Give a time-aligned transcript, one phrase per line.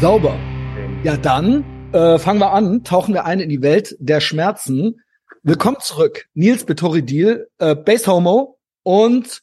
[0.00, 0.38] Sauber.
[1.04, 1.64] Ja, dann
[1.94, 5.00] äh, fangen wir an, tauchen wir ein in die Welt der Schmerzen.
[5.42, 9.40] Willkommen zurück, Nils Betoridil, äh, Base Homo und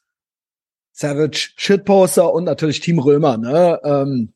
[0.92, 3.80] Savage Shitposter und natürlich Team Römer, ne?
[3.84, 4.34] Ähm,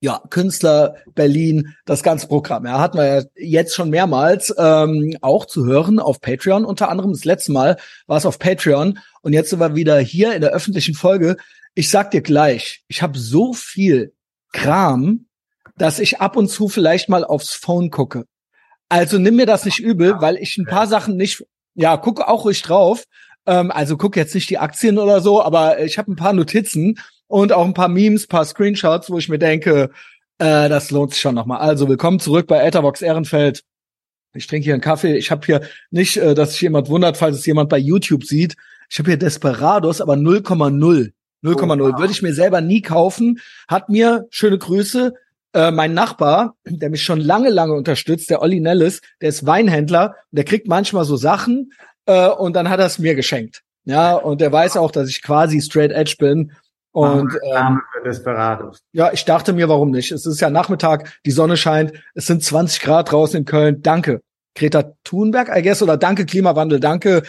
[0.00, 2.64] ja, Künstler, Berlin, das ganze Programm.
[2.64, 6.64] Ja, hatten wir ja jetzt schon mehrmals ähm, auch zu hören auf Patreon.
[6.64, 10.32] Unter anderem das letzte Mal war es auf Patreon und jetzt sind wir wieder hier
[10.32, 11.36] in der öffentlichen Folge.
[11.74, 14.14] Ich sag dir gleich, ich habe so viel
[14.52, 15.26] Kram,
[15.80, 18.26] dass ich ab und zu vielleicht mal aufs Phone gucke.
[18.90, 21.42] Also nimm mir das nicht übel, weil ich ein paar Sachen nicht,
[21.74, 23.04] ja, gucke auch ruhig drauf.
[23.46, 26.98] Ähm, also guck jetzt nicht die Aktien oder so, aber ich habe ein paar Notizen
[27.28, 29.90] und auch ein paar Memes, paar Screenshots, wo ich mir denke,
[30.38, 31.60] äh, das lohnt sich schon nochmal.
[31.60, 33.62] Also willkommen zurück bei Etherbox Ehrenfeld.
[34.34, 35.16] Ich trinke hier einen Kaffee.
[35.16, 38.54] Ich habe hier nicht, äh, dass sich jemand wundert, falls es jemand bei YouTube sieht.
[38.90, 41.12] Ich habe hier Desperados, aber 0,0.
[41.42, 41.80] 0,0.
[41.80, 41.98] Oh, wow.
[41.98, 43.40] Würde ich mir selber nie kaufen.
[43.66, 45.14] Hat mir, schöne Grüße,
[45.52, 50.14] äh, mein Nachbar, der mich schon lange, lange unterstützt, der Olli Nellis, der ist Weinhändler,
[50.30, 51.72] der kriegt manchmal so Sachen
[52.06, 53.62] äh, und dann hat er es mir geschenkt.
[53.84, 56.52] Ja, und der weiß auch, dass ich quasi straight edge bin.
[56.92, 57.80] Und ähm,
[58.92, 60.10] ja, ich dachte mir, warum nicht?
[60.10, 63.80] Es ist ja Nachmittag, die Sonne scheint, es sind 20 Grad draußen in Köln.
[63.80, 64.20] Danke,
[64.56, 67.22] Greta Thunberg, I guess, oder danke Klimawandel, danke.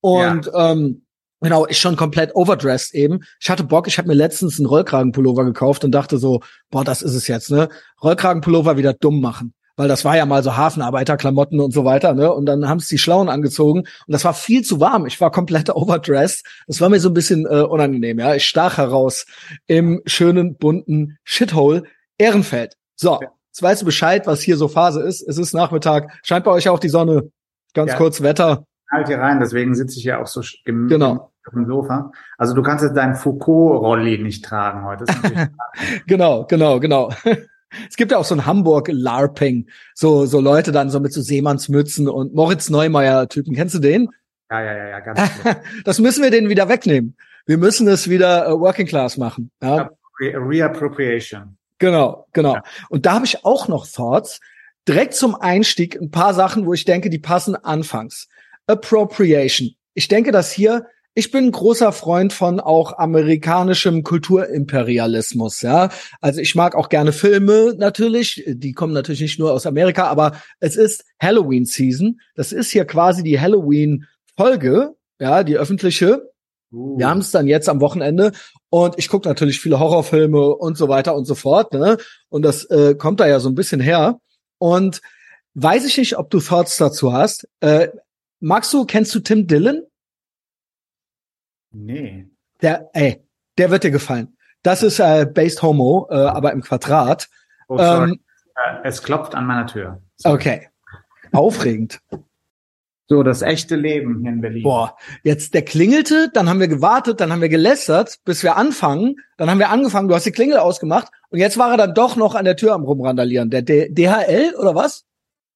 [0.00, 0.72] Und ja.
[0.72, 1.02] ähm,
[1.40, 3.20] Genau, ich schon komplett overdressed eben.
[3.40, 7.00] Ich hatte Bock, ich habe mir letztens einen Rollkragenpullover gekauft und dachte so, boah, das
[7.00, 7.68] ist es jetzt, ne?
[8.02, 9.54] Rollkragenpullover wieder dumm machen.
[9.76, 12.32] Weil das war ja mal so Hafenarbeiterklamotten und so weiter, ne?
[12.32, 15.06] Und dann haben es die Schlauen angezogen und das war viel zu warm.
[15.06, 16.44] Ich war komplett overdressed.
[16.66, 18.34] Das war mir so ein bisschen äh, unangenehm, ja.
[18.34, 19.24] Ich stach heraus
[19.68, 21.84] im schönen, bunten Shithole
[22.18, 22.74] Ehrenfeld.
[22.96, 25.22] So, jetzt weißt du Bescheid, was hier so Phase ist.
[25.22, 26.18] Es ist Nachmittag.
[26.24, 27.30] Scheint bei euch auch die Sonne.
[27.74, 27.96] Ganz ja.
[27.96, 31.30] kurz Wetter halt hier rein, deswegen sitze ich ja auch so genau.
[31.46, 32.12] auf dem Sofa.
[32.36, 35.04] Also du kannst jetzt deinen Foucault-Rolli nicht tragen heute.
[36.06, 37.10] genau, genau, genau.
[37.88, 41.20] Es gibt ja auch so ein Hamburg LARPing, so so Leute dann so mit so
[41.20, 43.54] Seemannsmützen und Moritz Neumeier Typen.
[43.54, 44.08] Kennst du den?
[44.50, 45.20] Ja, ja, ja, ja, ganz
[45.84, 47.16] Das müssen wir den wieder wegnehmen.
[47.44, 49.50] Wir müssen es wieder uh, Working Class machen.
[49.62, 49.90] Ja?
[50.20, 51.56] Reappropriation.
[51.78, 52.54] Genau, genau.
[52.54, 52.62] Ja.
[52.88, 54.40] Und da habe ich auch noch Thoughts.
[54.86, 58.28] Direkt zum Einstieg ein paar Sachen, wo ich denke, die passen anfangs.
[58.68, 59.70] Appropriation.
[59.94, 60.86] Ich denke, dass hier
[61.18, 65.88] ich bin ein großer Freund von auch amerikanischem Kulturimperialismus, ja.
[66.20, 70.40] Also ich mag auch gerne Filme natürlich, die kommen natürlich nicht nur aus Amerika, aber
[70.60, 72.20] es ist Halloween Season.
[72.36, 74.06] Das ist hier quasi die Halloween
[74.36, 76.30] Folge, ja, die öffentliche.
[76.72, 76.96] Uh.
[76.98, 78.30] Wir haben es dann jetzt am Wochenende
[78.70, 81.96] und ich gucke natürlich viele Horrorfilme und so weiter und so fort, ne?
[82.28, 84.20] Und das äh, kommt da ja so ein bisschen her.
[84.58, 85.00] Und
[85.54, 87.48] weiß ich nicht, ob du Thoughts dazu hast.
[87.58, 87.88] Äh,
[88.40, 89.82] Magst du, kennst du Tim Dillon?
[91.70, 92.28] Nee.
[92.62, 93.24] Der, ey,
[93.56, 94.36] der wird dir gefallen.
[94.62, 97.28] Das ist äh, Based Homo, äh, aber im Quadrat.
[97.68, 97.78] Oh.
[97.78, 98.20] Ähm,
[98.54, 100.02] äh, es klopft an meiner Tür.
[100.16, 100.34] Sorry.
[100.34, 100.68] Okay.
[101.32, 102.00] Aufregend.
[103.10, 104.62] So, das echte Leben hier in Berlin.
[104.62, 109.16] Boah, jetzt der klingelte, dann haben wir gewartet, dann haben wir gelästert, bis wir anfangen.
[109.38, 112.16] Dann haben wir angefangen, du hast die Klingel ausgemacht und jetzt war er dann doch
[112.16, 113.48] noch an der Tür am rumrandalieren.
[113.48, 115.06] Der D DHL oder was?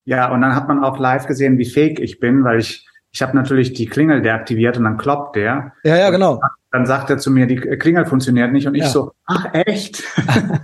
[0.04, 3.22] Ja, und dann hat man auch live gesehen, wie fake ich bin, weil ich, ich
[3.22, 5.72] habe natürlich die Klingel deaktiviert und dann kloppt der.
[5.84, 6.40] Ja, ja, genau.
[6.72, 8.88] Dann sagt er zu mir, die Klingel funktioniert nicht und ich ja.
[8.88, 10.02] so, ach echt?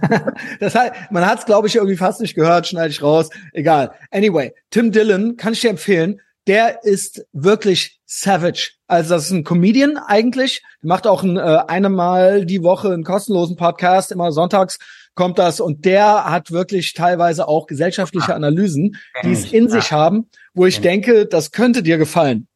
[0.61, 3.29] das heißt, man hat es, glaube ich, irgendwie fast nicht gehört, schneide ich raus.
[3.53, 3.93] Egal.
[4.11, 6.21] Anyway, Tim Dillon kann ich dir empfehlen.
[6.47, 8.71] Der ist wirklich savage.
[8.87, 10.63] Also das ist ein Comedian eigentlich.
[10.81, 14.79] Macht auch ein, äh, eine Mal die Woche einen kostenlosen Podcast, immer sonntags
[15.15, 20.29] kommt das und der hat wirklich teilweise auch gesellschaftliche Analysen, die es in sich haben,
[20.55, 22.49] wo ich denke, das könnte dir gefallen.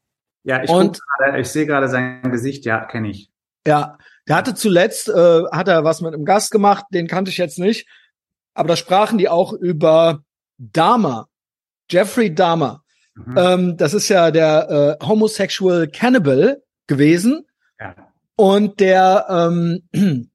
[0.45, 3.31] Ja, ich, und, grade, ich sehe gerade sein Gesicht, ja, kenne ich.
[3.67, 3.99] Ja,
[4.29, 7.59] der hatte zuletzt, äh, hat er was mit einem Gast gemacht, den kannte ich jetzt
[7.59, 7.89] nicht,
[8.55, 10.23] aber da sprachen die auch über
[10.59, 11.29] Dahmer,
[11.91, 12.83] Jeffrey Dahmer.
[13.15, 13.35] Mhm.
[13.37, 17.47] Ähm, das ist ja der äh, Homosexual Cannibal gewesen.
[17.79, 17.95] Ja.
[18.37, 20.31] Und der ähm,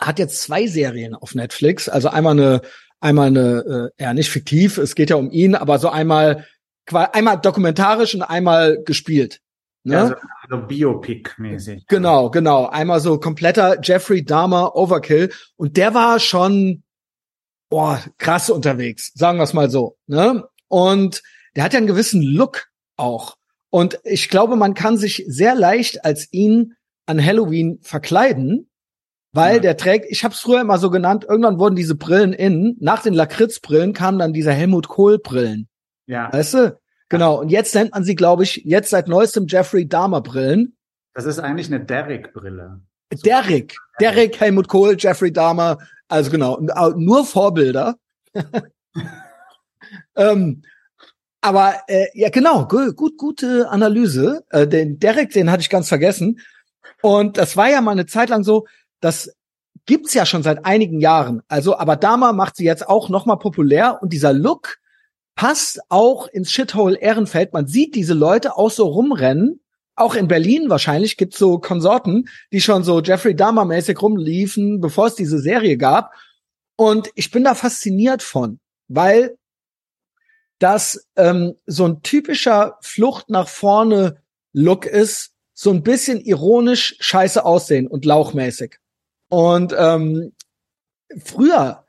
[0.00, 1.88] hat jetzt zwei Serien auf Netflix.
[1.88, 2.62] Also einmal eine,
[3.00, 6.46] einmal eine, äh, ja nicht fiktiv, es geht ja um ihn, aber so einmal,
[6.86, 9.40] einmal dokumentarisch und einmal gespielt.
[9.84, 9.94] Ne?
[9.94, 11.84] Ja, also, also Biopic-mäßig.
[11.88, 12.66] Genau, genau.
[12.66, 15.32] Einmal so kompletter Jeffrey Dahmer Overkill.
[15.56, 16.82] Und der war schon,
[17.70, 19.96] boah, krass unterwegs, sagen wir es mal so.
[20.06, 20.44] Ne?
[20.68, 21.22] Und
[21.56, 23.36] der hat ja einen gewissen Look auch.
[23.70, 26.74] Und ich glaube, man kann sich sehr leicht als ihn
[27.06, 28.69] an Halloween verkleiden
[29.32, 29.60] weil ja.
[29.60, 33.02] der trägt, ich habe es früher immer so genannt, irgendwann wurden diese Brillen in, nach
[33.02, 35.68] den Lakritzbrillen kamen dann diese Helmut Kohl Brillen.
[36.06, 36.32] Ja.
[36.32, 36.78] Weißt du?
[37.08, 37.40] Genau.
[37.40, 40.76] Und jetzt nennt man sie, glaube ich, jetzt seit neuestem Jeffrey Dahmer Brillen.
[41.14, 42.80] Das ist eigentlich eine Derrick Brille.
[43.12, 43.22] So.
[43.22, 43.76] Derrick.
[44.00, 45.78] Derrick, Helmut Kohl, Jeffrey Dahmer,
[46.08, 46.60] Also genau,
[46.96, 47.96] nur Vorbilder.
[50.16, 50.62] ähm,
[51.40, 54.44] aber äh, ja, genau, gut, gut, gute Analyse.
[54.50, 56.40] Äh, den Derek, den hatte ich ganz vergessen.
[57.02, 58.66] Und das war ja mal eine Zeit lang so,
[59.00, 59.34] das
[59.86, 61.42] gibt's ja schon seit einigen Jahren.
[61.48, 64.78] Also, aber Dama macht sie jetzt auch noch mal populär und dieser Look
[65.34, 67.52] passt auch ins Shithole Ehrenfeld.
[67.52, 69.60] Man sieht diese Leute auch so rumrennen.
[69.94, 75.06] Auch in Berlin wahrscheinlich gibt's so Konsorten, die schon so Jeffrey Dahmer mäßig rumliefen, bevor
[75.06, 76.12] es diese Serie gab.
[76.76, 79.36] Und ich bin da fasziniert von, weil
[80.58, 84.22] das ähm, so ein typischer Flucht nach vorne
[84.52, 88.78] Look ist, so ein bisschen ironisch scheiße aussehen und lauchmäßig.
[89.30, 90.32] Und ähm,
[91.24, 91.84] früher,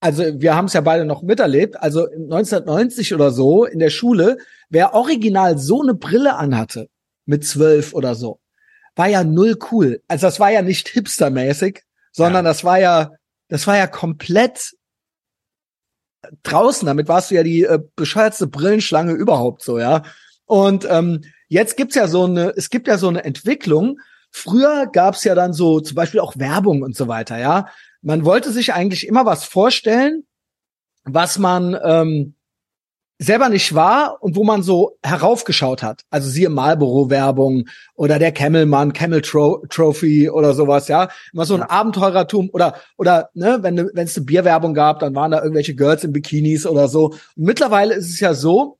[0.00, 4.38] also wir haben es ja beide noch miterlebt, also 1990 oder so in der Schule,
[4.68, 6.88] wer original so eine Brille anhatte,
[7.26, 8.40] mit zwölf oder so,
[8.94, 10.02] war ja null cool.
[10.08, 11.82] Also das war ja nicht hipstermäßig,
[12.12, 12.50] sondern ja.
[12.50, 13.12] das war ja,
[13.48, 14.74] das war ja komplett
[16.42, 16.86] draußen.
[16.86, 20.02] Damit warst du ja die äh, bescheuertste Brillenschlange überhaupt so, ja.
[20.46, 24.00] Und ähm, jetzt gibt's ja so eine, es gibt ja so eine Entwicklung.
[24.38, 27.68] Früher gab's ja dann so zum Beispiel auch Werbung und so weiter, ja.
[28.02, 30.26] Man wollte sich eigentlich immer was vorstellen,
[31.04, 32.34] was man ähm,
[33.18, 36.02] selber nicht war und wo man so heraufgeschaut hat.
[36.10, 41.08] Also siehe Marlboro-Werbung oder der Camelmann, Camel Tro Trophy oder sowas, ja.
[41.32, 41.70] Immer so ein ja.
[41.70, 46.12] Abenteurertum oder, oder, ne, wenn es eine Bierwerbung gab, dann waren da irgendwelche Girls in
[46.12, 47.06] Bikinis oder so.
[47.06, 48.75] Und mittlerweile ist es ja so,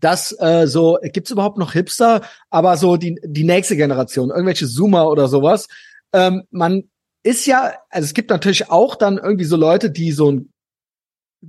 [0.00, 5.08] dass äh, so, gibt's überhaupt noch Hipster, aber so die, die nächste Generation, irgendwelche Zoomer
[5.08, 5.68] oder sowas,
[6.12, 6.84] ähm, man
[7.22, 10.52] ist ja, also es gibt natürlich auch dann irgendwie so Leute, die so ein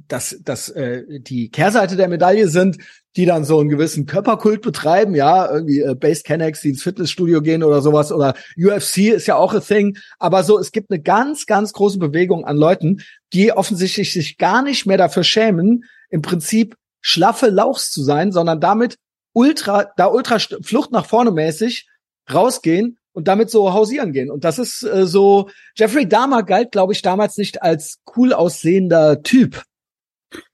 [0.08, 2.78] dass dass äh, die Kehrseite der Medaille sind,
[3.16, 7.42] die dann so einen gewissen Körperkult betreiben, ja, irgendwie äh, Base Kennex, die ins Fitnessstudio
[7.42, 11.00] gehen oder sowas oder UFC ist ja auch a thing, aber so es gibt eine
[11.00, 13.02] ganz ganz große Bewegung an Leuten,
[13.34, 18.60] die offensichtlich sich gar nicht mehr dafür schämen, im Prinzip schlaffe Lauchs zu sein, sondern
[18.60, 18.98] damit
[19.34, 21.88] ultra da ultra Flucht nach vorne mäßig
[22.34, 24.32] rausgehen und damit so hausieren gehen.
[24.32, 29.22] Und das ist äh, so, Jeffrey Dahmer galt, glaube ich, damals nicht als cool aussehender
[29.22, 29.62] Typ.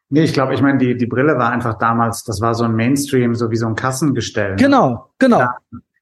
[0.09, 2.73] Nee, ich glaube, ich meine, die, die Brille war einfach damals, das war so ein
[2.73, 4.51] Mainstream, so wie so ein Kassengestell.
[4.51, 4.55] Ne?
[4.55, 5.39] Genau, genau.
[5.39, 5.57] Ja,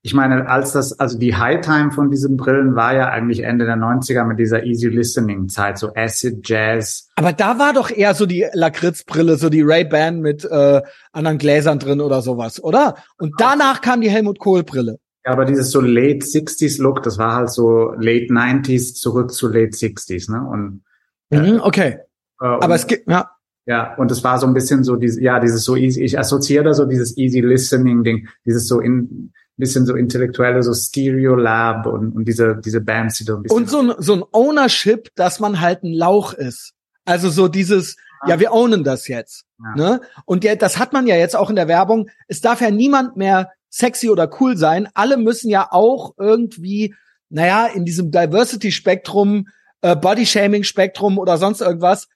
[0.07, 3.75] ich meine, als das, also die High-Time von diesen Brillen war ja eigentlich Ende der
[3.75, 7.09] 90er mit dieser Easy Listening-Zeit, so Acid Jazz.
[7.17, 10.81] Aber da war doch eher so die Lakritz-Brille, so die Ray-Ban mit äh,
[11.11, 12.95] anderen Gläsern drin oder sowas, oder?
[13.17, 14.97] Und danach kam die Helmut Kohl-Brille.
[15.25, 19.49] Ja, aber dieses so Late 60s Look, das war halt so Late 90s zurück zu
[19.49, 20.41] Late 60s, ne?
[20.47, 20.83] Und,
[21.31, 21.97] äh, mhm, okay.
[22.39, 23.29] Äh, aber es gibt, ja.
[23.65, 26.63] Ja, und es war so ein bisschen so dieses, ja, dieses so easy, ich assoziiere
[26.63, 31.85] da so dieses easy listening Ding, dieses so in, bisschen so intellektuelle, so Stereo Lab
[31.87, 33.57] und, und diese, diese Bands, die da ein bisschen.
[33.57, 36.73] Und so ein, so ein Ownership, dass man halt ein Lauch ist.
[37.05, 39.45] Also so dieses, ja, ja wir ownen das jetzt.
[39.59, 39.75] Ja.
[39.75, 40.01] Ne?
[40.25, 42.09] Und ja, das hat man ja jetzt auch in der Werbung.
[42.27, 44.87] Es darf ja niemand mehr sexy oder cool sein.
[44.93, 46.95] Alle müssen ja auch irgendwie,
[47.29, 49.47] naja, in diesem Diversity-Spektrum,
[49.81, 52.07] äh, Body-Shaming-Spektrum oder sonst irgendwas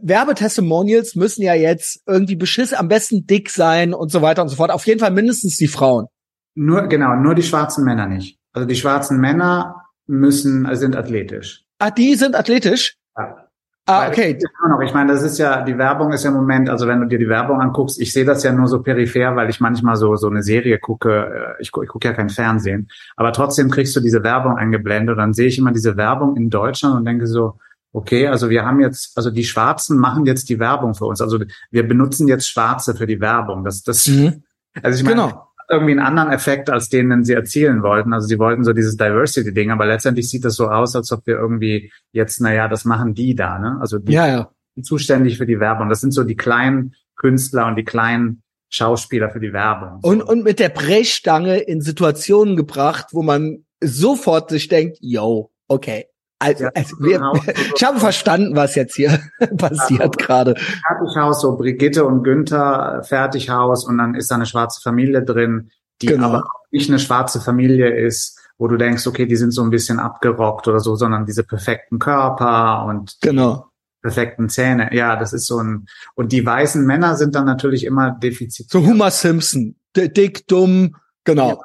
[0.00, 4.56] Werbetestimonials müssen ja jetzt irgendwie beschiss, am besten dick sein und so weiter und so
[4.56, 4.70] fort.
[4.70, 6.06] Auf jeden Fall mindestens die Frauen.
[6.56, 8.40] Nur, genau, nur die schwarzen Männer nicht.
[8.52, 11.64] Also die schwarzen Männer müssen, also sind athletisch.
[11.78, 12.96] Ah, die sind athletisch?
[13.16, 13.46] Ja.
[13.88, 14.36] Ah, okay.
[14.84, 17.18] Ich meine, das ist ja, die Werbung ist ja im Moment, also wenn du dir
[17.18, 20.28] die Werbung anguckst, ich sehe das ja nur so peripher, weil ich manchmal so, so
[20.28, 24.24] eine Serie gucke, äh, ich, ich gucke ja kein Fernsehen, aber trotzdem kriegst du diese
[24.24, 27.60] Werbung eingeblendet und dann sehe ich immer diese Werbung in Deutschland und denke so,
[27.92, 31.20] okay, also wir haben jetzt, also die Schwarzen machen jetzt die Werbung für uns.
[31.20, 31.38] Also
[31.70, 33.62] wir benutzen jetzt Schwarze für die Werbung.
[33.62, 34.42] Das, das, mhm.
[34.82, 35.45] also ich meine, genau.
[35.68, 38.12] Irgendwie einen anderen Effekt, als den, den sie erzielen wollten.
[38.12, 41.36] Also sie wollten so dieses Diversity-Ding, aber letztendlich sieht das so aus, als ob wir
[41.36, 43.78] irgendwie jetzt, naja, das machen die da, ne?
[43.80, 44.50] Also die, ja, ja.
[44.82, 45.88] zuständig für die Werbung.
[45.88, 50.00] Das sind so die kleinen Künstler und die kleinen Schauspieler für die Werbung.
[50.02, 56.06] Und, und mit der Brechstange in Situationen gebracht, wo man sofort sich denkt, yo, okay,
[56.38, 57.34] also, also wir, genau.
[57.76, 59.20] ich habe verstanden, was jetzt hier
[59.56, 60.54] passiert also, gerade.
[60.56, 65.70] Fertighaus, so Brigitte und Günther, Fertighaus und dann ist da eine schwarze Familie drin,
[66.02, 66.26] die genau.
[66.26, 69.98] aber nicht eine schwarze Familie ist, wo du denkst, okay, die sind so ein bisschen
[69.98, 73.70] abgerockt oder so, sondern diese perfekten Körper und genau.
[74.02, 74.90] perfekten Zähne.
[74.92, 78.80] Ja, das ist so ein, und die weißen Männer sind dann natürlich immer defizitär.
[78.80, 81.48] So Homer Simpson, dick, dumm, genau.
[81.48, 81.58] Ja,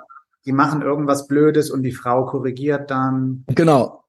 [0.45, 3.45] die machen irgendwas Blödes und die Frau korrigiert dann.
[3.47, 4.00] Genau.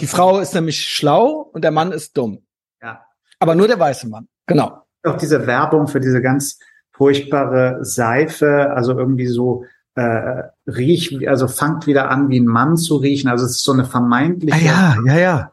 [0.00, 2.46] Die Frau ist nämlich schlau und der Mann ist dumm.
[2.82, 3.04] Ja.
[3.38, 4.28] Aber nur der weiße Mann.
[4.46, 4.82] Genau.
[5.04, 6.58] Auch diese Werbung für diese ganz
[6.92, 12.96] furchtbare Seife, also irgendwie so äh, riecht, also fangt wieder an, wie ein Mann zu
[12.96, 13.28] riechen.
[13.28, 14.70] Also es ist so eine vermeintliche.
[14.70, 15.52] Ah, ja, ja, ja.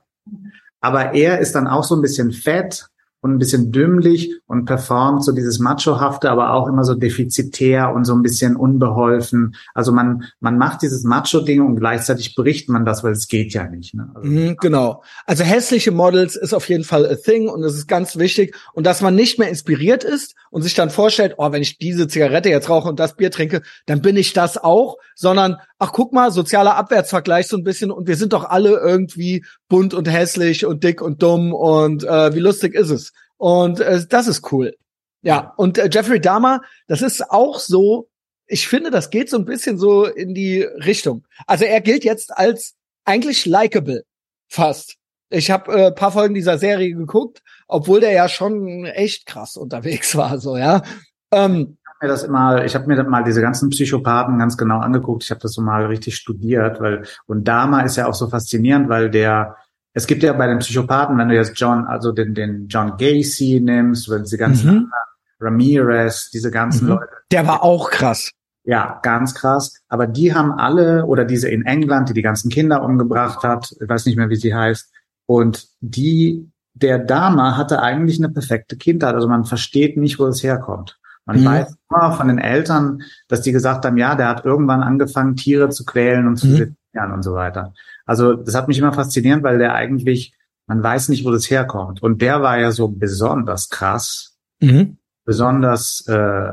[0.82, 2.90] aber er ist dann auch so ein bisschen fett
[3.26, 8.06] und ein bisschen dümmlich und performt so dieses Machohafte, aber auch immer so defizitär und
[8.06, 9.56] so ein bisschen unbeholfen.
[9.74, 13.68] Also man, man macht dieses Macho-Ding und gleichzeitig bricht man das, weil es geht ja
[13.68, 13.96] nicht.
[13.96, 14.12] Ne?
[14.14, 15.02] Also mhm, genau.
[15.26, 18.56] Also hässliche Models ist auf jeden Fall a thing und es ist ganz wichtig.
[18.74, 22.08] Und dass man nicht mehr inspiriert ist und sich dann vorstellt, oh, wenn ich diese
[22.08, 26.14] Zigarette jetzt rauche und das Bier trinke, dann bin ich das auch, sondern ach guck
[26.14, 30.66] mal, sozialer Abwärtsvergleich so ein bisschen und wir sind doch alle irgendwie bunt und hässlich
[30.66, 33.14] und dick und dumm und äh, wie lustig ist es?
[33.38, 34.76] Und äh, das ist cool.
[35.22, 38.10] Ja, und äh, Jeffrey Dahmer, das ist auch so,
[38.48, 41.26] ich finde, das geht so ein bisschen so in die Richtung.
[41.48, 44.04] Also er gilt jetzt als eigentlich likable,
[44.48, 44.98] fast.
[45.30, 50.16] Ich habe äh, paar Folgen dieser Serie geguckt, obwohl der ja schon echt krass unterwegs
[50.18, 50.84] war, so ja.
[51.32, 55.24] Ähm, mir das immer, ich habe mir mal diese ganzen Psychopathen ganz genau angeguckt.
[55.24, 58.90] Ich habe das so mal richtig studiert, weil und Dama ist ja auch so faszinierend,
[58.90, 59.56] weil der
[59.94, 63.62] es gibt ja bei den Psychopathen, wenn du jetzt John, also den den John Gacy
[63.64, 64.92] nimmst, oder diese ganzen Mhm.
[65.40, 66.90] Ramirez, diese ganzen Mhm.
[66.94, 68.32] Leute, der war auch krass.
[68.64, 69.80] ja, ganz krass.
[69.90, 73.88] Aber die haben alle, oder diese in England, die die ganzen Kinder umgebracht hat, ich
[73.88, 74.92] weiß nicht mehr, wie sie heißt,
[75.28, 79.14] und die, der Dama hatte eigentlich eine perfekte Kindheit.
[79.16, 80.98] Also man versteht nicht, wo es herkommt.
[81.26, 81.46] Man Mhm.
[81.46, 85.70] weiß immer von den Eltern, dass die gesagt haben, ja, der hat irgendwann angefangen, Tiere
[85.70, 86.76] zu quälen und zu Mhm.
[87.14, 87.74] und so weiter.
[88.06, 90.34] Also das hat mich immer fasziniert, weil der eigentlich,
[90.68, 92.02] man weiß nicht, wo das herkommt.
[92.04, 94.98] Und der war ja so besonders krass, Mhm.
[95.26, 96.52] besonders äh,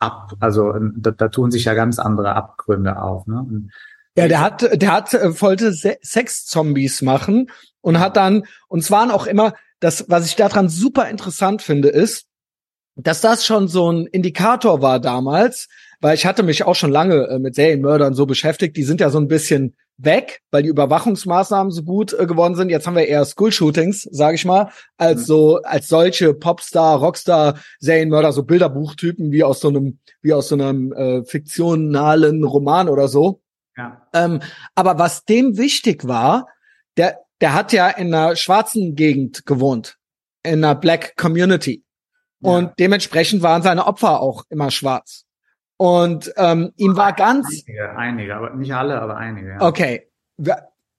[0.00, 3.26] ab, also da, da tun sich ja ganz andere Abgründe auf.
[3.26, 3.38] Ne?
[3.38, 3.70] Und
[4.16, 7.50] Ja, der hat, der hat, äh, wollte Se Sex-Zombies machen
[7.80, 11.88] und hat dann, und es waren auch immer, das, was ich daran super interessant finde,
[11.88, 12.26] ist,
[12.96, 15.68] dass das schon so ein Indikator war damals,
[16.00, 19.10] weil ich hatte mich auch schon lange äh, mit Serienmördern so beschäftigt, die sind ja
[19.10, 22.68] so ein bisschen weg, weil die Überwachungsmaßnahmen so gut äh, geworden sind.
[22.68, 25.24] Jetzt haben wir eher School-Shootings, sage ich mal, als Mhm.
[25.24, 30.56] so als solche Popstar, Rockstar, Serienmörder, so Bilderbuchtypen wie aus so einem wie aus so
[30.56, 33.40] einem äh, fiktionalen Roman oder so.
[33.76, 34.40] ja, Ähm,
[34.74, 36.48] aber was dem wichtig war,
[36.96, 39.96] der, der hat ja in einer schwarzen Gegend gewohnt,
[40.44, 41.82] in einer Black Community.
[42.44, 42.72] Und ja.
[42.78, 45.24] dementsprechend waren seine Opfer auch immer schwarz.
[45.76, 49.48] Und ähm, ihm war ganz, einige, einige, aber nicht alle, aber einige.
[49.48, 49.60] Ja.
[49.60, 50.08] okay,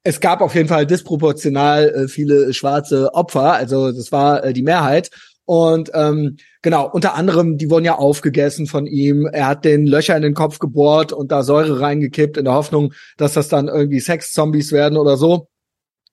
[0.04, 4.64] es gab auf jeden Fall disproportional äh, viele schwarze Opfer, also das war äh, die
[4.64, 5.10] Mehrheit.
[5.46, 9.28] Und ähm, genau, unter anderem, die wurden ja aufgegessen von ihm.
[9.32, 12.94] Er hat den Löcher in den Kopf gebohrt und da Säure reingekippt in der Hoffnung,
[13.18, 15.48] dass das dann irgendwie Sex-Zombies werden oder so.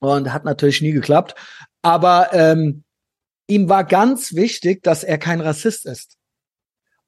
[0.00, 1.34] Und hat natürlich nie geklappt.
[1.80, 2.84] Aber ähm,
[3.54, 6.16] ihm war ganz wichtig, dass er kein Rassist ist.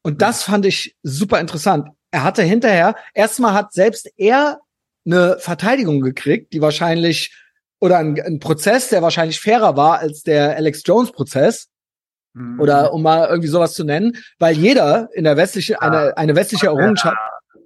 [0.02, 1.88] Und das fand ich super interessant.
[2.10, 4.60] Er hatte hinterher, erstmal hat selbst er
[5.06, 7.34] eine Verteidigung gekriegt, die wahrscheinlich,
[7.80, 11.68] oder ein, ein Prozess, der wahrscheinlich fairer war als der Alex Jones Prozess,
[12.36, 12.58] Mhm.
[12.58, 16.66] oder um mal irgendwie sowas zu nennen, weil jeder in der westliche, eine, eine westliche
[16.66, 17.16] Errungenschaft,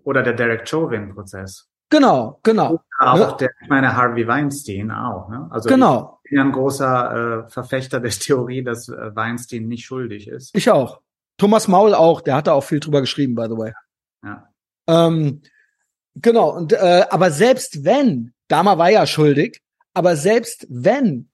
[0.04, 1.66] Oder der Derek Chauvin-Prozess.
[1.88, 3.37] genau, genau, Auch Ne?
[3.40, 5.30] der, ich meine, Harvey Weinstein auch.
[5.30, 5.49] Ne?
[5.50, 10.28] Also genau, bin ja ein großer äh, Verfechter der Theorie, dass äh, Weinstein nicht schuldig
[10.28, 10.54] ist.
[10.54, 11.00] ich auch.
[11.37, 13.73] Thomas Maul auch, der hat da auch viel drüber geschrieben, by the way.
[14.25, 14.49] Ja.
[14.88, 15.42] Ähm,
[16.16, 19.61] genau, und äh, aber selbst wenn, Dama war ja schuldig,
[19.94, 21.30] aber selbst wenn,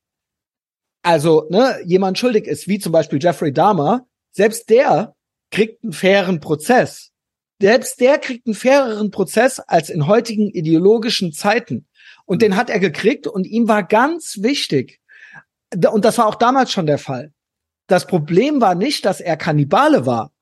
[1.03, 5.15] also ne, jemand schuldig ist, wie zum Beispiel Jeffrey Dahmer, selbst der
[5.51, 7.13] kriegt einen fairen Prozess.
[7.61, 11.87] Selbst der kriegt einen faireren Prozess als in heutigen ideologischen Zeiten.
[12.26, 15.00] Und den hat er gekriegt und ihm war ganz wichtig,
[15.90, 17.33] und das war auch damals schon der Fall.
[17.87, 20.33] Das Problem war nicht, dass er Kannibale war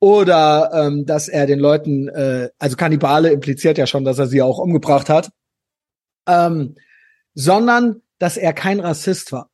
[0.00, 4.42] oder ähm, dass er den Leuten, äh, also Kannibale impliziert ja schon, dass er sie
[4.42, 5.30] auch umgebracht hat,
[6.26, 6.74] ähm,
[7.34, 9.50] sondern dass er kein Rassist war.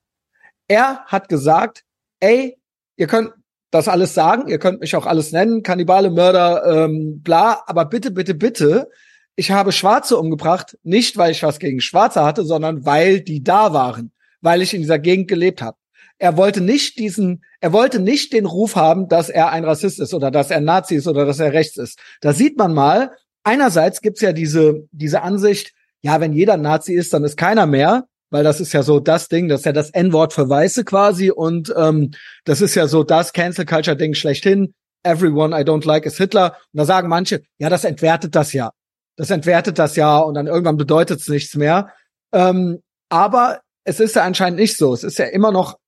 [0.68, 1.84] Er hat gesagt,
[2.20, 2.56] ey,
[2.96, 3.32] ihr könnt
[3.70, 8.10] das alles sagen, ihr könnt mich auch alles nennen, Kannibale, Mörder, ähm, bla, aber bitte,
[8.10, 8.88] bitte, bitte,
[9.36, 13.72] ich habe Schwarze umgebracht, nicht weil ich was gegen Schwarze hatte, sondern weil die da
[13.72, 15.76] waren, weil ich in dieser Gegend gelebt habe.
[16.18, 20.14] Er wollte nicht diesen, er wollte nicht den Ruf haben, dass er ein Rassist ist
[20.14, 21.98] oder dass er Nazi ist oder dass er rechts ist.
[22.20, 23.10] Da sieht man mal,
[23.42, 25.72] einerseits gibt's ja diese, diese Ansicht,
[26.02, 29.28] ja, wenn jeder Nazi ist, dann ist keiner mehr, weil das ist ja so das
[29.28, 32.12] Ding, das ist ja das N-Wort für Weiße quasi und ähm,
[32.44, 34.74] das ist ja so das Cancel Culture Ding schlechthin.
[35.02, 36.56] Everyone I don't like is Hitler.
[36.72, 38.70] Und da sagen manche, ja, das entwertet das ja.
[39.16, 41.92] Das entwertet das ja und dann irgendwann bedeutet es nichts mehr.
[42.32, 44.92] Ähm, aber es ist ja anscheinend nicht so.
[44.92, 45.78] Es ist ja immer noch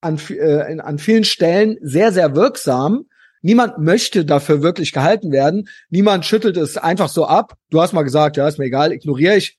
[0.00, 3.06] an, äh, an vielen Stellen sehr, sehr wirksam.
[3.42, 5.68] Niemand möchte dafür wirklich gehalten werden.
[5.90, 7.56] Niemand schüttelt es einfach so ab.
[7.70, 9.58] Du hast mal gesagt, ja, ist mir egal, ignoriere ich.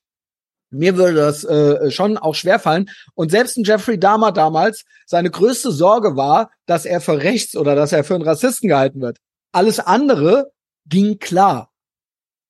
[0.71, 2.89] Mir würde das äh, schon auch schwerfallen.
[3.13, 7.75] Und selbst ein Jeffrey Dahmer damals, seine größte Sorge war, dass er für rechts oder
[7.75, 9.17] dass er für einen Rassisten gehalten wird.
[9.51, 10.51] Alles andere
[10.87, 11.72] ging klar.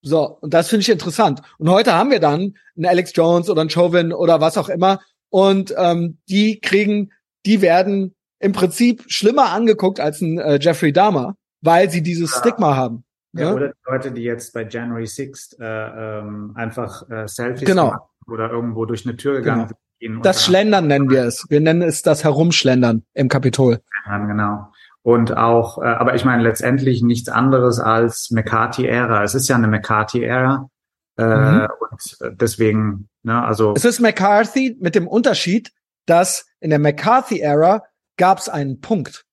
[0.04, 1.42] So, und das finde ich interessant.
[1.58, 5.00] Und heute haben wir dann einen Alex Jones oder einen Chauvin oder was auch immer.
[5.30, 7.12] Und ähm, die kriegen,
[7.46, 12.40] die werden im Prinzip schlimmer angeguckt als ein äh, Jeffrey Dahmer, weil sie dieses ja.
[12.40, 13.06] Stigma haben.
[13.32, 17.66] Ja, ja, oder die Leute, die jetzt bei January 6 äh, ähm, einfach äh, Selfies
[17.66, 17.88] genau.
[17.88, 19.70] machen oder irgendwo durch eine Tür gegangen
[20.00, 20.16] genau.
[20.16, 20.26] sind.
[20.26, 21.46] Das Schlendern nennen wir es.
[21.50, 23.80] Wir nennen es das Herumschlendern im Kapitol.
[24.06, 24.73] Ja, genau.
[25.04, 29.24] Und auch, äh, aber ich meine letztendlich nichts anderes als McCarthy-Ära.
[29.24, 30.70] Es ist ja eine McCarthy-Ära.
[31.18, 31.68] Äh, mhm.
[31.92, 33.74] Und deswegen, ne, also.
[33.76, 35.72] Es ist McCarthy mit dem Unterschied,
[36.06, 37.84] dass in der McCarthy-Ära
[38.18, 39.26] gab es einen Punkt.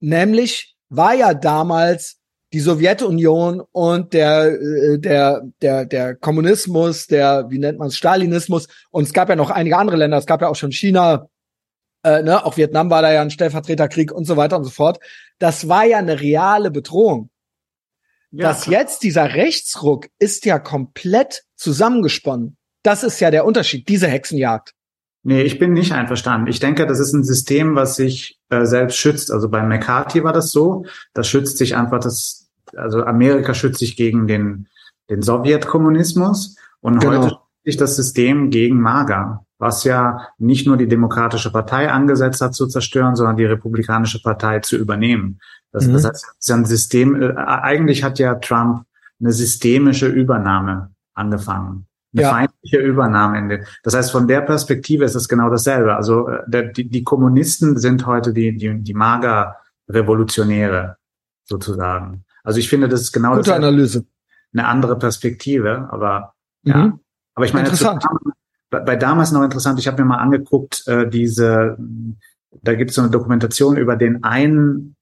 [0.00, 2.20] Nämlich war ja damals
[2.52, 8.66] die Sowjetunion und der, äh, der, der, der Kommunismus, der, wie nennt man es, Stalinismus.
[8.90, 11.28] Und es gab ja noch einige andere Länder, es gab ja auch schon China,
[12.02, 14.98] äh, ne, auch Vietnam war da ja ein Stellvertreterkrieg und so weiter und so fort.
[15.38, 17.30] Das war ja eine reale Bedrohung.
[18.30, 22.56] Ja, Dass jetzt dieser Rechtsruck ist ja komplett zusammengesponnen.
[22.82, 24.72] Das ist ja der Unterschied, diese Hexenjagd.
[25.22, 26.46] Nee, ich bin nicht einverstanden.
[26.46, 29.30] Ich denke, das ist ein System, was sich äh, selbst schützt.
[29.30, 30.86] Also bei McCarthy war das so.
[31.12, 34.68] Das schützt sich einfach das, also Amerika schützt sich gegen den,
[35.10, 37.24] den Sowjetkommunismus und genau.
[37.24, 37.36] heute
[37.70, 42.66] sich das System gegen MAGA, was ja nicht nur die Demokratische Partei angesetzt hat zu
[42.66, 45.40] zerstören, sondern die Republikanische Partei zu übernehmen.
[45.72, 45.94] Das, mhm.
[45.94, 48.84] das heißt, es ist ein System, äh, eigentlich hat ja Trump
[49.20, 52.30] eine systemische Übernahme angefangen eine ja.
[52.30, 53.64] feindliche Übernahme.
[53.82, 55.94] Das heißt, von der Perspektive ist es genau dasselbe.
[55.94, 60.96] Also äh, der, die, die Kommunisten sind heute die, die, die Mager-Revolutionäre
[61.44, 62.24] sozusagen.
[62.42, 63.54] Also ich finde, das ist genau Gute.
[63.54, 64.06] Analyse.
[64.52, 66.34] Eine andere Perspektive, aber
[66.64, 66.98] mhm.
[67.34, 68.02] Aber ich meine, Interessant.
[68.02, 68.08] Zu,
[68.70, 71.76] bei, bei damals noch interessant, ich habe mir mal angeguckt, äh, diese,
[72.62, 74.96] da gibt es so eine Dokumentation über den einen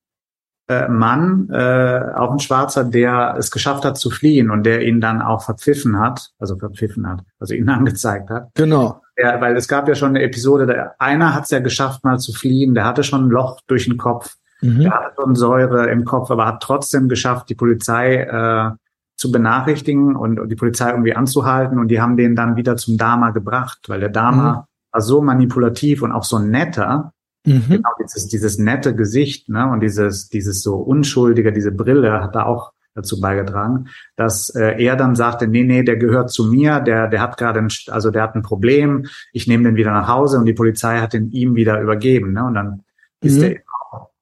[0.69, 5.01] äh, Mann, äh, auch ein Schwarzer, der es geschafft hat zu fliehen und der ihn
[5.01, 8.51] dann auch verpfiffen hat, also verpfiffen hat, also ihn angezeigt hat.
[8.55, 9.03] Genau.
[9.17, 12.19] Ja, weil es gab ja schon eine Episode, der, einer hat es ja geschafft, mal
[12.19, 14.81] zu fliehen, der hatte schon ein Loch durch den Kopf, mhm.
[14.81, 18.71] der hatte schon Säure im Kopf, aber hat trotzdem geschafft, die Polizei äh,
[19.19, 22.97] zu benachrichtigen und, und die Polizei irgendwie anzuhalten und die haben den dann wieder zum
[22.97, 24.93] Dama gebracht, weil der Dama mhm.
[24.93, 27.13] war so manipulativ und auch so netter,
[27.49, 27.63] Mhm.
[27.69, 32.45] Genau dieses, dieses nette Gesicht ne, und dieses, dieses so unschuldige, diese Brille hat da
[32.45, 37.09] auch dazu beigetragen, dass äh, er dann sagte, nee, nee, der gehört zu mir, der,
[37.09, 40.39] der hat gerade, ein, also der hat ein Problem, ich nehme den wieder nach Hause
[40.39, 42.45] und die Polizei hat den ihm wieder übergeben, ne?
[42.45, 42.83] Und dann mhm.
[43.21, 43.57] ist der,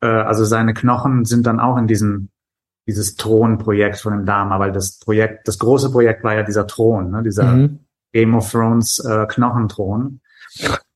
[0.02, 2.28] äh, also seine Knochen sind dann auch in diesem
[2.86, 7.10] dieses Thronprojekt von dem Dama, weil das Projekt, das große Projekt war ja dieser Thron,
[7.10, 7.22] ne?
[7.22, 7.80] dieser mhm.
[8.12, 10.20] Game of Thrones äh, Knochenthron.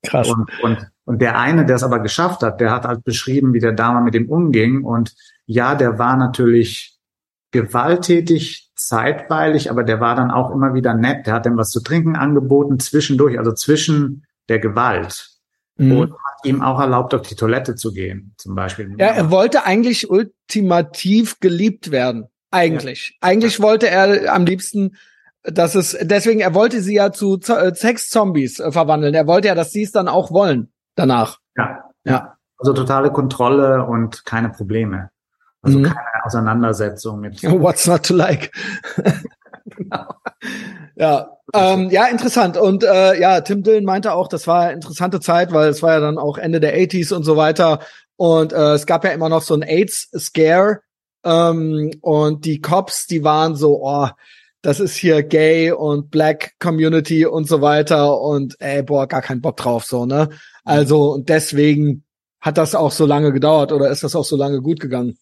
[0.02, 0.28] Krass.
[0.28, 3.58] Und, und und der eine, der es aber geschafft hat, der hat halt beschrieben, wie
[3.58, 4.84] der Dame mit ihm umging.
[4.84, 7.00] Und ja, der war natürlich
[7.50, 11.26] gewalttätig, zeitweilig, aber der war dann auch immer wieder nett.
[11.26, 15.30] Der hat ihm was zu trinken angeboten zwischendurch, also zwischen der Gewalt.
[15.80, 15.96] Mhm.
[15.96, 18.94] Und hat ihm auch erlaubt, auf die Toilette zu gehen, zum Beispiel.
[18.98, 22.28] Ja, er wollte eigentlich ultimativ geliebt werden.
[22.50, 23.18] Eigentlich.
[23.20, 23.28] Ja.
[23.28, 24.96] Eigentlich wollte er am liebsten
[25.42, 29.14] dass es deswegen er wollte sie ja zu äh, Sex-Zombies äh, verwandeln.
[29.14, 31.38] Er wollte ja, dass sie es dann auch wollen danach.
[31.56, 31.84] Ja.
[32.04, 32.36] Ja.
[32.58, 35.10] Also totale Kontrolle und keine Probleme.
[35.62, 35.84] Also mhm.
[35.84, 37.42] keine Auseinandersetzung mit.
[37.44, 38.52] What's not to like?
[39.64, 40.14] genau.
[40.96, 42.56] Ja, ähm, ja, interessant.
[42.56, 45.92] Und äh, ja, Tim Dillon meinte auch, das war eine interessante Zeit, weil es war
[45.92, 47.80] ja dann auch Ende der 80s und so weiter.
[48.16, 50.80] Und äh, es gab ja immer noch so ein AIDS-Scare.
[51.24, 54.08] Ähm, und die Cops, die waren so, oh,
[54.62, 59.40] das ist hier gay und black Community und so weiter und ey, boah, gar keinen
[59.40, 60.28] Bock drauf, so, ne?
[60.64, 62.04] Also, und deswegen
[62.40, 65.16] hat das auch so lange gedauert oder ist das auch so lange gut gegangen.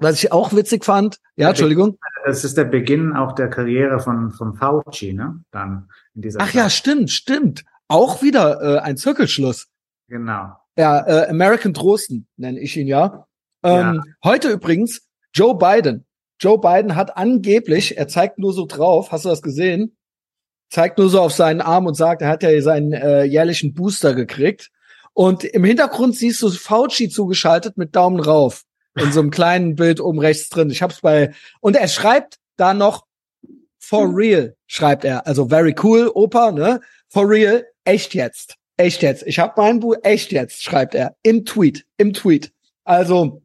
[0.00, 1.98] Was ich auch witzig fand, ja, Entschuldigung.
[2.24, 5.42] Es ist der Beginn auch der Karriere von, von Fauci, ne?
[5.50, 6.54] Dann in dieser Ach Zeit.
[6.54, 7.64] ja, stimmt, stimmt.
[7.86, 9.68] Auch wieder äh, ein Zirkelschluss.
[10.08, 10.56] Genau.
[10.76, 13.26] Ja, äh, American Drosten nenne ich ihn ja.
[13.62, 14.02] Ähm, ja.
[14.24, 16.06] Heute übrigens Joe Biden.
[16.40, 19.96] Joe Biden hat angeblich, er zeigt nur so drauf, hast du das gesehen?
[20.70, 24.14] Zeigt nur so auf seinen Arm und sagt, er hat ja seinen äh, jährlichen Booster
[24.14, 24.70] gekriegt.
[25.12, 28.62] Und im Hintergrund siehst du Fauci zugeschaltet mit Daumen rauf.
[29.02, 30.70] In so einem kleinen Bild oben rechts drin.
[30.70, 33.06] Ich hab's bei, und er schreibt da noch,
[33.78, 35.26] for real, schreibt er.
[35.26, 36.80] Also very cool, Opa, ne?
[37.08, 38.56] For real, echt jetzt.
[38.76, 39.24] Echt jetzt.
[39.26, 41.16] Ich hab mein Buch, echt jetzt, schreibt er.
[41.22, 42.52] Im Tweet, im Tweet.
[42.84, 43.42] Also,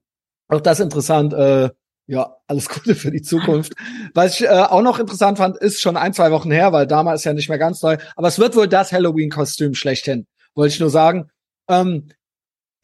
[0.48, 1.70] auch das interessant, äh,
[2.08, 3.74] Ja, alles Gute für die Zukunft.
[4.14, 7.24] Was ich äh, auch noch interessant fand, ist schon ein, zwei Wochen her, weil damals
[7.24, 10.28] ja nicht mehr ganz neu, aber es wird wohl das Halloween-Kostüm schlechthin.
[10.54, 11.32] Wollte ich nur sagen.
[11.68, 12.10] Ähm,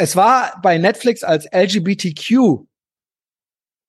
[0.02, 2.66] es war bei Netflix als LGBTQ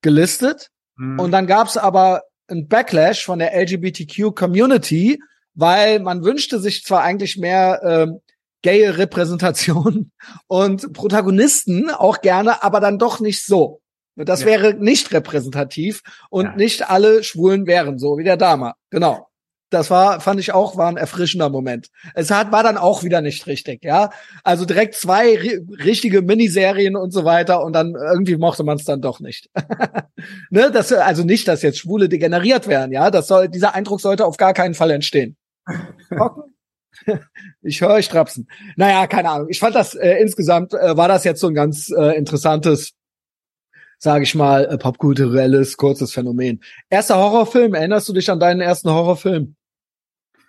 [0.02, 1.18] gelistet mhm.
[1.18, 5.22] und dann gab es aber ein Backlash von der LGBTQ-Community,
[5.54, 8.20] weil man wünschte sich zwar eigentlich mehr ähm,
[8.62, 10.12] gaye Repräsentation
[10.48, 13.80] und Protagonisten auch gerne, aber dann doch nicht so.
[14.14, 14.46] Das ja.
[14.48, 16.56] wäre nicht repräsentativ und ja.
[16.56, 18.74] nicht alle Schwulen wären so wie der Dama.
[18.90, 19.28] Genau.
[19.72, 21.88] Das war, fand ich auch, war ein erfrischender Moment.
[22.14, 24.10] Es hat, war dann auch wieder nicht richtig, ja.
[24.44, 25.38] Also direkt zwei
[25.82, 29.48] richtige Miniserien und so weiter und dann irgendwie mochte man es dann doch nicht.
[30.50, 33.10] ne, das, also nicht, dass jetzt Schwule degeneriert werden, ja.
[33.10, 35.38] Das soll, dieser Eindruck sollte auf gar keinen Fall entstehen.
[37.62, 38.48] ich höre euch trapsen.
[38.76, 39.46] Naja, keine Ahnung.
[39.48, 42.92] Ich fand das äh, insgesamt äh, war das jetzt so ein ganz äh, interessantes
[43.98, 46.60] sage ich mal, äh, popkulturelles, kurzes Phänomen.
[46.90, 49.54] Erster Horrorfilm, erinnerst du dich an deinen ersten Horrorfilm?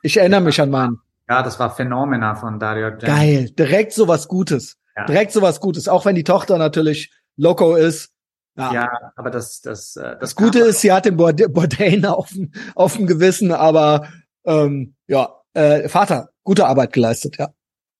[0.03, 0.99] Ich erinnere mich an meinen.
[1.27, 3.07] Ja, das war Phänomena von Dario Argento.
[3.07, 4.77] Geil, direkt sowas Gutes.
[4.95, 5.05] Ja.
[5.05, 8.11] Direkt sowas Gutes, auch wenn die Tochter natürlich Loco ist.
[8.55, 12.31] Ja, ja aber das das äh, das, das Gute ist, sie hat den Bourdain auf,
[12.75, 14.07] auf dem Gewissen, aber
[14.45, 17.47] ähm, ja, äh, Vater, gute Arbeit geleistet, ja.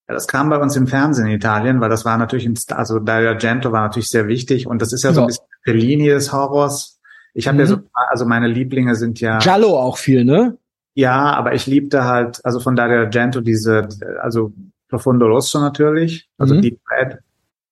[0.08, 2.78] Ja, das kam bei uns im Fernsehen in Italien, weil das war natürlich ein Star,
[2.78, 5.14] also Dario Argento war natürlich sehr wichtig und das ist ja, ja.
[5.16, 7.00] so ein bisschen die Linie des Horrors.
[7.34, 7.60] Ich habe mhm.
[7.62, 7.78] ja so,
[8.10, 10.58] also meine Lieblinge sind ja Giallo auch viel, ne?
[10.96, 13.88] Ja, aber ich liebte halt, also von Dario Argento diese,
[14.22, 14.54] also
[14.90, 16.62] Profondo Rosso natürlich, also mhm.
[16.62, 17.18] Deep Red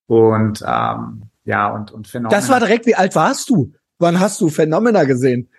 [0.08, 2.36] und ähm, ja und und Phänomena.
[2.36, 2.86] Das war direkt.
[2.88, 3.74] Wie alt warst du?
[4.00, 5.50] Wann hast du Phänomena gesehen?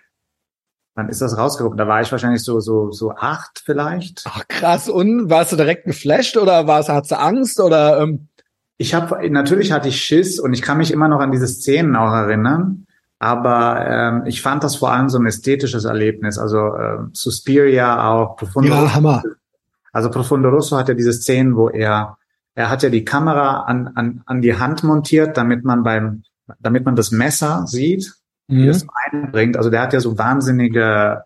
[0.95, 1.77] Wann ist das rausgekommen?
[1.77, 4.23] Da war ich wahrscheinlich so so so acht vielleicht.
[4.25, 4.89] Ach krass.
[4.89, 8.01] Und warst du direkt geflasht oder warst hast du Angst oder?
[8.01, 8.27] Ähm?
[8.77, 11.95] Ich habe natürlich hatte ich Schiss und ich kann mich immer noch an diese Szenen
[11.95, 12.85] auch erinnern.
[13.23, 16.37] Aber ähm, ich fand das vor allem so ein ästhetisches Erlebnis.
[16.37, 18.69] Also äh, Suspiria auch Profundo.
[18.69, 19.23] Ja, Hammer.
[19.91, 22.17] Also Profundo Rosso hat ja diese Szenen, wo er
[22.55, 26.23] er hat ja die Kamera an, an, an die Hand montiert, damit man beim
[26.59, 28.13] damit man das Messer sieht
[28.47, 28.61] mhm.
[28.61, 29.57] die es einbringt.
[29.57, 31.23] Also der hat ja so wahnsinnige,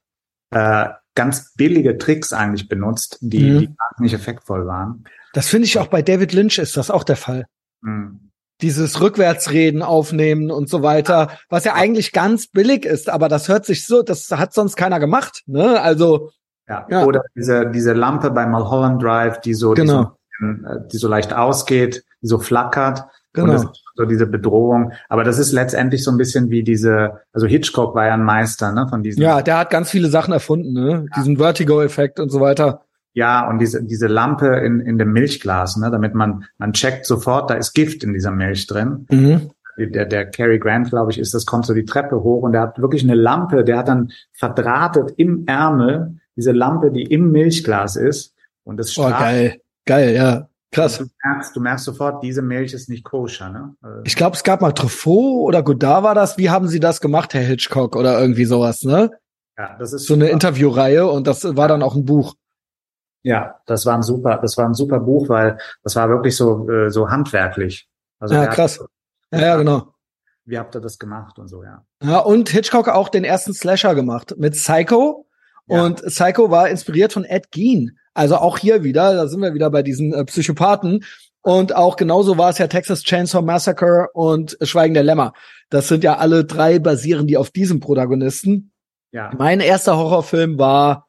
[0.51, 3.59] äh, ganz billige Tricks eigentlich benutzt, die, mhm.
[3.59, 5.03] die wahnsinnig effektvoll waren.
[5.33, 7.45] Das finde ich auch bei David Lynch ist das auch der Fall.
[7.81, 8.26] Mhm.
[8.61, 13.65] Dieses Rückwärtsreden aufnehmen und so weiter, was ja eigentlich ganz billig ist, aber das hört
[13.65, 15.79] sich so, das hat sonst keiner gemacht, ne?
[15.79, 16.31] Also
[16.67, 16.85] ja.
[16.89, 17.05] ja.
[17.05, 20.17] Oder diese diese Lampe bei Mulholland Drive, die so, genau.
[20.41, 23.05] die so, äh, die so leicht ausgeht, die so flackert.
[23.33, 23.53] Genau.
[23.53, 24.93] Und das so diese Bedrohung.
[25.09, 28.71] Aber das ist letztendlich so ein bisschen wie diese, also Hitchcock war ja ein Meister,
[28.71, 29.21] ne, von diesen.
[29.21, 31.17] Ja, der hat ganz viele Sachen erfunden, ne, ja.
[31.17, 32.81] diesen Vertigo-Effekt und so weiter.
[33.17, 37.49] Ja, und diese, diese Lampe in, in dem Milchglas, ne, damit man, man checkt sofort,
[37.49, 39.07] da ist Gift in dieser Milch drin.
[39.09, 39.49] Mhm.
[39.75, 42.61] Der, der Cary Grant, glaube ich, ist, das kommt so die Treppe hoch und der
[42.61, 47.95] hat wirklich eine Lampe, der hat dann verdrahtet im Ärmel diese Lampe, die im Milchglas
[47.95, 48.35] ist.
[48.63, 49.15] Und das strahlt.
[49.15, 49.61] Oh, geil.
[49.87, 50.49] Geil, ja.
[50.71, 50.99] Krass.
[50.99, 53.73] Du merkst, du merkst sofort, diese Milch ist nicht koscher, ne?
[53.81, 56.37] Also ich glaube, es gab mal Truffaut oder Godard war das.
[56.37, 59.09] Wie haben Sie das gemacht, Herr Hitchcock oder irgendwie sowas, ne?
[59.57, 60.25] Ja, das ist so super.
[60.25, 62.35] eine Interviewreihe und das war dann auch ein Buch.
[63.27, 66.69] Ja, das war ein super, das war ein super Buch, weil das war wirklich so
[66.69, 67.89] äh, so handwerklich.
[68.19, 68.79] Also ja, krass.
[68.79, 68.87] Hat,
[69.31, 69.93] ja, ja, genau.
[70.45, 71.83] Wie habt ihr das gemacht und so, ja.
[72.01, 75.27] Ja, und Hitchcock auch den ersten Slasher gemacht mit Psycho.
[75.67, 75.83] Ja.
[75.83, 77.97] Und Psycho war inspiriert von Ed Gein.
[78.13, 81.03] Also auch hier wieder, da sind wir wieder bei diesen äh, Psychopathen.
[81.41, 85.33] Und auch genauso war es ja Texas Chainsaw Massacre und Schweigen der Lämmer.
[85.69, 88.71] Das sind ja alle drei basieren die auf diesem Protagonisten.
[89.11, 89.31] Ja.
[89.37, 91.06] Mein erster Horrorfilm war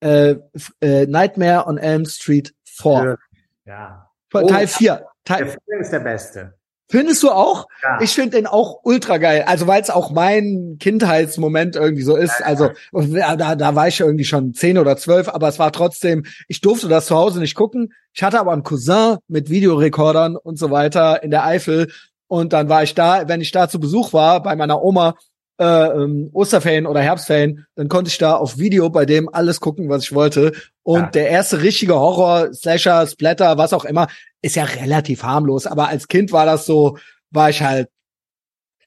[0.00, 0.36] äh,
[0.80, 3.18] äh, Nightmare on Elm Street 4.
[3.64, 4.10] Ja.
[4.30, 5.06] Teil oh, 4.
[5.24, 6.54] Teil der Film ist der beste.
[6.88, 7.66] Findest du auch?
[7.82, 7.98] Ja.
[8.00, 9.44] Ich finde den auch ultra geil.
[9.46, 12.44] Also weil es auch mein Kindheitsmoment irgendwie so ist.
[12.44, 16.60] Also da, da war ich irgendwie schon zehn oder zwölf, aber es war trotzdem, ich
[16.60, 17.92] durfte das zu Hause nicht gucken.
[18.12, 21.90] Ich hatte aber einen Cousin mit Videorekordern und so weiter in der Eifel.
[22.28, 25.16] Und dann war ich da, wenn ich da zu Besuch war bei meiner Oma,
[25.58, 29.88] äh, ähm, Osterferien oder Herbstferien, dann konnte ich da auf Video bei dem alles gucken,
[29.88, 30.52] was ich wollte.
[30.82, 31.10] Und ja.
[31.10, 34.08] der erste richtige Horror, Slasher, Splatter, was auch immer,
[34.42, 35.66] ist ja relativ harmlos.
[35.66, 36.98] Aber als Kind war das so,
[37.30, 37.88] war ich halt,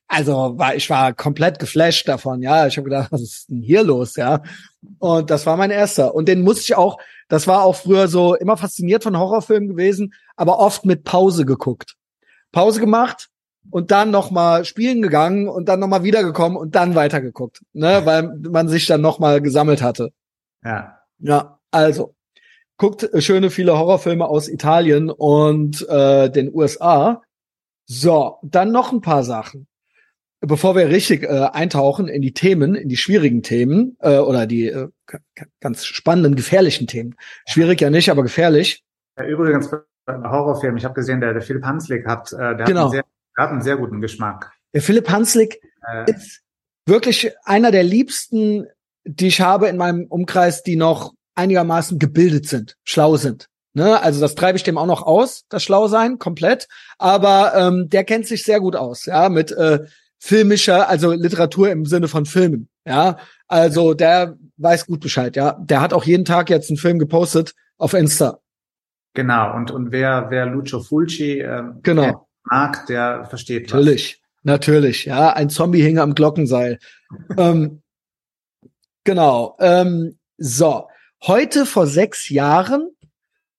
[0.07, 2.41] also war ich war komplett geflasht davon.
[2.41, 4.15] Ja, ich habe gedacht, was ist denn hier los?
[4.15, 4.41] Ja,
[4.97, 6.15] und das war mein erster.
[6.15, 6.97] Und den musste ich auch.
[7.27, 11.95] Das war auch früher so immer fasziniert von Horrorfilmen gewesen, aber oft mit Pause geguckt.
[12.51, 13.29] Pause gemacht,
[13.71, 18.01] und dann noch mal spielen gegangen und dann noch mal wiedergekommen und dann weitergeguckt, ne,
[18.05, 20.11] weil man sich dann noch mal gesammelt hatte.
[20.63, 20.99] Ja.
[21.19, 22.15] Ja, also
[22.77, 27.21] guckt schöne viele Horrorfilme aus Italien und äh, den USA.
[27.85, 29.67] So, dann noch ein paar Sachen.
[30.41, 34.67] bevor wir richtig äh, eintauchen in die Themen, in die schwierigen Themen äh, oder die
[34.67, 34.87] äh,
[35.59, 37.15] ganz spannenden, gefährlichen Themen.
[37.45, 38.83] Schwierig ja nicht, aber gefährlich.
[39.17, 39.69] Ja, übrigens,
[40.07, 42.79] Horrorfilm, ich habe gesehen, der, der Philipp Hanslik hat, äh, der Genau.
[42.81, 43.03] hat, einen sehr,
[43.39, 44.51] hat einen sehr guten Geschmack.
[44.73, 46.41] Der Philipp Hanslik Äh, ist
[46.85, 48.67] wirklich einer der liebsten,
[49.05, 53.47] die ich habe in meinem Umkreis, die noch einigermaßen gebildet sind, schlau sind.
[53.73, 54.01] Ne?
[54.01, 56.67] Also das treibe ich dem auch noch aus, das Schlausein, komplett.
[56.97, 59.79] Aber ähm, der kennt sich sehr gut aus, ja, mit äh,
[60.19, 62.67] filmischer, also Literatur im Sinne von Filmen.
[62.85, 65.53] Ja, also der weiß gut Bescheid, ja.
[65.61, 68.39] Der hat auch jeden Tag jetzt einen Film gepostet auf Insta.
[69.13, 72.28] genau, und, und wer, wer Lucio Fulci äh, Genau.
[72.49, 73.73] Mag, der versteht was.
[73.73, 75.33] Natürlich, natürlich, ja.
[75.33, 76.79] Ein Zombie hing am Glockenseil.
[77.37, 77.81] ähm,
[79.03, 79.55] genau.
[79.59, 80.87] Ähm, so,
[81.23, 82.89] heute vor sechs Jahren,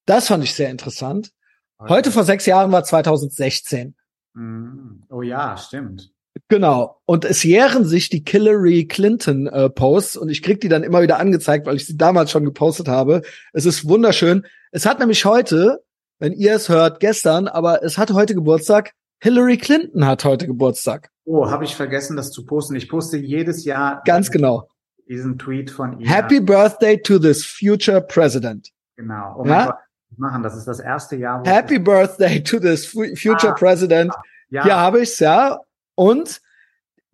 [0.07, 1.33] das fand ich sehr interessant.
[1.79, 3.95] Heute vor sechs Jahren war 2016.
[4.35, 5.03] Mhm.
[5.09, 6.11] Oh ja, stimmt.
[6.49, 7.01] Genau.
[7.07, 11.03] Und es jähren sich die Hillary Clinton äh, Posts und ich krieg die dann immer
[11.03, 13.23] wieder angezeigt, weil ich sie damals schon gepostet habe.
[13.53, 14.47] Es ist wunderschön.
[14.71, 15.83] Es hat nämlich heute,
[16.21, 18.93] wenn ihr es hört, gestern, aber es hat heute Geburtstag.
[19.23, 21.11] Hillary Clinton hat heute Geburtstag.
[21.25, 22.77] Oh, habe ich vergessen, das zu posten.
[22.77, 24.69] Ich poste jedes Jahr Ganz genau.
[25.09, 26.09] diesen Tweet von ihr.
[26.09, 28.71] Happy Birthday to this future president.
[28.97, 29.37] Genau.
[29.39, 29.67] Oh Ja?
[29.67, 29.75] Gott,
[30.17, 30.43] machen.
[30.43, 33.57] Das ist das erste Jahr, Happy Birthday to this fu- future Ah.
[33.57, 34.13] president.
[34.51, 35.59] ja, Hier habe ich's, ja.
[35.95, 36.41] Und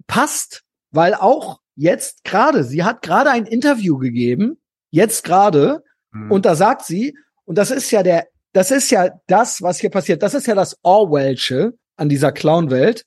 [0.06, 4.58] passt, weil auch jetzt gerade, sie hat gerade ein Interview gegeben,
[4.90, 6.30] jetzt gerade, Mhm.
[6.30, 9.90] und da sagt sie, und das ist ja der, das ist ja das, was hier
[9.90, 13.04] passiert, das ist ja das Orwellsche an dieser Clown-Welt,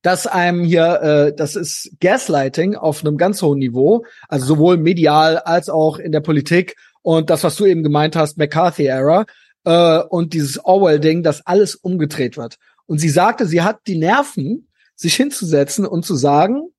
[0.00, 5.36] dass einem hier, äh, das ist Gaslighting auf einem ganz hohen Niveau, also sowohl medial
[5.36, 9.26] als auch in der Politik und das, was du eben gemeint hast, McCarthy-Era
[9.64, 12.56] äh, und dieses Orwell-Ding, dass alles umgedreht wird.
[12.86, 16.70] Und sie sagte, sie hat die Nerven, sich hinzusetzen und zu sagen,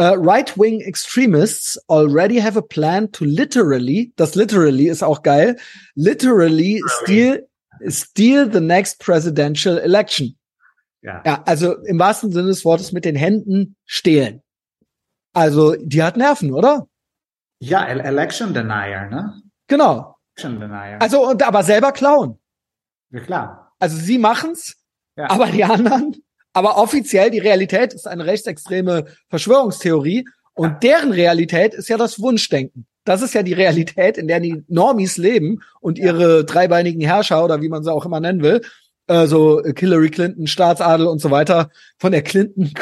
[0.00, 5.56] Uh, right-wing extremists already have a plan to literally, das literally ist auch geil,
[5.94, 7.40] literally steal,
[7.88, 10.36] steal the next presidential election.
[11.02, 11.22] ja.
[11.26, 14.42] Ja, also im wahrsten Sinne des Wortes mit den Händen stehlen.
[15.34, 16.88] Also, die hat Nerven, oder?
[17.60, 19.42] ja, El- Election Denier, ne?
[19.68, 20.16] Genau.
[20.36, 21.00] Election Denier.
[21.02, 22.38] Also, und aber selber klauen.
[23.10, 23.72] ja, klar.
[23.78, 24.76] Also, sie machen's,
[25.16, 25.28] Ja.
[25.30, 26.16] aber die anderen,
[26.52, 32.86] aber offiziell die Realität ist eine rechtsextreme Verschwörungstheorie und deren Realität ist ja das Wunschdenken.
[33.04, 37.60] Das ist ja die Realität, in der die Normies leben und ihre dreibeinigen Herrscher oder
[37.60, 38.60] wie man sie auch immer nennen will,
[39.08, 42.72] äh, so Hillary Clinton, Staatsadel und so weiter von der Clinton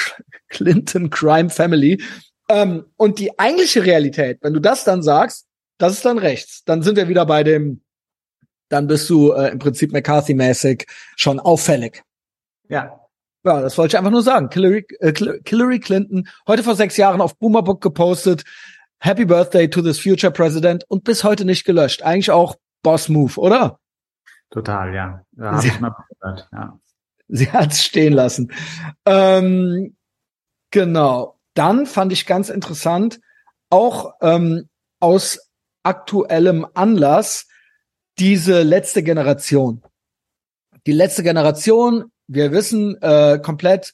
[0.49, 2.03] Clinton Crime Family.
[2.49, 5.47] Ähm, und die eigentliche Realität, wenn du das dann sagst,
[5.79, 6.65] das ist dann rechts.
[6.65, 7.81] Dann sind wir wieder bei dem,
[8.69, 12.03] dann bist du äh, im Prinzip McCarthy-mäßig schon auffällig.
[12.69, 13.00] Ja.
[13.45, 14.51] Ja, das wollte ich einfach nur sagen.
[14.53, 15.13] Hillary, äh,
[15.47, 18.45] Hillary Clinton, heute vor sechs Jahren auf Boomerbook gepostet.
[18.99, 22.03] Happy Birthday to this future president und bis heute nicht gelöscht.
[22.03, 23.79] Eigentlich auch Boss Move, oder?
[24.51, 25.25] Total, ja.
[25.33, 26.49] Da Sie- ich mal gehört.
[26.53, 26.79] Ja.
[27.29, 28.53] Sie hat's stehen lassen.
[29.07, 29.97] Ähm,
[30.71, 31.39] genau.
[31.55, 33.21] Dann fand ich ganz interessant,
[33.71, 35.51] auch ähm, aus
[35.83, 37.47] aktuellem Anlass,
[38.19, 39.83] diese letzte Generation.
[40.87, 43.93] Die letzte Generation, wir wissen, äh, komplett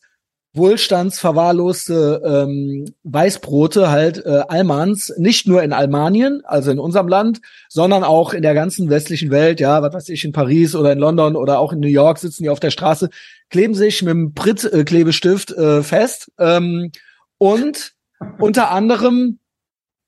[0.53, 8.05] wohlstandsverwahrloste ähm, Weißbrote, halt äh, Almans, nicht nur in Almanien, also in unserem Land, sondern
[8.05, 11.37] auch in der ganzen westlichen Welt, ja, was weiß ich, in Paris oder in London
[11.37, 13.11] oder auch in New York sitzen die auf der Straße,
[13.51, 16.91] kleben sich mit dem Brit-Klebestift äh, fest ähm,
[17.37, 17.93] und
[18.39, 19.39] unter anderem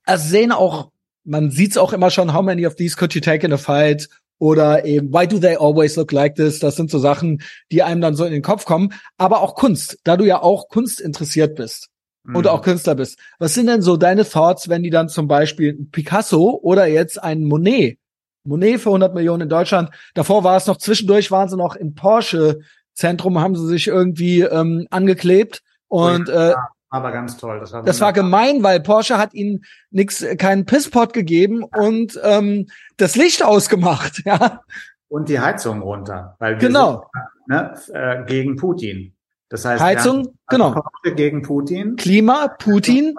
[0.05, 0.91] also sehen auch,
[1.25, 4.09] man sieht's auch immer schon, how many of these could you take in a fight?
[4.39, 6.61] Oder eben, why do they always look like this?
[6.61, 8.93] Das sind so Sachen, die einem dann so in den Kopf kommen.
[9.17, 11.89] Aber auch Kunst, da du ja auch Kunst interessiert bist
[12.25, 12.47] und Mhm.
[12.47, 13.19] auch Künstler bist.
[13.39, 17.45] Was sind denn so deine Thoughts, wenn die dann zum Beispiel Picasso oder jetzt ein
[17.45, 17.99] Monet,
[18.45, 21.95] Monet für 100 Millionen in Deutschland, davor war es noch zwischendurch, waren sie noch im
[21.95, 26.55] Porsche-Zentrum, haben sie sich irgendwie ähm, angeklebt und äh,
[26.91, 27.61] Aber ganz toll.
[27.61, 32.67] Das war, das war gemein, weil Porsche hat ihnen nix, keinen Pisspot gegeben und ähm,
[32.97, 34.23] das Licht ausgemacht.
[34.25, 34.63] Ja,
[35.09, 36.37] Und die Heizung runter.
[36.39, 37.11] Weil wir genau.
[37.47, 39.15] sind, ne, äh, gegen Putin.
[39.51, 40.73] Das heißt, Heizung, genau.
[40.73, 41.97] Porsche gegen Putin.
[41.97, 43.15] Klima, Putin,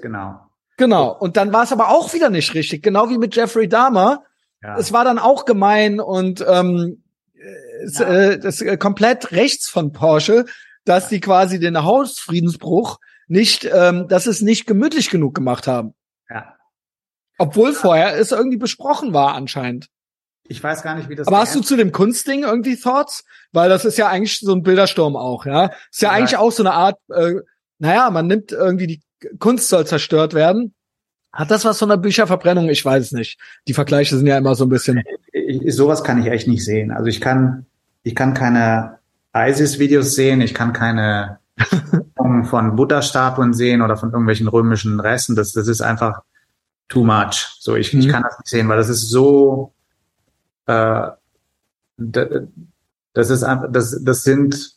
[0.00, 0.40] Genau.
[0.76, 1.16] genau.
[1.16, 4.24] Und dann war es aber auch wieder nicht richtig, genau wie mit Jeffrey Dahmer.
[4.62, 4.76] Ja.
[4.76, 7.02] Es war dann auch gemein und ähm,
[7.84, 8.08] es, Ja.
[8.08, 10.46] äh, das äh, komplett rechts von Porsche,
[10.84, 15.94] dass die quasi den Hausfriedensbruch nicht, ähm, dass es nicht gemütlich genug gemacht haben.
[16.28, 16.54] ja.
[17.40, 19.88] Obwohl vorher es irgendwie besprochen war anscheinend.
[20.48, 21.28] Ich weiß gar nicht, wie das.
[21.28, 23.24] Aber hast du zu dem Kunstding irgendwie Thoughts?
[23.52, 25.66] Weil das ist ja eigentlich so ein Bildersturm auch, ja.
[25.90, 26.14] Ist ja, ja.
[26.14, 27.34] eigentlich auch so eine Art, äh,
[27.78, 29.02] naja, man nimmt irgendwie die
[29.38, 30.74] Kunst soll zerstört werden.
[31.32, 32.68] Hat das was von der Bücherverbrennung?
[32.70, 33.38] Ich weiß es nicht.
[33.68, 35.02] Die Vergleiche sind ja immer so ein bisschen.
[35.32, 36.90] Ich, sowas kann ich echt nicht sehen.
[36.90, 37.66] Also ich kann,
[38.02, 38.98] ich kann keine
[39.36, 41.38] ISIS-Videos sehen, ich kann keine
[42.44, 45.36] von Buddha-Statuen sehen oder von irgendwelchen römischen Resten.
[45.36, 46.22] Das, das ist einfach
[46.88, 47.56] too much.
[47.58, 48.00] So, ich, mhm.
[48.00, 49.72] ich kann das nicht sehen, weil das ist so,
[50.66, 51.08] äh,
[51.96, 54.76] das ist einfach, das, das sind,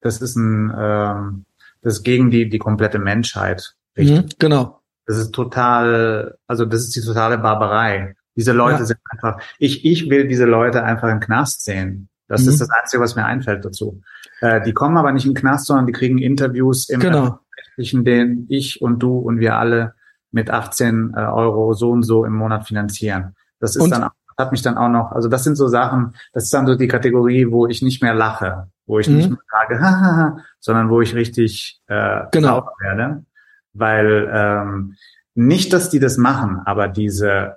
[0.00, 1.44] das ist ein, ähm,
[1.82, 3.74] das ist gegen die, die komplette Menschheit.
[3.96, 4.80] Mhm, genau.
[5.06, 8.16] Das ist total, also das ist die totale Barbarei.
[8.34, 8.84] Diese Leute ja.
[8.86, 12.08] sind einfach, ich, ich will diese Leute einfach im Knast sehen.
[12.28, 12.48] Das mhm.
[12.50, 14.02] ist das Einzige, was mir einfällt dazu.
[14.40, 17.40] Äh, die kommen aber nicht im Knast, sondern die kriegen Interviews im genau.
[17.58, 19.94] öffentlichen, den ich und du und wir alle
[20.30, 23.34] mit 18 äh, Euro so und so im Monat finanzieren.
[23.60, 23.90] Das ist und?
[23.90, 26.74] dann hat mich dann auch noch, also das sind so Sachen, das ist dann so
[26.74, 29.16] die Kategorie, wo ich nicht mehr lache, wo ich mhm.
[29.16, 32.68] nicht mehr sage, hahaha, sondern wo ich richtig äh, genau.
[32.80, 33.24] werde.
[33.72, 34.94] Weil ähm,
[35.34, 37.56] nicht, dass die das machen, aber diese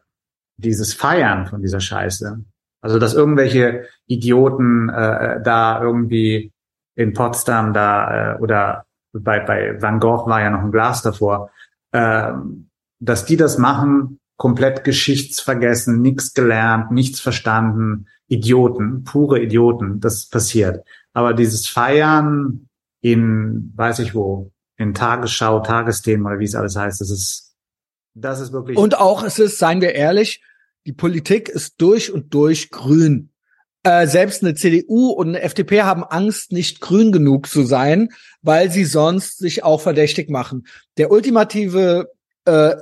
[0.59, 2.43] dieses Feiern von dieser Scheiße,
[2.81, 6.51] also dass irgendwelche Idioten äh, da irgendwie
[6.99, 11.49] in Potsdam da äh, oder bei, bei Van Gogh war ja noch ein Glas davor,
[11.93, 12.33] äh,
[12.99, 20.85] dass die das machen, komplett geschichtsvergessen, nichts gelernt, nichts verstanden, Idioten, pure Idioten, das passiert.
[21.13, 22.67] Aber dieses Feiern
[23.01, 27.55] in, weiß ich wo, in Tagesschau, Tagesthemen oder wie es alles heißt, das ist,
[28.13, 28.77] das ist wirklich.
[28.77, 30.43] Und auch es ist, seien wir ehrlich,
[30.85, 33.28] die Politik ist durch und durch grün.
[33.83, 38.09] Äh, selbst eine CDU und eine FDP haben Angst, nicht grün genug zu sein,
[38.41, 40.67] weil sie sonst sich auch verdächtig machen.
[40.97, 42.11] Der ultimative
[42.43, 42.75] äh,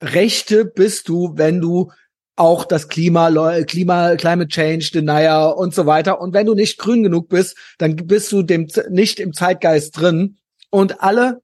[0.00, 1.90] Rechte bist du, wenn du
[2.36, 3.30] auch das Klima,
[3.64, 6.20] Klima, Climate Change, Denier und so weiter.
[6.20, 10.38] Und wenn du nicht grün genug bist, dann bist du dem nicht im Zeitgeist drin.
[10.70, 11.42] Und alle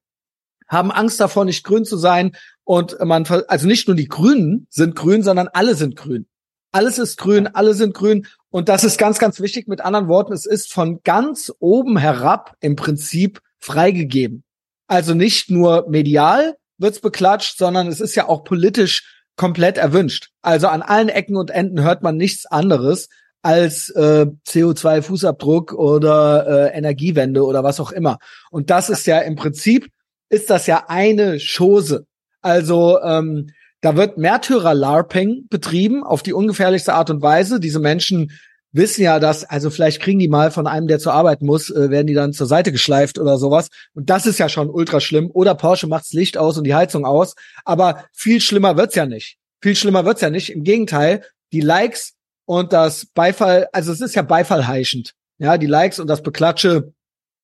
[0.68, 2.33] haben Angst davor, nicht grün zu sein.
[2.64, 6.27] Und man, also nicht nur die Grünen sind grün, sondern alle sind grün.
[6.72, 8.27] Alles ist grün, alle sind grün.
[8.57, 9.69] Und das ist ganz, ganz wichtig.
[9.69, 14.45] Mit anderen Worten, es ist von ganz oben herab im Prinzip freigegeben.
[14.87, 20.31] Also nicht nur medial, wird's beklatscht, sondern es ist ja auch politisch komplett erwünscht.
[20.40, 23.11] Also an allen Ecken und Enden hört man nichts anderes
[23.42, 28.16] als äh, CO2-Fußabdruck oder äh, Energiewende oder was auch immer.
[28.51, 29.90] Und das ist ja im Prinzip,
[30.31, 32.07] ist das ja eine Chose.
[32.40, 33.51] Also ähm,
[33.83, 37.61] da wird Märtyrer-LARPing betrieben auf die ungefährlichste Art und Weise.
[37.61, 38.33] Diese Menschen
[38.77, 41.91] wissen ja, dass, also vielleicht kriegen die mal von einem, der zur Arbeit muss, äh,
[41.91, 43.69] werden die dann zur Seite geschleift oder sowas.
[43.95, 45.31] Und das ist ja schon ultra schlimm.
[45.33, 47.35] Oder Porsche macht's Licht aus und die Heizung aus.
[47.65, 49.39] Aber viel schlimmer wird's ja nicht.
[49.62, 50.51] Viel schlimmer wird's ja nicht.
[50.51, 55.15] Im Gegenteil, die Likes und das Beifall, also es ist ja beifallheischend.
[55.39, 56.93] Ja, die Likes und das Beklatsche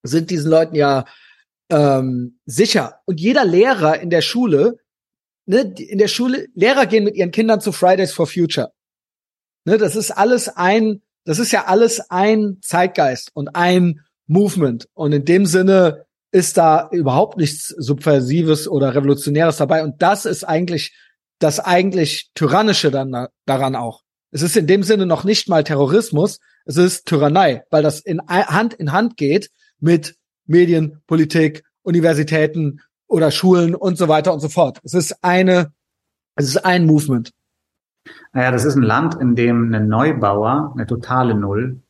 [0.02, 1.04] sind diesen Leuten ja
[1.70, 3.00] ähm, sicher.
[3.06, 4.78] Und jeder Lehrer in der Schule,
[5.46, 8.72] ne, in der Schule, Lehrer gehen mit ihren Kindern zu Fridays for Future.
[9.64, 14.88] Ne, das ist alles ein das ist ja alles ein Zeitgeist und ein Movement.
[14.94, 19.82] Und in dem Sinne ist da überhaupt nichts Subversives oder Revolutionäres dabei.
[19.82, 20.94] Und das ist eigentlich
[21.38, 24.02] das eigentlich Tyrannische dann daran auch.
[24.30, 28.20] Es ist in dem Sinne noch nicht mal Terrorismus, es ist Tyrannei, weil das in
[28.26, 30.14] Hand in Hand geht mit
[30.46, 34.78] Medien, Politik, Universitäten oder Schulen und so weiter und so fort.
[34.84, 35.72] Es ist eine,
[36.36, 37.32] es ist ein Movement.
[38.32, 41.80] Naja, das ist ein Land, in dem ein Neubauer, eine totale Null,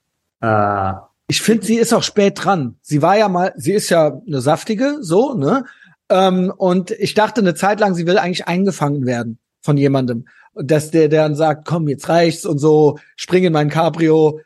[0.40, 0.92] äh,
[1.28, 2.76] ich finde, sie ist auch spät dran.
[2.82, 5.64] Sie war ja mal, sie ist ja eine saftige, so, ne?
[6.10, 10.26] Ähm, und ich dachte eine Zeit lang, sie will eigentlich eingefangen werden von jemandem.
[10.54, 14.40] Dass der, der dann sagt, komm, jetzt reicht's und so, spring in mein Cabrio.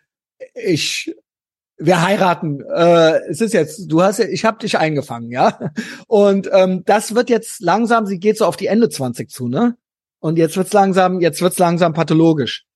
[0.55, 1.13] Ich,
[1.77, 2.61] wir heiraten.
[2.61, 5.59] Äh, es ist jetzt, du hast ja, ich habe dich eingefangen, ja.
[6.07, 9.77] Und ähm, das wird jetzt langsam, sie geht so auf die Ende 20 zu, ne?
[10.21, 12.67] Und jetzt wird's langsam, jetzt wird's langsam pathologisch.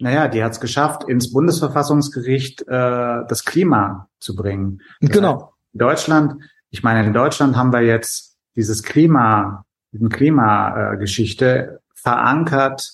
[0.00, 4.80] Naja, die hat es geschafft, ins Bundesverfassungsgericht äh, das Klima zu bringen.
[5.00, 5.54] Genau.
[5.72, 12.92] in Deutschland, ich meine, in Deutschland haben wir jetzt dieses Klima, diesen Klimageschichte äh, verankert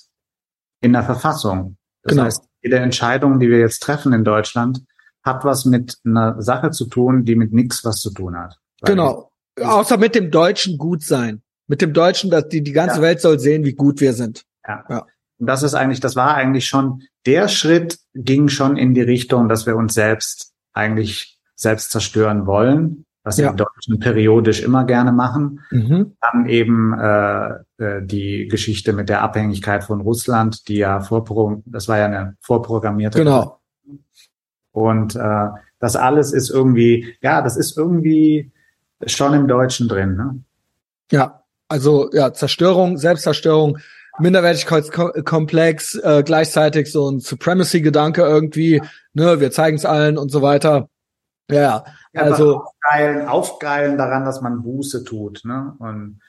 [0.80, 1.76] in der Verfassung.
[2.02, 2.24] Das genau.
[2.24, 4.80] heißt, jede Entscheidung, die wir jetzt treffen in Deutschland,
[5.22, 8.58] hat was mit einer Sache zu tun, die mit nichts was zu tun hat.
[8.82, 9.30] Genau.
[9.60, 11.43] Außer mit dem deutschen Gutsein.
[11.66, 13.02] Mit dem Deutschen, dass die, die ganze ja.
[13.02, 14.44] Welt soll sehen, wie gut wir sind.
[14.66, 14.84] Ja.
[14.88, 15.06] ja.
[15.38, 19.48] Und das ist eigentlich, das war eigentlich schon, der Schritt ging schon in die Richtung,
[19.48, 23.04] dass wir uns selbst eigentlich selbst zerstören wollen.
[23.22, 23.50] was ja.
[23.50, 25.60] die Deutschen periodisch immer gerne machen.
[25.70, 26.16] Mhm.
[26.20, 27.48] Dann eben äh,
[27.78, 32.36] äh, die Geschichte mit der Abhängigkeit von Russland, die ja vorpro das war ja eine
[32.40, 33.18] vorprogrammierte.
[33.18, 33.60] Genau.
[34.72, 35.48] Und äh,
[35.78, 38.50] das alles ist irgendwie, ja, das ist irgendwie
[39.06, 40.16] schon im Deutschen drin.
[40.16, 40.40] Ne?
[41.10, 43.78] Ja, also ja, Zerstörung, Selbstzerstörung,
[44.18, 48.80] Minderwertigkeitskomplex, äh, gleichzeitig so ein Supremacy-Gedanke irgendwie,
[49.12, 50.88] ne, wir zeigen es allen und so weiter.
[51.50, 55.74] Ja, ja also aufgeilen, aufgeilen daran, dass man Buße tut, ne?
[55.78, 56.20] Und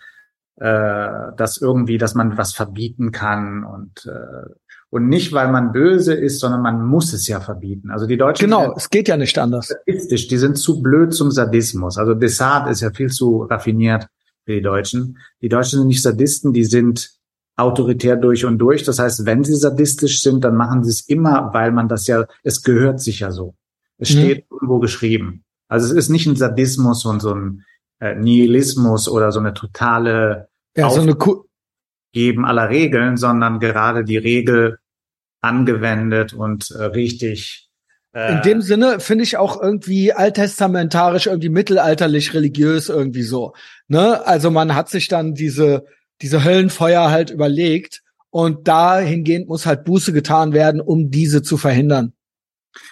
[0.58, 4.50] äh, dass irgendwie, dass man was verbieten kann und äh,
[4.90, 7.92] und nicht, weil man böse ist, sondern man muss es ja verbieten.
[7.92, 9.68] Also die Deutschen genau, es geht ja nicht anders.
[9.68, 11.98] Sadistisch, die sind zu blöd zum Sadismus.
[11.98, 14.08] Also Desart ist ja viel zu raffiniert
[14.46, 15.18] für die Deutschen.
[15.42, 17.12] Die Deutschen sind nicht Sadisten, die sind
[17.58, 18.84] autoritär durch und durch.
[18.84, 22.26] Das heißt, wenn sie sadistisch sind, dann machen sie es immer, weil man das ja,
[22.44, 23.56] es gehört sich ja so.
[23.98, 24.20] Es mhm.
[24.20, 25.44] steht irgendwo geschrieben.
[25.68, 27.64] Also es ist nicht ein Sadismus und so ein
[28.00, 31.46] äh, Nihilismus oder so eine totale ja, so eine Ku
[32.12, 34.80] Geben aller Regeln, sondern gerade die Regel
[35.42, 37.70] angewendet und äh, richtig.
[38.14, 43.54] Äh, In dem Sinne finde ich auch irgendwie alttestamentarisch, irgendwie mittelalterlich religiös irgendwie so.
[43.88, 44.26] Ne?
[44.26, 45.86] Also man hat sich dann diese
[46.22, 52.14] diese Höllenfeuer halt überlegt und dahingehend muss halt Buße getan werden, um diese zu verhindern.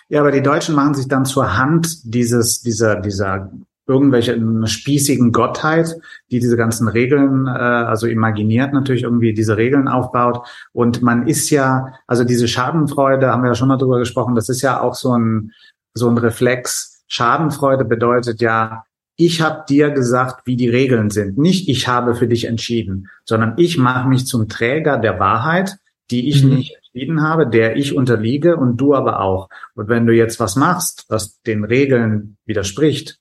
[0.07, 3.51] Ja, aber die Deutschen machen sich dann zur Hand dieses, dieser, dieser
[3.85, 5.97] irgendwelche spießigen Gottheit,
[6.31, 10.47] die diese ganzen Regeln, äh, also imaginiert natürlich irgendwie diese Regeln aufbaut.
[10.71, 14.47] Und man ist ja, also diese Schadenfreude, haben wir ja schon mal drüber gesprochen, das
[14.47, 15.51] ist ja auch so ein,
[15.93, 17.03] so ein Reflex.
[17.07, 18.85] Schadenfreude bedeutet ja,
[19.15, 21.37] ich habe dir gesagt, wie die Regeln sind.
[21.37, 25.77] Nicht ich habe für dich entschieden, sondern ich mache mich zum Träger der Wahrheit,
[26.09, 26.55] die ich mhm.
[26.55, 29.49] nicht entschieden habe, der ich unterliege und du aber auch.
[29.75, 33.19] Und wenn du jetzt was machst, was den Regeln widerspricht,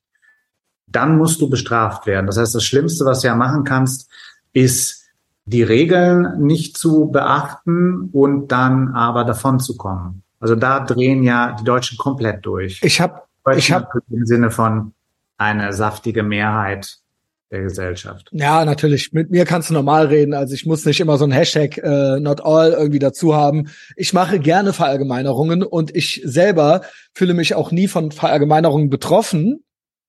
[0.86, 2.26] dann musst du bestraft werden.
[2.26, 4.11] Das heißt, das Schlimmste, was du ja machen kannst,
[4.53, 5.03] ist
[5.45, 10.22] die Regeln nicht zu beachten und dann aber davon zu kommen.
[10.38, 12.80] Also da drehen ja die Deutschen komplett durch.
[12.82, 13.22] Ich habe
[13.57, 14.93] ich habe im Sinne von
[15.43, 16.99] eine saftige Mehrheit
[17.53, 18.30] der Gesellschaft.
[18.32, 19.12] Ja, natürlich.
[19.12, 20.32] Mit mir kannst du normal reden.
[20.32, 23.68] Also ich muss nicht immer so ein Hashtag äh, not all irgendwie dazu haben.
[23.95, 26.82] Ich mache gerne Verallgemeinerungen und ich selber
[27.12, 29.62] fühle mich auch nie von Verallgemeinerungen betroffen.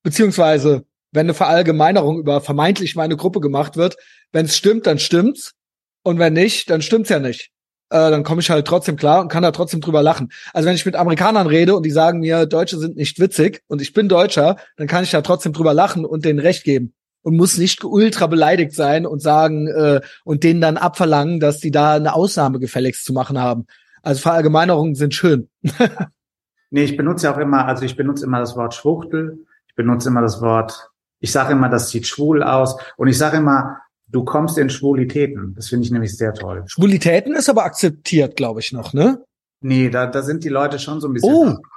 [0.03, 3.97] Beziehungsweise, wenn eine Verallgemeinerung über vermeintlich meine Gruppe gemacht wird,
[4.31, 5.53] wenn es stimmt, dann stimmt's.
[6.01, 7.52] Und wenn nicht, dann stimmt's ja nicht.
[7.93, 10.31] Äh, dann komme ich halt trotzdem klar und kann da trotzdem drüber lachen.
[10.51, 13.83] Also wenn ich mit Amerikanern rede und die sagen mir, Deutsche sind nicht witzig und
[13.83, 17.37] ich bin Deutscher, dann kann ich da trotzdem drüber lachen und denen recht geben und
[17.37, 21.93] muss nicht ultra beleidigt sein und sagen äh, und denen dann abverlangen, dass die da
[21.93, 23.67] eine Ausnahme gefälligst zu machen haben.
[24.01, 25.49] Also Verallgemeinerungen sind schön.
[26.71, 30.23] nee, ich benutze auch immer, also ich benutze immer das Wort Schwuchtel, ich benutze immer
[30.23, 30.89] das Wort,
[31.19, 33.82] ich sage immer, das sieht schwul aus und ich sage immer,
[34.13, 35.53] du kommst in Schwulitäten.
[35.55, 36.63] Das finde ich nämlich sehr toll.
[36.67, 39.25] Schwulitäten ist aber akzeptiert, glaube ich noch, ne?
[39.59, 41.33] Nee, da, da sind die Leute schon so ein bisschen.
[41.33, 41.57] Oh.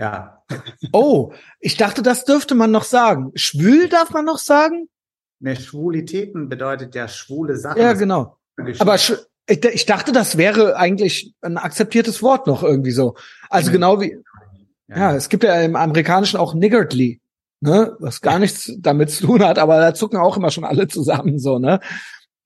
[0.00, 0.44] Ja.
[0.92, 3.32] Oh, ich dachte, das dürfte man noch sagen.
[3.34, 4.88] Schwül darf man noch sagen?
[5.40, 7.82] Ne, Schwulitäten bedeutet ja schwule Sachen.
[7.82, 8.38] Ja, genau.
[8.78, 13.16] Aber ich dachte, das wäre eigentlich ein akzeptiertes Wort noch irgendwie so.
[13.50, 13.72] Also nee.
[13.72, 14.16] genau wie,
[14.86, 14.96] ja.
[14.96, 15.16] ja.
[15.16, 17.20] es gibt ja im Amerikanischen auch niggardly,
[17.60, 20.88] ne, was gar nichts damit zu tun hat, aber da zucken auch immer schon alle
[20.88, 21.80] zusammen so, ne?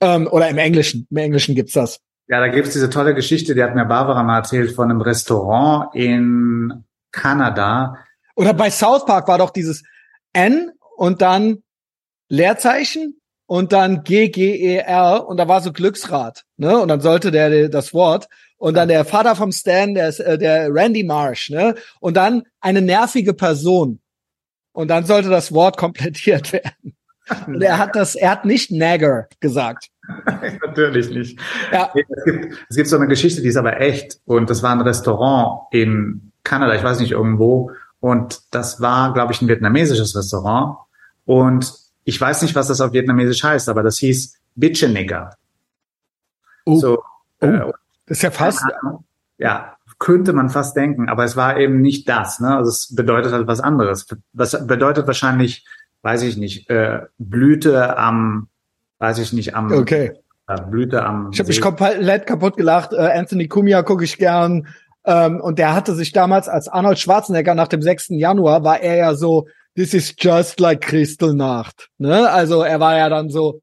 [0.00, 2.00] Ähm, oder im Englischen, im Englischen gibt's das.
[2.28, 5.94] Ja, da gibt's diese tolle Geschichte, die hat mir Barbara mal erzählt von einem Restaurant
[5.94, 7.98] in Kanada.
[8.36, 9.82] Oder bei South Park war doch dieses
[10.32, 11.62] N und dann
[12.28, 16.78] Leerzeichen und dann G G E R und da war so Glücksrad, ne?
[16.78, 20.38] Und dann sollte der das Wort und dann der Vater vom Stan, der ist, äh,
[20.38, 21.74] der Randy Marsh, ne?
[22.00, 24.00] Und dann eine nervige Person.
[24.72, 26.94] Und dann sollte das Wort komplettiert werden.
[27.46, 29.90] Und er hat das, er hat nicht Nagger gesagt.
[30.66, 31.38] Natürlich nicht.
[31.72, 31.92] Ja.
[31.94, 34.18] Es, gibt, es gibt so eine Geschichte, die ist aber echt.
[34.24, 37.70] Und das war ein Restaurant in Kanada, ich weiß nicht irgendwo.
[38.00, 40.78] Und das war, glaube ich, ein vietnamesisches Restaurant.
[41.24, 41.72] Und
[42.04, 45.36] ich weiß nicht, was das auf Vietnamesisch heißt, aber das hieß Bitchenigger.
[46.64, 46.78] Oh.
[46.78, 47.02] So,
[47.40, 47.46] oh.
[47.46, 47.72] Äh,
[48.06, 48.64] das ist ja fast.
[49.38, 52.40] Ja, könnte man fast denken, aber es war eben nicht das.
[52.40, 52.56] Ne?
[52.56, 54.08] Also es bedeutet halt was anderes.
[54.32, 55.64] Was bedeutet wahrscheinlich,
[56.02, 58.48] weiß ich nicht, äh, Blüte am,
[58.98, 60.14] weiß ich nicht, am okay.
[60.48, 61.30] Äh, Blüte am.
[61.32, 62.92] Ich habe mich komplett kaputt gelacht.
[62.92, 64.66] Äh, Anthony Cumia gucke ich gern.
[65.04, 68.08] Ähm, und der hatte sich damals als Arnold Schwarzenegger nach dem 6.
[68.08, 69.46] Januar war er ja so,
[69.76, 71.90] this is just like Kristallnacht.
[71.98, 72.28] Ne?
[72.28, 73.60] Also er war ja dann so,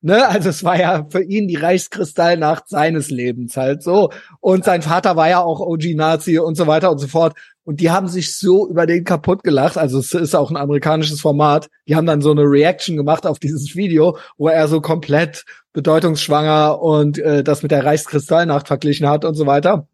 [0.00, 4.10] Ne, also es war ja für ihn die Reichskristallnacht seines Lebens halt so.
[4.38, 7.36] Und sein Vater war ja auch OG-Nazi und so weiter und so fort.
[7.64, 9.76] Und die haben sich so über den kaputt gelacht.
[9.76, 11.68] Also es ist auch ein amerikanisches Format.
[11.88, 16.80] Die haben dann so eine Reaction gemacht auf dieses Video, wo er so komplett bedeutungsschwanger
[16.80, 19.88] und äh, das mit der Reichskristallnacht verglichen hat und so weiter.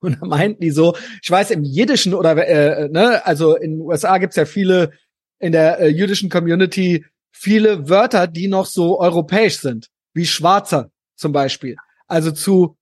[0.00, 3.80] Und da meinten die so, ich weiß im Jiddischen oder äh, ne, also in den
[3.80, 4.92] USA gibt's ja viele
[5.38, 11.32] in der äh, jüdischen Community viele Wörter, die noch so europäisch sind, wie Schwarzer zum
[11.32, 11.76] Beispiel.
[12.06, 12.76] Also zu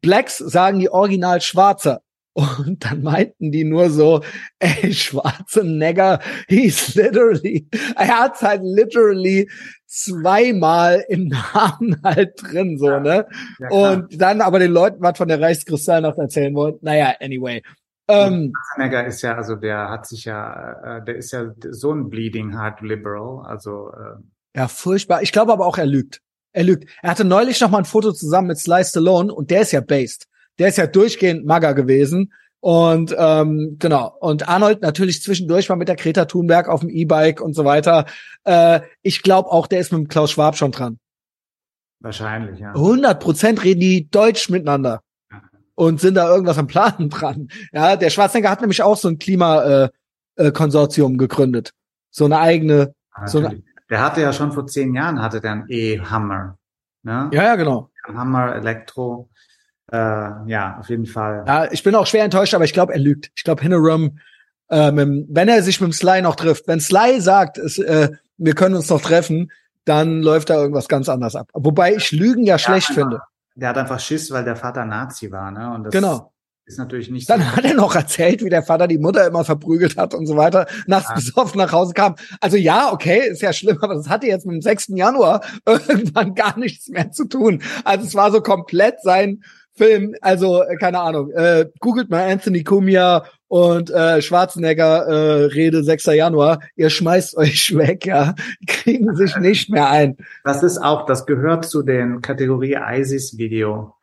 [0.00, 2.02] Blacks sagen die original Schwarzer.
[2.34, 4.22] Und dann meinten die nur so,
[4.60, 7.66] ey, schwarze Negger, he's literally,
[7.96, 9.50] er hat's halt literally
[9.86, 13.26] zweimal im Namen halt drin, so, ne?
[13.58, 16.78] Ja, und dann aber den Leuten was von der Reichskristallnacht erzählen wollen.
[16.80, 17.60] Naja, anyway.
[18.08, 22.08] Ähm, Schwarzenegger ist ja, also der hat sich ja, äh, der ist ja so ein
[22.08, 25.22] Bleeding Heart Liberal, also äh, ja furchtbar.
[25.22, 26.22] Ich glaube aber auch, er lügt.
[26.52, 26.88] Er lügt.
[27.02, 29.80] Er hatte neulich noch mal ein Foto zusammen mit Sly Stallone und der ist ja
[29.80, 30.26] based.
[30.58, 32.32] Der ist ja durchgehend Mager gewesen.
[32.60, 34.16] Und ähm, genau.
[34.18, 38.06] Und Arnold natürlich zwischendurch mal mit der Greta Thunberg auf dem E-Bike und so weiter.
[38.44, 40.98] Äh, ich glaube auch, der ist mit dem Klaus Schwab schon dran.
[42.00, 42.70] Wahrscheinlich, ja.
[42.70, 45.02] 100 Prozent reden die Deutsch miteinander
[45.78, 47.48] und sind da irgendwas am Planen dran.
[47.72, 51.72] Ja, der Schwarzenegger hat nämlich auch so ein Klimakonsortium äh, äh, gegründet.
[52.10, 52.94] So eine eigene.
[53.26, 56.58] So eine der hatte ja schon vor zehn Jahren hatte der einen E-Hammer.
[57.04, 57.30] Ne?
[57.32, 57.90] Ja, ja, genau.
[58.04, 59.30] Hammer Elektro.
[59.90, 61.44] Äh, ja, auf jeden Fall.
[61.46, 63.30] Ja, ich bin auch schwer enttäuscht, aber ich glaube, er lügt.
[63.36, 64.18] Ich glaube, Hinnerum,
[64.70, 68.10] äh, mit, wenn er sich mit dem Sly noch trifft, wenn Sly sagt, es, äh,
[68.36, 69.50] wir können uns noch treffen,
[69.84, 71.48] dann läuft da irgendwas ganz anders ab.
[71.54, 73.20] Wobei ich Lügen ja, ja schlecht finde
[73.58, 75.72] der hat einfach Schiss, weil der Vater Nazi war, ne?
[75.74, 76.32] Und das genau.
[76.64, 79.44] ist natürlich nicht Dann so hat er noch erzählt, wie der Vater die Mutter immer
[79.44, 81.14] verprügelt hat und so weiter, nachts ja.
[81.16, 82.14] besoffen nach Hause kam.
[82.40, 84.88] Also ja, okay, ist ja schlimm, aber das hatte jetzt mit dem 6.
[84.88, 87.62] Januar irgendwann gar nichts mehr zu tun.
[87.84, 89.42] Also es war so komplett sein
[89.74, 95.82] Film, also äh, keine Ahnung, äh, googelt mal Anthony Cumia und äh, Schwarzenegger äh, Rede
[95.82, 96.06] 6.
[96.06, 98.34] Januar, ihr schmeißt euch weg, ja,
[98.66, 100.16] kriegen sich nicht mehr ein.
[100.44, 103.94] Das ist auch, das gehört zu den Kategorie ISIS-Video,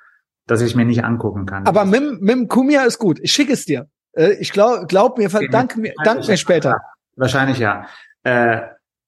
[0.48, 1.66] das ich mir nicht angucken kann.
[1.66, 3.20] Aber mit, mit dem Kumia ist gut.
[3.22, 3.88] Ich schicke es dir.
[4.14, 6.82] Äh, ich glaube glaub mir, dank mir, dank mir später.
[7.16, 7.88] Wahrscheinlich ja.
[8.24, 8.62] Äh,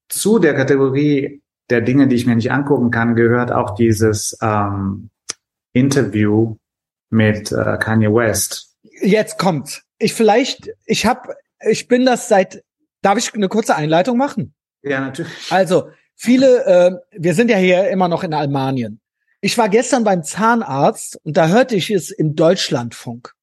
[0.08, 5.10] zu der Kategorie der Dinge, die ich mir nicht angucken kann, gehört auch dieses ähm,
[5.74, 6.56] Interview
[7.10, 8.76] mit äh, Kanye West.
[9.02, 9.84] Jetzt kommt.
[10.00, 11.36] Ich vielleicht, ich habe,
[11.68, 12.64] ich bin das seit.
[13.02, 14.54] Darf ich eine kurze Einleitung machen?
[14.82, 15.32] Ja, natürlich.
[15.52, 19.00] Also viele, äh, wir sind ja hier immer noch in Almanien.
[19.40, 23.34] Ich war gestern beim Zahnarzt und da hörte ich es im Deutschlandfunk.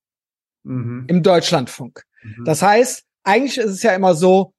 [0.64, 1.04] Mhm.
[1.08, 2.02] Im Deutschlandfunk.
[2.22, 2.44] Mhm.
[2.44, 4.52] Das heißt, eigentlich ist es ja immer so,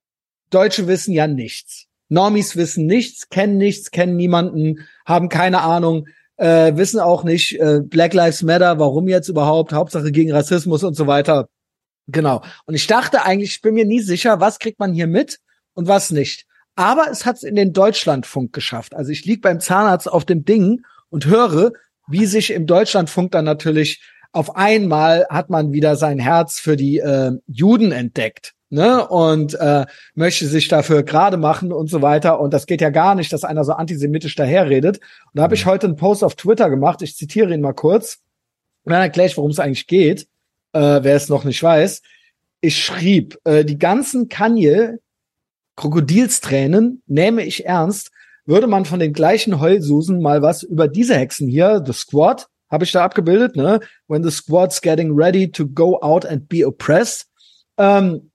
[0.49, 1.87] Deutsche wissen ja nichts.
[2.07, 7.81] Normis wissen nichts, kennen nichts, kennen niemanden, haben keine Ahnung äh, wissen auch nicht, äh,
[7.81, 11.47] Black Lives Matter, warum jetzt überhaupt, Hauptsache gegen Rassismus und so weiter.
[12.07, 12.43] Genau.
[12.65, 15.39] Und ich dachte eigentlich, ich bin mir nie sicher, was kriegt man hier mit
[15.73, 16.45] und was nicht.
[16.75, 18.95] Aber es hat es in den Deutschlandfunk geschafft.
[18.95, 21.71] Also ich lieg beim Zahnarzt auf dem Ding und höre,
[22.07, 24.01] wie sich im Deutschlandfunk dann natürlich
[24.35, 29.85] auf einmal hat man wieder sein Herz für die äh, Juden entdeckt ne, und äh,
[30.13, 32.41] möchte sich dafür gerade machen und so weiter.
[32.41, 34.97] Und das geht ja gar nicht, dass einer so antisemitisch daherredet.
[34.97, 35.69] Und da habe ich mhm.
[35.69, 37.01] heute einen Post auf Twitter gemacht.
[37.01, 38.19] Ich zitiere ihn mal kurz.
[38.83, 40.27] Und dann erkläre ich, worum es eigentlich geht,
[40.75, 42.01] äh, wer es noch nicht weiß.
[42.61, 44.97] Ich schrieb, äh, die ganzen Kanye
[45.77, 48.11] Krokodilstränen nehme ich ernst,
[48.45, 52.83] würde man von den gleichen Heulsusen mal was über diese Hexen hier, The Squad, habe
[52.83, 53.79] ich da abgebildet, ne?
[54.07, 57.27] When the Squad's getting ready to go out and be oppressed.
[57.77, 58.31] Ähm,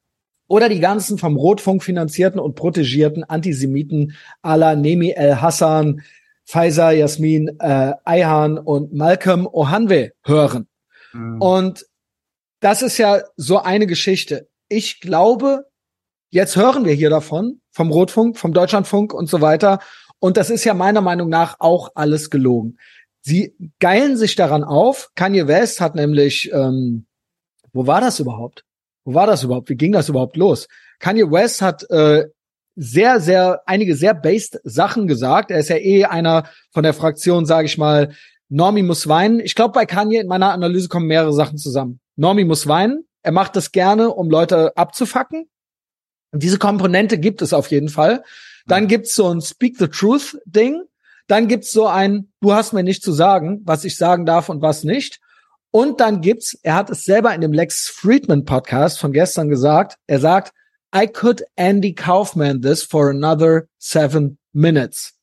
[0.49, 6.03] oder die ganzen vom Rotfunk finanzierten und protegierten Antisemiten à la Nemi El Hassan,
[6.45, 10.67] Pfizer, Jasmin äh, Ayhan und Malcolm Ohanwe hören.
[11.13, 11.41] Mhm.
[11.41, 11.87] Und
[12.61, 14.49] das ist ja so eine Geschichte.
[14.69, 15.67] Ich glaube,
[16.31, 19.81] jetzt hören wir hier davon, vom Rotfunk, vom Deutschlandfunk und so weiter.
[20.19, 22.79] Und das ist ja meiner Meinung nach auch alles gelogen.
[23.23, 25.11] Sie geilen sich daran auf.
[25.15, 27.07] Kanye West hat nämlich, ähm,
[27.73, 28.65] wo war das überhaupt?
[29.05, 29.69] Wo war das überhaupt?
[29.71, 30.69] Wie ging das überhaupt los?
[30.99, 32.27] Kanye West hat äh,
[32.77, 35.51] sehr, sehr, einige sehr based Sachen gesagt.
[35.51, 38.15] Er ist ja eh einer von der Fraktion, sage ich mal,
[38.49, 39.41] Normi muss weinen.
[39.41, 42.00] Ich glaube, bei Kanye in meiner Analyse kommen mehrere Sachen zusammen.
[42.21, 43.07] Normi muss weinen.
[43.23, 45.49] Er macht das gerne, um Leute abzufacken.
[46.33, 48.23] Und diese Komponente gibt es auf jeden Fall.
[48.67, 50.83] Dann gibt's so ein Speak the Truth Ding.
[51.29, 54.61] Dann gibt's so ein, du hast mir nicht zu sagen, was ich sagen darf und
[54.61, 55.19] was nicht.
[55.71, 59.97] Und dann gibt's, er hat es selber in dem Lex Friedman Podcast von gestern gesagt,
[60.07, 60.53] er sagt,
[60.95, 65.15] I could Andy Kaufman this for another seven minutes.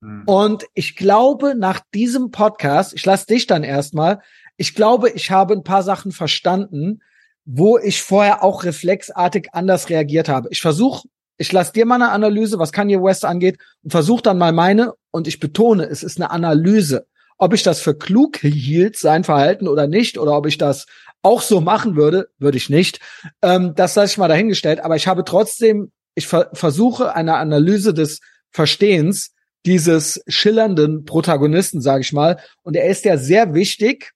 [0.00, 0.22] Mhm.
[0.26, 4.20] Und ich glaube, nach diesem Podcast, ich lasse dich dann erstmal,
[4.56, 7.00] ich glaube, ich habe ein paar Sachen verstanden,
[7.44, 10.48] wo ich vorher auch reflexartig anders reagiert habe.
[10.50, 14.38] Ich versuche, ich lasse dir mal eine Analyse, was Kanye West angeht, und versuche dann
[14.38, 17.06] mal meine, und ich betone, es ist eine Analyse.
[17.36, 20.86] Ob ich das für klug hielt, sein Verhalten oder nicht, oder ob ich das
[21.22, 23.00] auch so machen würde, würde ich nicht.
[23.42, 24.80] Ähm, das lasse ich mal dahingestellt.
[24.80, 29.32] Aber ich habe trotzdem, ich ver versuche eine Analyse des Verstehens
[29.66, 32.38] dieses schillernden Protagonisten, sage ich mal.
[32.62, 34.13] Und er ist ja sehr wichtig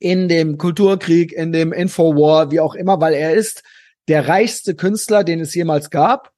[0.00, 3.62] in dem Kulturkrieg, in dem Infowar, wie auch immer, weil er ist
[4.08, 6.32] der reichste Künstler, den es jemals gab.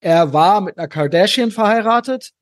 [0.00, 2.32] Er war mit einer Kardashian verheiratet.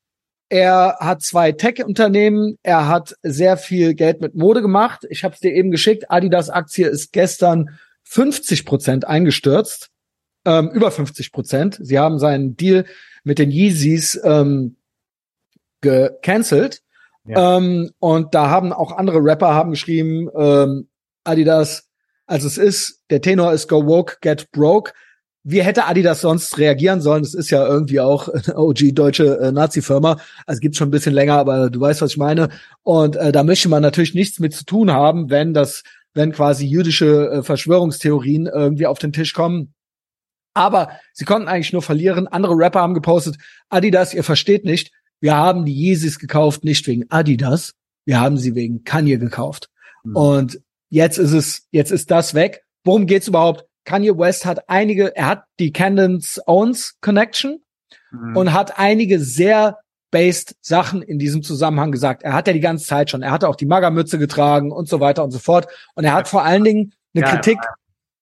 [0.49, 2.57] Er hat zwei Tech-Unternehmen.
[2.61, 5.05] Er hat sehr viel Geld mit Mode gemacht.
[5.09, 6.11] Ich habe es dir eben geschickt.
[6.11, 9.89] Adidas Aktie ist gestern 50 Prozent eingestürzt,
[10.45, 11.79] ähm, über 50 Prozent.
[11.81, 12.85] Sie haben seinen Deal
[13.23, 14.75] mit den Yeezys ähm,
[15.81, 16.83] gecancelt.
[17.27, 20.87] Ähm, und da haben auch andere Rapper haben geschrieben, ähm,
[21.23, 21.89] Adidas,
[22.27, 24.93] also es ist, der Tenor ist Go Woke, Get Broke.
[25.43, 27.21] Wie hätte Adidas sonst reagieren sollen?
[27.21, 30.17] Das ist ja irgendwie auch OG deutsche äh, Nazi-Firma.
[30.45, 32.49] Also gibt's schon ein bisschen länger, aber du weißt, was ich meine.
[32.83, 36.65] Und äh, da möchte man natürlich nichts mit zu tun haben, wenn das, wenn quasi
[36.65, 39.73] jüdische äh, Verschwörungstheorien irgendwie auf den Tisch kommen.
[40.55, 42.27] Aber sie konnten eigentlich nur verlieren.
[42.27, 43.37] Andere Rapper haben gepostet,
[43.69, 44.91] Adidas, ihr versteht nicht,
[45.21, 47.73] wir haben die Yeezys gekauft, nicht wegen Adidas,
[48.05, 49.69] wir haben sie wegen Kanye gekauft.
[50.03, 50.15] Mhm.
[50.15, 52.63] Und jetzt ist es, jetzt ist das weg.
[52.83, 53.65] Worum geht's überhaupt?
[53.85, 57.63] Kanye West hat einige, er hat die Candence Owens Connection
[58.11, 58.35] mhm.
[58.35, 59.77] und hat einige sehr
[60.11, 62.23] based Sachen in diesem Zusammenhang gesagt.
[62.23, 64.99] Er hat ja die ganze Zeit schon, er hatte auch die Magermütze getragen und so
[64.99, 65.67] weiter und so fort.
[65.95, 67.57] Und er hat vor allen Dingen eine ja, Kritik.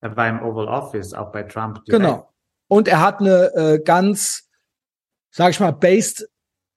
[0.00, 1.84] Er war, er war, im Oval Office, auch bei Trump.
[1.84, 2.02] Direkt.
[2.02, 2.30] Genau.
[2.68, 4.48] Und er hat eine äh, ganz,
[5.30, 6.28] sag ich mal, based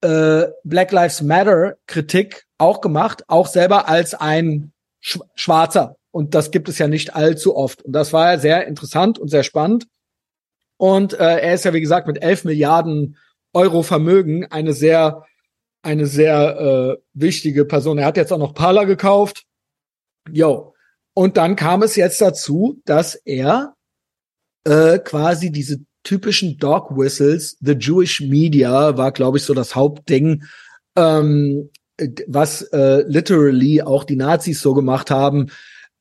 [0.01, 5.95] äh, Black Lives Matter Kritik auch gemacht, auch selber als ein Sch Schwarzer.
[6.11, 7.83] Und das gibt es ja nicht allzu oft.
[7.83, 9.87] Und das war ja sehr interessant und sehr spannend.
[10.77, 13.17] Und äh, er ist ja, wie gesagt, mit 11 Milliarden
[13.53, 15.25] Euro Vermögen eine sehr,
[15.81, 17.97] eine sehr äh, wichtige Person.
[17.97, 19.43] Er hat jetzt auch noch Parler gekauft.
[20.31, 20.73] Jo.
[21.13, 23.75] Und dann kam es jetzt dazu, dass er
[24.65, 27.57] äh, quasi diese typischen Dog Whistles.
[27.59, 30.43] The Jewish Media war, glaube ich, so das Hauptding,
[30.95, 31.69] ähm,
[32.27, 35.51] was äh, literally auch die Nazis so gemacht haben.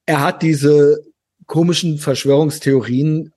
[0.07, 1.03] Er hat diese
[1.47, 3.33] komischen Verschwörungstheorien,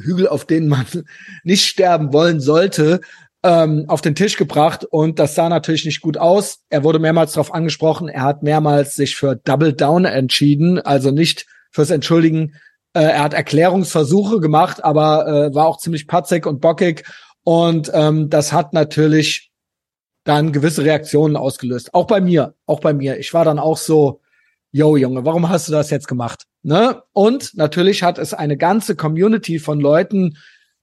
[0.00, 0.84] Hügel, auf denen man
[1.44, 3.00] nicht sterben wollen sollte,
[3.44, 6.58] ähm, auf den Tisch gebracht und das sah natürlich nicht gut aus.
[6.70, 8.08] Er wurde mehrmals darauf angesprochen.
[8.08, 12.56] Er hat mehrmals sich für Double Down entschieden, also nicht fürs Entschuldigen,
[12.94, 17.04] äh, er hat Erklärungsversuche gemacht, aber äh, war auch ziemlich patzig und bockig.
[17.44, 19.50] Und ähm, das hat natürlich
[20.24, 21.94] dann gewisse Reaktionen ausgelöst.
[21.94, 23.18] Auch bei mir, auch bei mir.
[23.18, 24.20] Ich war dann auch so,
[24.72, 26.44] yo Junge, warum hast du das jetzt gemacht?
[26.62, 27.02] Ne?
[27.12, 30.36] Und natürlich hat es eine ganze Community von Leuten,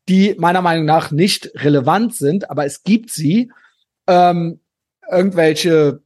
[0.10, 3.52] die meiner Meinung nach nicht relevant sind, aber es gibt sie,
[4.08, 4.62] ähm,
[5.10, 6.02] irgendwelche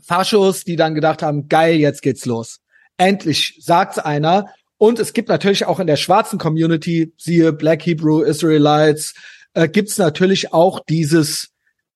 [0.00, 2.60] Faschos, die dann gedacht haben, geil, jetzt geht's los.
[2.96, 4.46] Endlich sagt's einer
[4.78, 9.14] und es gibt natürlich auch in der schwarzen Community, siehe Black Hebrew Israelites,
[9.54, 11.52] äh, gibt es natürlich auch dieses,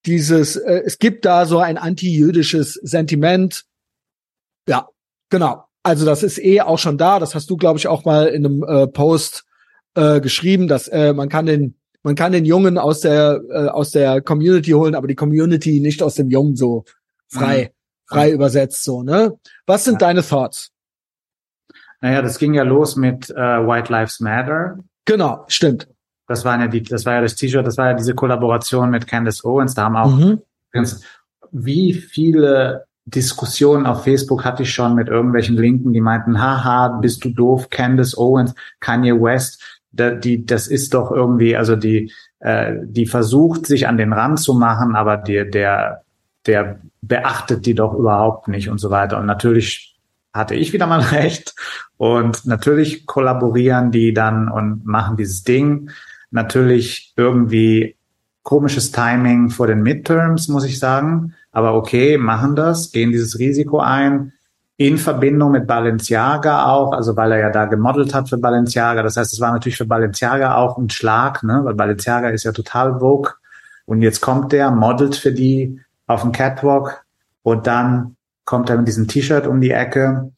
[0.06, 3.64] dieses, äh, es gibt da so ein anti-jüdisches Sentiment.
[4.68, 4.88] Ja,
[5.28, 5.64] genau.
[5.82, 7.18] Also das ist eh auch schon da.
[7.18, 9.44] Das hast du, glaube ich, auch mal in einem äh, Post
[9.94, 13.90] äh, geschrieben, dass äh, man kann den man kann den Jungen aus der äh, aus
[13.90, 16.84] der Community holen, aber die Community nicht aus dem Jungen so
[17.26, 18.14] frei mhm.
[18.14, 19.38] frei übersetzt so ne.
[19.66, 20.08] Was sind ja.
[20.08, 20.70] deine Thoughts?
[22.00, 24.78] Naja, das ging ja los mit äh, White Lives Matter.
[25.04, 25.88] Genau, stimmt.
[26.26, 29.06] Das war ja die, das war ja das T-Shirt, das war ja diese Kollaboration mit
[29.06, 29.74] Candace Owens.
[29.74, 30.42] Da haben auch mhm.
[31.50, 37.24] wie viele Diskussionen auf Facebook hatte ich schon mit irgendwelchen Linken, die meinten, haha, bist
[37.24, 42.74] du doof, Candace Owens, Kanye West, da, die, das ist doch irgendwie, also die, äh,
[42.84, 46.02] die versucht, sich an den Rand zu machen, aber der, der,
[46.46, 49.18] der beachtet die doch überhaupt nicht und so weiter.
[49.18, 49.97] Und natürlich
[50.32, 51.54] hatte ich wieder mal recht.
[51.96, 55.90] Und natürlich kollaborieren die dann und machen dieses Ding.
[56.30, 57.96] Natürlich irgendwie
[58.42, 61.34] komisches Timing vor den Midterms, muss ich sagen.
[61.52, 64.32] Aber okay, machen das, gehen dieses Risiko ein.
[64.76, 69.02] In Verbindung mit Balenciaga auch, also weil er ja da gemodelt hat für Balenciaga.
[69.02, 71.60] Das heißt, es war natürlich für Balenciaga auch ein Schlag, ne?
[71.64, 73.32] weil Balenciaga ist ja total vogue.
[73.86, 77.04] Und jetzt kommt der, modelt für die auf dem Catwalk
[77.42, 78.16] und dann
[78.48, 80.32] kommt er mit diesem T-Shirt um die Ecke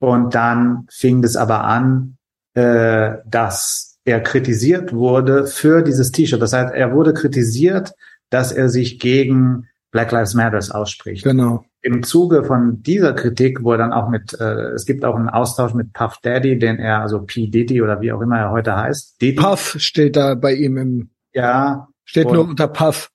[0.00, 2.16] und dann fing es aber an,
[2.54, 6.42] äh, dass er kritisiert wurde für dieses T-Shirt.
[6.42, 7.92] Das heißt, er wurde kritisiert,
[8.30, 11.22] dass er sich gegen Black Lives Matters ausspricht.
[11.22, 11.64] Genau.
[11.82, 15.28] Im Zuge von dieser Kritik, wo er dann auch mit, äh, es gibt auch einen
[15.28, 17.46] Austausch mit Puff Daddy, den er, also P.
[17.46, 19.22] Diddy oder wie auch immer er heute heißt.
[19.22, 19.40] Diddy.
[19.40, 23.08] Puff steht da bei ihm im, Ja, steht nur unter Puff.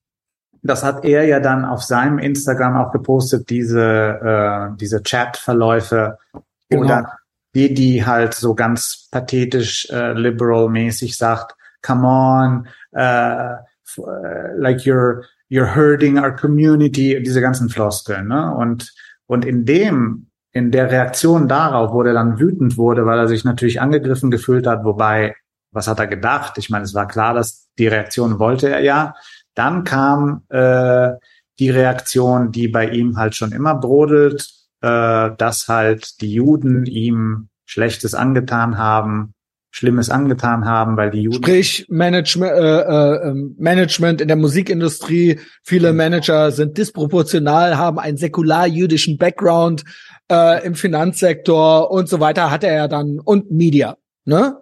[0.62, 6.18] Das hat er ja dann auf seinem Instagram auch gepostet, diese, äh, diese Chat-Verläufe,
[6.70, 6.88] Genau.
[6.88, 7.08] dann
[7.56, 13.58] Didi halt so ganz pathetisch äh, liberal-mäßig sagt, come on, äh, äh,
[14.58, 18.54] like you're, you're hurting our community, diese ganzen Floskeln, ne?
[18.54, 18.94] Und,
[19.28, 23.44] und in dem, in der Reaktion darauf, wo er dann wütend wurde, weil er sich
[23.44, 25.36] natürlich angegriffen gefühlt hat, wobei,
[25.72, 26.58] was hat er gedacht?
[26.58, 29.14] Ich meine, es war klar, dass die Reaktion wollte er ja.
[29.58, 31.14] Dann kam äh,
[31.58, 34.48] die Reaktion, die bei ihm halt schon immer brodelt,
[34.82, 39.34] äh, dass halt die Juden ihm Schlechtes angetan haben,
[39.72, 45.40] Schlimmes angetan haben, weil die Juden Sprich, Management, äh, äh, ähm, Management in der Musikindustrie,
[45.64, 49.84] viele Manager sind disproportional, haben einen säkular-jüdischen Background
[50.32, 54.62] äh, im Finanzsektor und so weiter, hat er ja dann und Media, ne?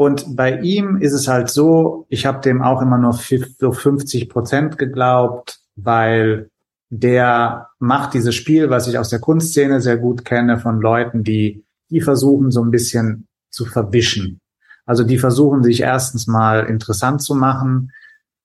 [0.00, 4.30] Und bei ihm ist es halt so, ich habe dem auch immer nur so 50
[4.30, 6.48] Prozent geglaubt, weil
[6.88, 11.66] der macht dieses Spiel, was ich aus der Kunstszene sehr gut kenne, von Leuten, die,
[11.90, 14.40] die versuchen so ein bisschen zu verwischen.
[14.86, 17.92] Also die versuchen sich erstens mal interessant zu machen,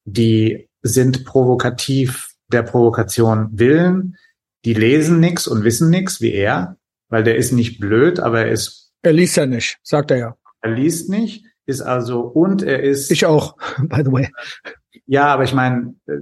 [0.04, 4.18] die sind provokativ der Provokation willen,
[4.66, 6.76] die lesen nix und wissen nix wie er,
[7.08, 10.38] weil der ist nicht blöd, aber er ist Er liest ja nicht, sagt er ja.
[10.60, 14.30] er liest nicht, ist also und er ist Ich auch, by the way.
[15.08, 16.14] ja, aber ich meine, äh,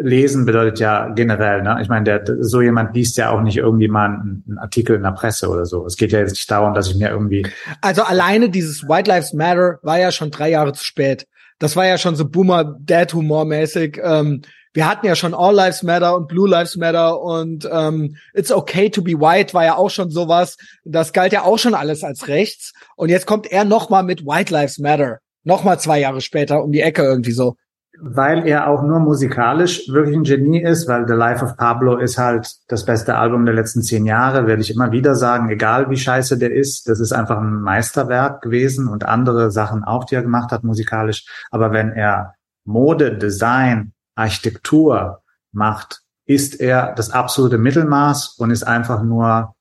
[0.00, 1.78] lesen bedeutet ja generell, ne?
[1.80, 5.02] Ich meine, der so jemand liest ja auch nicht irgendwie mal einen, einen Artikel in
[5.02, 5.86] der Presse oder so.
[5.86, 7.46] Es geht ja jetzt nicht darum, dass ich mir irgendwie
[7.80, 11.26] Also alleine dieses White Lives Matter war ja schon drei Jahre zu spät.
[11.58, 14.00] Das war ja schon so Boomer Dad Humor mäßig.
[14.02, 14.42] Ähm,
[14.74, 18.90] wir hatten ja schon All Lives Matter und Blue Lives Matter und ähm, It's Okay
[18.90, 20.56] to be White war ja auch schon sowas.
[20.84, 22.72] Das galt ja auch schon alles als rechts.
[22.96, 25.18] Und jetzt kommt er noch mal mit White Lives Matter.
[25.44, 27.56] Noch mal zwei Jahre später um die Ecke irgendwie so.
[28.00, 32.16] weil er auch nur musikalisch wirklich ein Genie ist, weil The Life of Pablo ist
[32.16, 35.96] halt das beste Album der letzten zehn Jahre, werde ich immer wieder sagen, egal wie
[35.96, 40.22] scheiße der ist, das ist einfach ein Meisterwerk gewesen und andere Sachen auch, die er
[40.22, 41.26] gemacht hat musikalisch.
[41.50, 49.02] Aber wenn er Mode, Design, Architektur macht, ist er das absolute Mittelmaß und ist einfach
[49.02, 49.54] nur,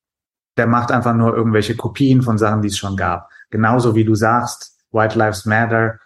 [0.58, 3.30] der macht einfach nur irgendwelche Kopien von Sachen, die es schon gab.
[3.50, 6.00] Genauso wie du sagst, White Lives Matter,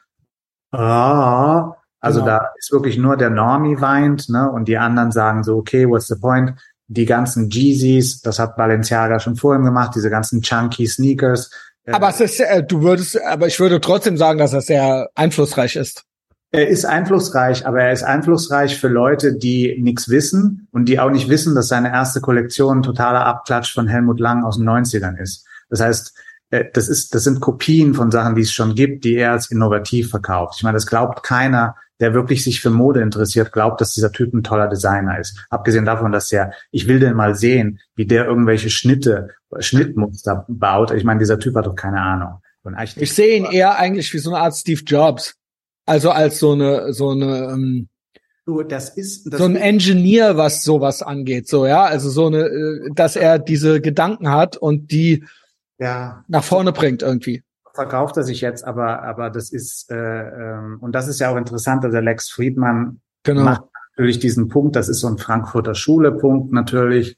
[0.71, 2.31] ah, also Genau.
[2.37, 4.51] da ist wirklich nur der Normie weint, ne?
[4.51, 6.53] Und die anderen sagen so, okay, what's the point?
[6.87, 11.49] Die ganzen Jeezys, das hat Balenciaga schon vorhin gemacht, diese ganzen chunky Sneakers.
[11.85, 15.09] äh, Aber es ist, äh, du würdest, aber ich würde trotzdem sagen, dass er sehr
[15.15, 16.03] einflussreich ist.
[16.53, 21.09] Er ist einflussreich, aber er ist einflussreich für Leute, die nichts wissen und die auch
[21.09, 25.17] nicht wissen, dass seine erste Kollektion ein totaler Abklatsch von Helmut Lang aus den 90ern
[25.17, 25.45] ist.
[25.69, 26.13] Das heißt,
[26.49, 29.49] äh, das ist, das sind Kopien von Sachen, die es schon gibt, die er als
[29.49, 30.55] innovativ verkauft.
[30.57, 34.33] Ich meine, das glaubt keiner, der wirklich sich für Mode interessiert, glaubt, dass dieser Typ
[34.33, 35.45] ein toller Designer ist.
[35.49, 39.29] Abgesehen davon, dass er, ich will den mal sehen, wie der irgendwelche Schnitte,
[39.59, 40.91] Schnittmuster baut.
[40.91, 42.41] Ich meine, dieser Typ hat doch keine Ahnung.
[42.97, 45.35] Ich sehe ihn eher eigentlich wie so eine Art Steve Jobs.
[45.91, 47.87] Also als so eine, so eine, ähm,
[48.45, 51.83] Du, das ist, das so ein Engineer, was sowas angeht, so, ja.
[51.83, 55.23] Also so eine, äh, dass er diese Gedanken hat und die
[55.77, 57.43] ja, nach vorne bringt irgendwie.
[57.73, 61.37] verkauft er sich jetzt, aber aber das ist äh, ähm, und das ist ja auch
[61.37, 63.43] interessant, dass der Lex Friedman Genau.
[63.43, 63.63] macht
[63.95, 67.17] natürlich diesen Punkt, das ist so ein Frankfurter Schule-Punkt natürlich.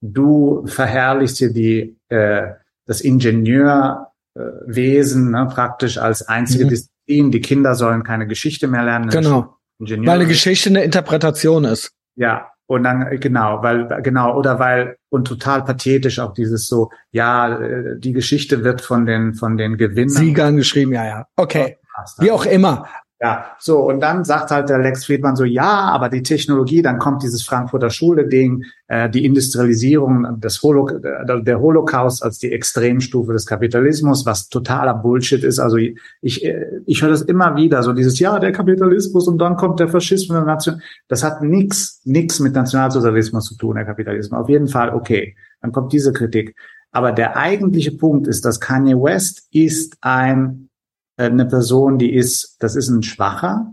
[0.00, 2.52] Du verherrlichst hier die äh,
[2.86, 6.70] das Ingenieurwesen ne, praktisch als einzige Mhm.
[7.06, 7.30] Disziplin.
[7.30, 9.10] Die Kinder sollen keine Geschichte mehr lernen.
[9.10, 9.56] Genau.
[9.78, 11.92] Ingenieur Weil eine Geschichte eine Interpretation ist.
[12.16, 16.90] ja, und dann, äh, genau, weil, genau, oder weil, und total pathetisch auch dieses so,
[17.10, 20.08] ja, äh, die Geschichte wird von den, von den Gewinnern.
[20.08, 21.26] Siegern geschrieben, ja, ja.
[21.36, 21.76] Okay.
[22.18, 22.88] Wie auch immer.
[23.24, 26.98] Ja, so, und dann sagt halt der Lex Friedman so, ja, aber die Technologie, dann
[26.98, 33.46] kommt dieses Frankfurter Schule-Ding, äh, die Industrialisierung, das Holo der Holocaust als die Extremstufe des
[33.46, 35.58] Kapitalismus, was totaler Bullshit ist.
[35.58, 39.56] Also ich, äh, ich höre das immer wieder, so dieses, ja, der Kapitalismus und dann
[39.56, 40.82] kommt der Faschismus der Nation.
[41.08, 44.38] Das hat nix, nix mit Nationalsozialismus zu tun, der Kapitalismus.
[44.38, 45.34] Auf jeden Fall, okay.
[45.62, 46.54] Dann kommt diese Kritik.
[46.92, 50.68] Aber der eigentliche Punkt ist, dass Kanye West ist ein
[51.16, 53.72] eine Person, die ist, das ist ein Schwacher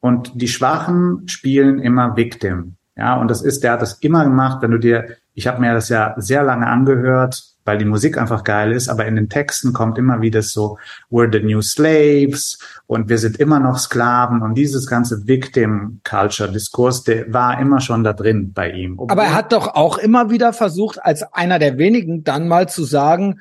[0.00, 2.76] und die Schwachen spielen immer Victim.
[2.96, 5.72] Ja, und das ist, der hat das immer gemacht, wenn du dir, ich habe mir
[5.72, 9.72] das ja sehr lange angehört, weil die Musik einfach geil ist, aber in den Texten
[9.72, 10.78] kommt immer wieder so,
[11.10, 17.32] we're the new slaves und wir sind immer noch Sklaven und dieses ganze Victim-Culture-Diskurs, der
[17.32, 18.98] war immer schon da drin bei ihm.
[19.08, 22.84] Aber er hat doch auch immer wieder versucht, als einer der wenigen dann mal zu
[22.84, 23.40] sagen,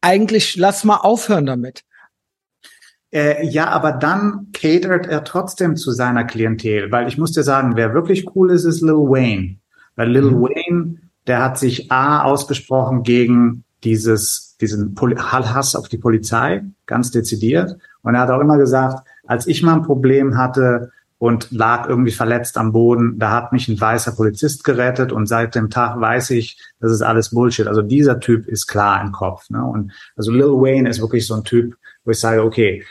[0.00, 1.84] eigentlich lass mal aufhören damit.
[3.12, 7.72] Äh, ja, aber dann catert er trotzdem zu seiner Klientel, weil ich muss dir sagen,
[7.74, 9.56] wer wirklich cool ist, ist Lil Wayne.
[9.96, 10.42] Weil Lil mhm.
[10.42, 10.94] Wayne,
[11.26, 17.76] der hat sich A ausgesprochen gegen dieses, diesen Pol Hass auf die Polizei, ganz dezidiert.
[18.02, 22.12] Und er hat auch immer gesagt, als ich mal ein Problem hatte und lag irgendwie
[22.12, 26.30] verletzt am Boden, da hat mich ein weißer Polizist gerettet und seit dem Tag weiß
[26.30, 27.66] ich, das ist alles Bullshit.
[27.66, 29.50] Also dieser Typ ist klar im Kopf.
[29.50, 29.62] Ne?
[29.62, 32.84] Und also Lil Wayne ist wirklich so ein Typ, wo ich sage, okay,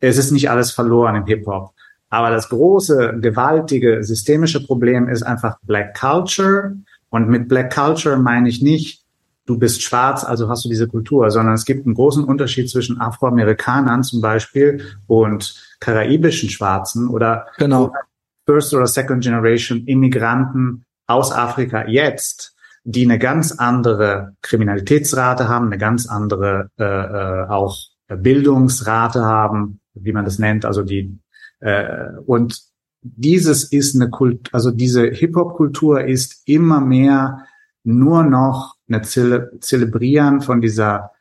[0.00, 1.72] es ist nicht alles verloren im Hip-Hop.
[2.08, 6.76] Aber das große, gewaltige, systemische Problem ist einfach Black Culture.
[7.10, 9.02] Und mit Black Culture meine ich nicht,
[9.46, 13.00] du bist schwarz, also hast du diese Kultur, sondern es gibt einen großen Unterschied zwischen
[13.00, 17.92] Afroamerikanern zum Beispiel und karaibischen Schwarzen oder genau.
[18.44, 25.78] First oder Second Generation Immigranten aus Afrika jetzt, die eine ganz andere Kriminalitätsrate haben, eine
[25.78, 27.78] ganz andere äh, äh auch
[28.08, 31.18] Bildungsrate haben, wie man das nennt, also die
[31.60, 32.60] äh, und
[33.02, 37.46] dieses ist eine Kult, also diese Hip-Hop-Kultur ist immer mehr
[37.84, 41.12] nur noch eine Zele Zelebrieren von dieser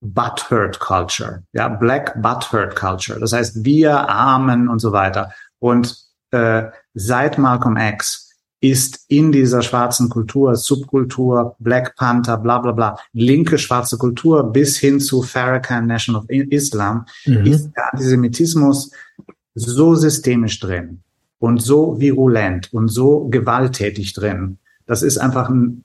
[0.00, 3.18] Butthurt Culture, ja, Black Butthurt Culture.
[3.18, 5.32] Das heißt, wir Armen und so weiter.
[5.58, 5.96] Und
[6.30, 6.64] äh,
[6.94, 8.27] seit Malcolm X
[8.60, 14.78] ist in dieser schwarzen Kultur, Subkultur, Black Panther, bla bla bla, linke schwarze Kultur bis
[14.78, 17.46] hin zu Farrakhan Nation of Islam, mhm.
[17.46, 18.90] ist der Antisemitismus
[19.54, 21.00] so systemisch drin
[21.38, 24.58] und so virulent und so gewalttätig drin.
[24.86, 25.84] Das ist einfach ein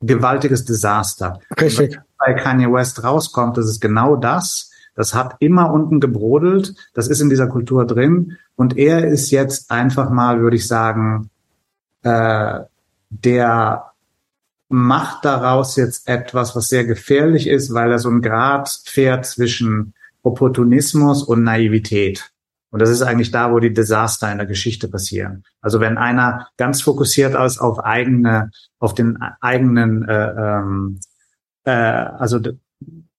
[0.00, 1.40] gewaltiges Desaster.
[1.60, 1.98] Richtig.
[2.18, 4.70] Bei Kanye West rauskommt, das ist genau das.
[4.94, 6.74] Das hat immer unten gebrodelt.
[6.94, 8.36] Das ist in dieser Kultur drin.
[8.56, 11.30] Und er ist jetzt einfach mal, würde ich sagen,
[12.04, 12.60] äh,
[13.10, 13.90] der
[14.68, 19.94] macht daraus jetzt etwas, was sehr gefährlich ist, weil er so ein Grad fährt zwischen
[20.22, 22.30] Opportunismus und Naivität.
[22.70, 25.44] Und das ist eigentlich da, wo die Desaster in der Geschichte passieren.
[25.60, 28.50] Also wenn einer ganz fokussiert ist auf eigene,
[28.80, 31.00] auf den eigenen, äh, ähm,
[31.64, 32.40] äh, also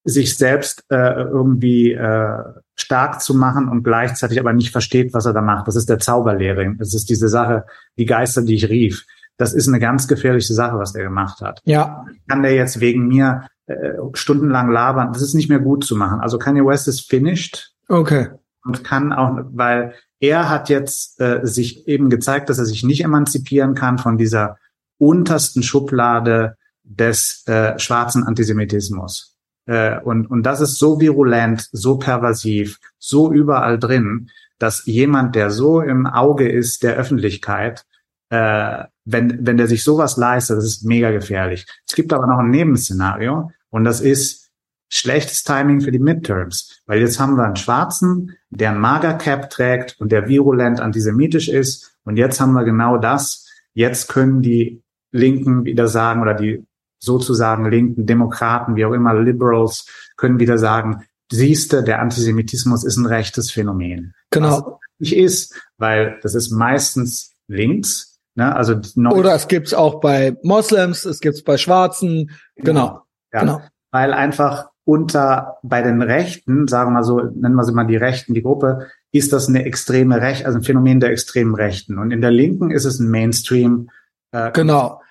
[0.06, 2.44] sich selbst äh, irgendwie äh,
[2.76, 5.68] stark zu machen und gleichzeitig aber nicht versteht, was er da macht.
[5.68, 6.78] Das ist der Zauberlehrling.
[6.78, 7.66] Das ist diese Sache,
[7.98, 9.06] die Geister, die ich rief.
[9.38, 11.60] Das ist eine ganz gefährliche Sache, was der gemacht hat.
[11.66, 12.06] Ja.
[12.28, 15.12] Kann der jetzt wegen mir äh, stundenlang labern?
[15.12, 16.22] Das ist nicht mehr gut zu machen.
[16.22, 17.74] Also Kanye West ist finished.
[17.90, 18.30] Okay.
[18.64, 23.04] Und kann auch, weil er hat jetzt äh, sich eben gezeigt, dass er sich nicht
[23.04, 24.58] emanzipieren kann von dieser
[24.98, 29.35] untersten Schublade des äh, schwarzen Antisemitismus.
[29.66, 35.50] Äh, und, und das ist so virulent, so pervasiv, so überall drin, dass jemand, der
[35.50, 37.86] so im Auge ist der Öffentlichkeit,
[38.30, 41.66] äh, wenn, wenn der sich sowas leistet, das ist mega gefährlich.
[41.88, 44.50] Es gibt aber noch ein Nebenszenario und das ist
[44.90, 50.00] schlechtes Timing für die Midterms, weil jetzt haben wir einen Schwarzen, der ein Magercap trägt
[50.00, 53.48] und der virulent antisemitisch ist und jetzt haben wir genau das.
[53.74, 56.66] Jetzt können die Linken wieder sagen oder die
[57.06, 59.88] sozusagen linken Demokraten, wie auch immer, Liberals,
[60.18, 64.14] können wieder sagen, siehste, der Antisemitismus ist ein rechtes Phänomen.
[64.32, 64.80] Genau.
[65.00, 68.20] nicht ist, weil das ist meistens links.
[68.36, 68.54] Ne?
[68.56, 72.32] Also Oder es gibt's auch bei Moslems, es gibt's bei Schwarzen.
[72.56, 73.02] Genau.
[73.34, 73.40] Ja.
[73.42, 73.62] genau.
[73.92, 77.96] Weil einfach unter bei den Rechten, sagen wir mal so, nennen wir sie mal die
[77.96, 81.98] Rechten, die Gruppe, ist das eine extreme Recht, also ein Phänomen der extremen Rechten.
[81.98, 83.90] Und in der Linken ist es ein Mainstream.
[84.32, 85.02] Äh, genau.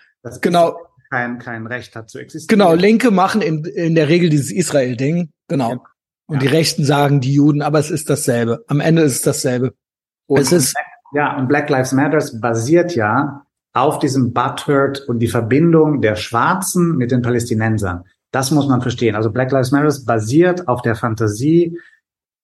[0.40, 0.76] genau
[1.14, 2.58] kein, kein Recht hat zu existieren.
[2.58, 5.30] Genau, Linke machen in, in der Regel dieses Israel-Ding.
[5.48, 5.70] Genau.
[5.70, 5.80] Ja.
[6.26, 6.40] Und ja.
[6.40, 8.64] die Rechten sagen die Juden, aber es ist dasselbe.
[8.66, 9.74] Am Ende ist es dasselbe.
[10.26, 10.74] Und es ist
[11.12, 16.96] ja, und Black Lives Matters basiert ja auf diesem Butthurt und die Verbindung der Schwarzen
[16.96, 18.04] mit den Palästinensern.
[18.32, 19.14] Das muss man verstehen.
[19.14, 21.78] Also Black Lives Matters basiert auf der Fantasie,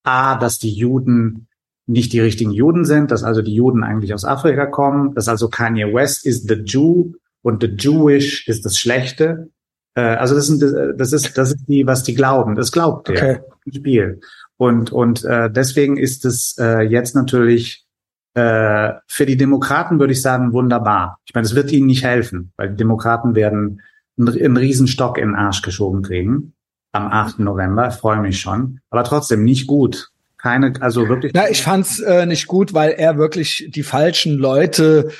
[0.04, 1.48] A, dass die Juden
[1.86, 5.48] nicht die richtigen Juden sind, dass also die Juden eigentlich aus Afrika kommen, dass also
[5.48, 9.50] Kanye West ist the Jew und the Jewish ist das Schlechte.
[9.94, 10.62] Äh, also das, sind,
[10.98, 12.54] das ist das ist die, was die glauben.
[12.54, 13.40] Das glaubt der okay.
[13.64, 14.20] im Spiel.
[14.56, 17.86] Und und äh, deswegen ist es äh, jetzt natürlich
[18.34, 21.18] äh, für die Demokraten würde ich sagen wunderbar.
[21.24, 23.82] Ich meine, es wird ihnen nicht helfen, weil die Demokraten werden
[24.18, 26.54] einen, einen Riesenstock in den Arsch geschoben kriegen
[26.92, 27.38] am 8.
[27.40, 27.88] November.
[27.88, 30.10] Ich freue mich schon, aber trotzdem nicht gut.
[30.38, 31.32] Keine, also wirklich.
[31.34, 35.10] Na, ich fand's äh, nicht gut, weil er wirklich die falschen Leute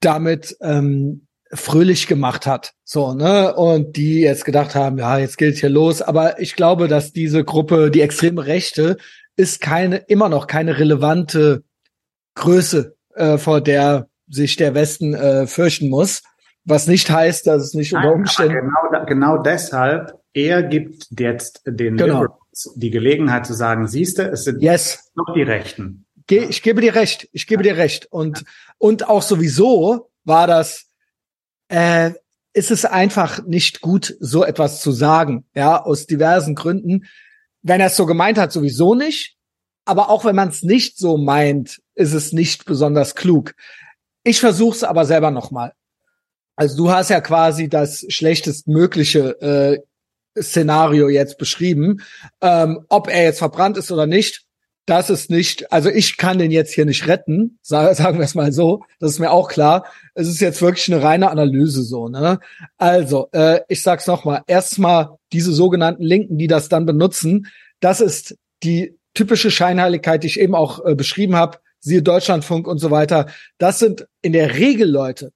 [0.00, 2.72] damit ähm, fröhlich gemacht hat.
[2.84, 3.54] So, ne?
[3.54, 6.02] Und die jetzt gedacht haben, ja, jetzt geht's hier los.
[6.02, 8.96] Aber ich glaube, dass diese Gruppe, die extreme Rechte,
[9.36, 11.62] ist keine, immer noch keine relevante
[12.34, 16.22] Größe, äh, vor der sich der Westen äh, fürchten muss.
[16.64, 18.54] Was nicht heißt, dass es nicht Nein, unter Umständen.
[18.54, 22.22] Genau, genau deshalb, er gibt jetzt den Genau.
[22.22, 22.42] Liberals
[22.76, 25.10] die Gelegenheit zu sagen, siehste, es sind Yes.
[25.14, 26.04] noch die Rechten.
[26.28, 27.28] Ich gebe dir recht.
[27.32, 28.06] Ich gebe dir recht.
[28.10, 28.44] Und,
[28.78, 30.86] und auch sowieso war das,
[31.72, 32.12] äh,
[32.52, 35.46] ist es einfach nicht gut, so etwas zu sagen.
[35.54, 37.06] Ja, aus diversen Gründen.
[37.62, 39.36] Wenn er es so gemeint hat, sowieso nicht.
[39.86, 43.54] Aber auch wenn man es nicht so meint, ist es nicht besonders klug.
[44.22, 45.72] Ich versuche es aber selber nochmal.
[46.54, 52.02] Also du hast ja quasi das schlechtestmögliche äh, Szenario jetzt beschrieben.
[52.42, 54.44] Ähm, ob er jetzt verbrannt ist oder nicht,
[54.86, 58.34] das ist nicht, also ich kann den jetzt hier nicht retten, sa- sagen wir es
[58.34, 59.86] mal so, das ist mir auch klar.
[60.14, 62.40] Es ist jetzt wirklich eine reine Analyse so, ne?
[62.78, 67.46] Also, äh, ich sag's nochmal, erstmal diese sogenannten Linken, die das dann benutzen,
[67.80, 72.78] das ist die typische Scheinheiligkeit, die ich eben auch äh, beschrieben habe, siehe Deutschlandfunk und
[72.78, 73.26] so weiter.
[73.58, 75.32] Das sind in der Regel Leute,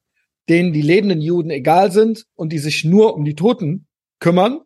[0.48, 3.86] denen die lebenden Juden egal sind und die sich nur um die Toten
[4.20, 4.60] kümmern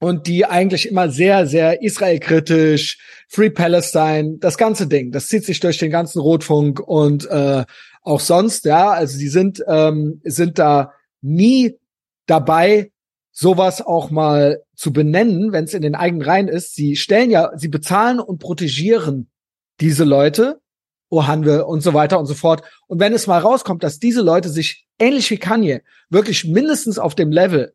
[0.00, 2.98] und die eigentlich immer sehr, sehr israelkritisch,
[3.28, 7.64] Free Palestine, das ganze Ding, das zieht sich durch den ganzen Rotfunk und äh,
[8.02, 11.78] auch sonst, ja, also die sind, ähm, sind da nie
[12.26, 12.90] dabei,
[13.30, 16.74] sowas auch mal zu benennen, wenn es in den eigenen Reihen ist.
[16.74, 19.30] Sie stellen ja, sie bezahlen und protegieren
[19.80, 20.60] diese Leute,
[21.10, 22.62] Ohanwe und so weiter und so fort.
[22.86, 27.14] Und wenn es mal rauskommt, dass diese Leute sich ähnlich wie Kanye wirklich mindestens auf
[27.14, 27.74] dem Level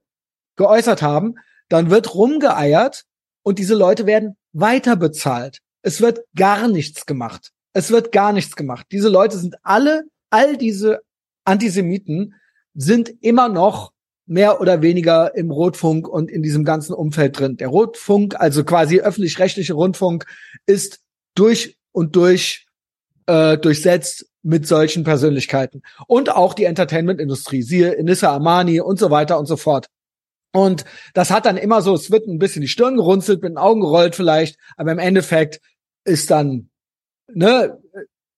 [0.55, 1.35] geäußert haben,
[1.69, 3.05] dann wird rumgeeiert
[3.43, 5.59] und diese Leute werden weiter bezahlt.
[5.81, 7.51] Es wird gar nichts gemacht.
[7.73, 8.87] Es wird gar nichts gemacht.
[8.91, 11.01] Diese Leute sind alle, all diese
[11.43, 12.35] Antisemiten
[12.73, 13.91] sind immer noch
[14.25, 17.57] mehr oder weniger im Rotfunk und in diesem ganzen Umfeld drin.
[17.57, 20.25] Der Rotfunk, also quasi öffentlich-rechtliche Rundfunk,
[20.65, 21.01] ist
[21.35, 22.65] durch und durch
[23.27, 25.81] äh, durchsetzt mit solchen Persönlichkeiten.
[26.07, 29.87] Und auch die Entertainment-Industrie, siehe Inissa Amani und so weiter und so fort.
[30.55, 33.57] Und das hat dann immer so, es wird ein bisschen die Stirn gerunzelt, mit den
[33.57, 35.59] Augen gerollt vielleicht, aber im Endeffekt
[36.05, 36.69] ist dann,
[37.27, 37.77] ne,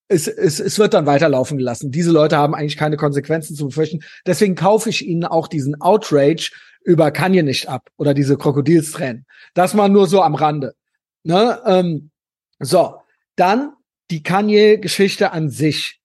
[0.08, 1.92] es, es, es wird dann weiterlaufen gelassen.
[1.92, 4.00] Diese Leute haben eigentlich keine Konsequenzen zu befürchten.
[4.26, 6.50] Deswegen kaufe ich ihnen auch diesen Outrage
[6.82, 9.24] über Kanye nicht ab oder diese Krokodilstränen.
[9.54, 10.74] Das mal nur so am Rande.
[11.22, 11.60] Ne?
[11.66, 12.10] Ähm,
[12.58, 12.96] so,
[13.36, 13.74] dann
[14.10, 16.00] die Kanye-Geschichte an sich.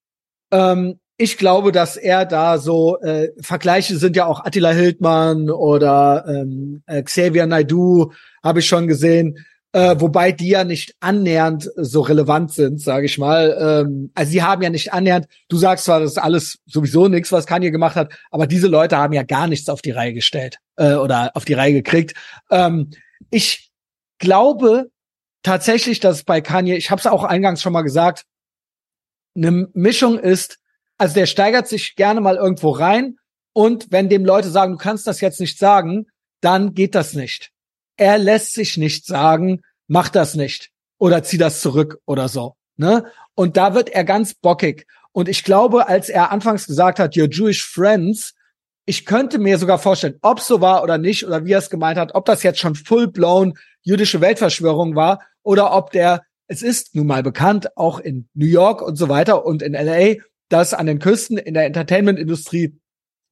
[0.52, 6.24] Ähm, ich glaube, dass er da so äh, Vergleiche sind ja auch Attila Hildmann oder
[6.26, 8.12] ähm, äh, Xavier Naidoo
[8.42, 9.38] habe ich schon gesehen,
[9.72, 13.56] äh, wobei die ja nicht annähernd so relevant sind, sage ich mal.
[13.60, 15.26] Ähm, also sie haben ja nicht annähernd.
[15.48, 18.96] Du sagst zwar, das ist alles sowieso nichts, was Kanye gemacht hat, aber diese Leute
[18.96, 22.14] haben ja gar nichts auf die Reihe gestellt äh, oder auf die Reihe gekriegt.
[22.50, 22.90] Ähm,
[23.30, 23.70] ich
[24.18, 24.90] glaube
[25.44, 28.24] tatsächlich, dass bei Kanye, ich habe es auch eingangs schon mal gesagt,
[29.36, 30.58] eine Mischung ist
[30.98, 33.16] also der steigert sich gerne mal irgendwo rein
[33.52, 36.06] und wenn dem Leute sagen, du kannst das jetzt nicht sagen,
[36.40, 37.50] dann geht das nicht.
[37.96, 42.56] Er lässt sich nicht sagen, mach das nicht oder zieh das zurück oder so.
[42.76, 43.04] Ne?
[43.34, 44.86] Und da wird er ganz bockig.
[45.12, 48.34] Und ich glaube, als er anfangs gesagt hat, your Jewish friends,
[48.84, 51.98] ich könnte mir sogar vorstellen, ob so war oder nicht, oder wie er es gemeint
[51.98, 57.06] hat, ob das jetzt schon full-blown jüdische Weltverschwörung war, oder ob der, es ist nun
[57.06, 60.16] mal bekannt, auch in New York und so weiter und in LA,
[60.48, 62.78] dass an den Küsten in der Entertainment-Industrie,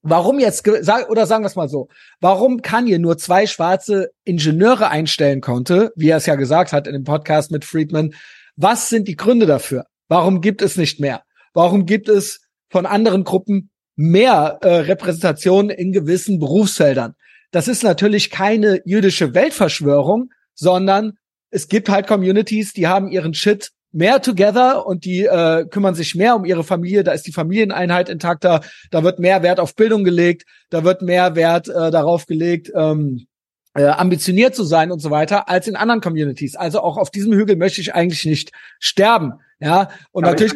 [0.01, 1.87] warum jetzt, oder sagen wir es mal so,
[2.19, 6.93] warum Kanye nur zwei schwarze Ingenieure einstellen konnte, wie er es ja gesagt hat in
[6.93, 8.13] dem Podcast mit Friedman,
[8.55, 9.85] was sind die Gründe dafür?
[10.07, 11.23] Warum gibt es nicht mehr?
[11.53, 17.15] Warum gibt es von anderen Gruppen mehr äh, Repräsentation in gewissen Berufsfeldern?
[17.51, 21.13] Das ist natürlich keine jüdische Weltverschwörung, sondern
[21.51, 26.15] es gibt halt Communities, die haben ihren Shit mehr together und die äh, kümmern sich
[26.15, 27.03] mehr um ihre Familie.
[27.03, 28.61] Da ist die Familieneinheit intakter.
[28.91, 30.45] Da wird mehr Wert auf Bildung gelegt.
[30.69, 33.27] Da wird mehr Wert äh, darauf gelegt, ähm,
[33.75, 36.55] äh, ambitioniert zu sein und so weiter, als in anderen Communities.
[36.55, 39.33] Also auch auf diesem Hügel möchte ich eigentlich nicht sterben.
[39.63, 40.53] Ja, und Aber natürlich.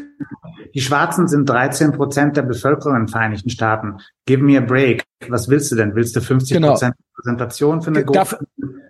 [0.73, 3.97] Die Schwarzen sind 13 Prozent der Bevölkerung in den Vereinigten Staaten.
[4.25, 5.03] Give me a break.
[5.29, 5.95] Was willst du denn?
[5.95, 7.07] Willst du 50 Prozent genau.
[7.17, 8.39] Repräsentation für eine Gruppe?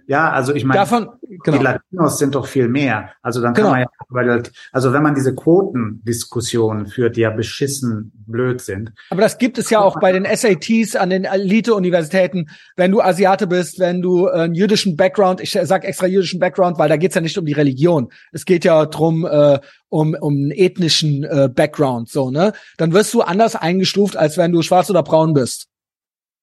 [0.07, 1.09] Ja, also ich meine, davon,
[1.43, 1.57] genau.
[1.57, 3.11] die Latinos sind doch viel mehr.
[3.21, 3.71] Also dann kann Genau.
[3.71, 8.93] man ja, weil, also wenn man diese Quotendiskussionen führt, die ja beschissen blöd sind.
[9.09, 12.47] Aber das gibt es ja auch bei den SATs an den Elite-Universitäten,
[12.77, 16.87] wenn du Asiate bist, wenn du einen jüdischen Background, ich sag extra jüdischen Background, weil
[16.87, 18.09] da geht's ja nicht um die Religion.
[18.31, 19.59] Es geht ja drum äh,
[19.89, 22.53] um, um einen ethnischen äh, Background, so, ne?
[22.77, 25.67] Dann wirst du anders eingestuft, als wenn du schwarz oder braun bist.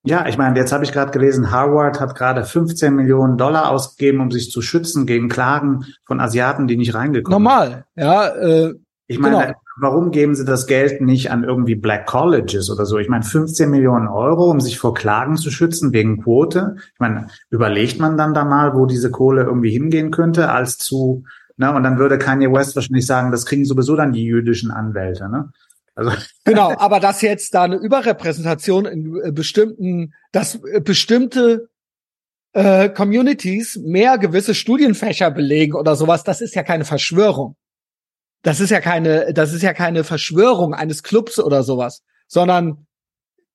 [0.07, 4.21] Ja, ich meine, jetzt habe ich gerade gelesen, Harvard hat gerade 15 Millionen Dollar ausgegeben,
[4.21, 7.43] um sich zu schützen gegen Klagen von Asiaten, die nicht reingekommen sind.
[7.43, 8.29] Normal, ja.
[8.29, 8.75] Äh,
[9.07, 9.55] ich meine, genau.
[9.81, 12.99] warum geben sie das Geld nicht an irgendwie Black Colleges oder so?
[12.99, 16.77] Ich meine, 15 Millionen Euro, um sich vor Klagen zu schützen wegen Quote.
[16.93, 21.25] Ich meine, überlegt man dann da mal, wo diese Kohle irgendwie hingehen könnte, als zu,
[21.57, 21.75] ne?
[21.75, 25.51] Und dann würde Kanye West wahrscheinlich sagen, das kriegen sowieso dann die jüdischen Anwälte, ne?
[25.95, 26.13] Also
[26.45, 31.69] genau, aber dass jetzt da eine Überrepräsentation in äh, bestimmten, dass äh, bestimmte
[32.53, 37.57] äh, Communities mehr gewisse Studienfächer belegen oder sowas, das ist ja keine Verschwörung.
[38.43, 42.87] Das ist ja keine, das ist ja keine Verschwörung eines Clubs oder sowas, sondern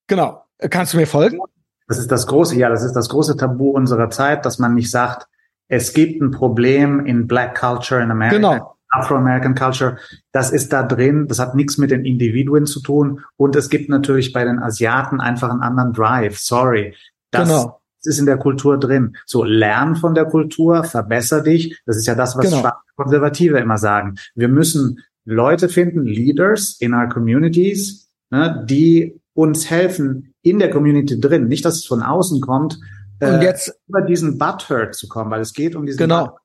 [0.08, 0.44] genau.
[0.70, 1.40] Kannst du mir folgen?
[1.88, 4.92] Das ist das große, ja, das ist das große Tabu unserer Zeit, dass man nicht
[4.92, 5.28] sagt,
[5.70, 8.36] es gibt ein Problem in Black Culture in Amerika.
[8.36, 8.76] Genau.
[8.92, 9.98] Afro-American Culture,
[10.32, 13.88] das ist da drin, das hat nichts mit den Individuen zu tun und es gibt
[13.88, 16.96] natürlich bei den Asiaten einfach einen anderen Drive, sorry.
[17.30, 17.82] Das genau.
[18.02, 19.16] ist in der Kultur drin.
[19.28, 22.72] So, lern von der Kultur, verbesser dich, das ist ja das, was genau.
[22.96, 24.16] Konservative immer sagen.
[24.34, 31.20] Wir müssen Leute finden, Leaders in our communities, ne, die uns helfen in der Community
[31.20, 32.80] drin, nicht, dass es von außen kommt,
[33.22, 36.38] und äh, jetzt über diesen Butthurt zu kommen, weil es geht um diesen Genau.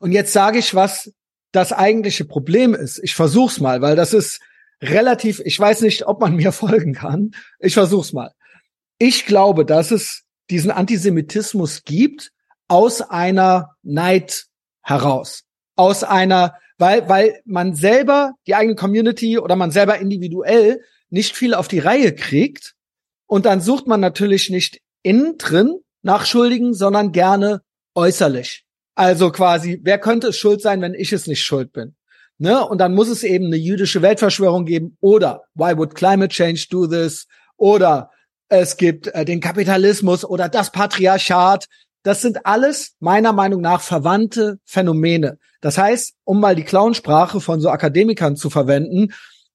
[0.00, 1.12] Und jetzt sage ich was,
[1.52, 2.98] das eigentliche Problem ist.
[3.02, 4.40] Ich versuch's mal, weil das ist
[4.82, 7.32] relativ, ich weiß nicht, ob man mir folgen kann.
[7.58, 8.32] Ich versuch's mal.
[8.98, 12.32] Ich glaube, dass es diesen Antisemitismus gibt
[12.68, 14.46] aus einer Neid
[14.82, 15.44] heraus.
[15.76, 21.54] Aus einer, weil, weil man selber, die eigene Community oder man selber individuell nicht viel
[21.54, 22.74] auf die Reihe kriegt.
[23.26, 27.62] Und dann sucht man natürlich nicht innen drin nach Schuldigen, sondern gerne
[27.94, 28.64] äußerlich.
[28.94, 31.94] Also quasi, wer könnte es schuld sein, wenn ich es nicht schuld bin?
[32.38, 32.66] Ne?
[32.66, 36.86] Und dann muss es eben eine jüdische Weltverschwörung geben oder why would climate change do
[36.86, 37.26] this?
[37.56, 38.10] Oder
[38.48, 41.66] es gibt äh, den Kapitalismus oder das Patriarchat.
[42.02, 45.38] Das sind alles meiner Meinung nach verwandte Phänomene.
[45.60, 49.12] Das heißt, um mal die Clownsprache von so Akademikern zu verwenden,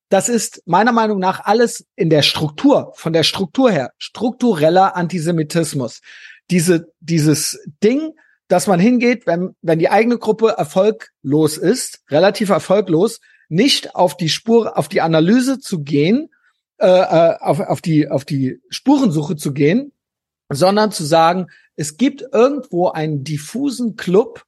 [0.10, 6.00] das ist meiner Meinung nach alles in der Struktur, von der Struktur her, struktureller Antisemitismus.
[6.50, 8.14] Diese, dieses Ding,
[8.48, 13.20] dass man hingeht, wenn, wenn die eigene Gruppe erfolglos ist, relativ erfolglos,
[13.50, 16.30] nicht auf die Spur, auf die Analyse zu gehen,
[16.80, 19.94] äh, äh, auf, auf, die, auf die Spurensuche zu gehen,
[20.50, 24.44] sondern zu sagen, es gibt irgendwo einen diffusen Club,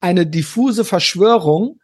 [0.00, 1.80] eine diffuse Verschwörung,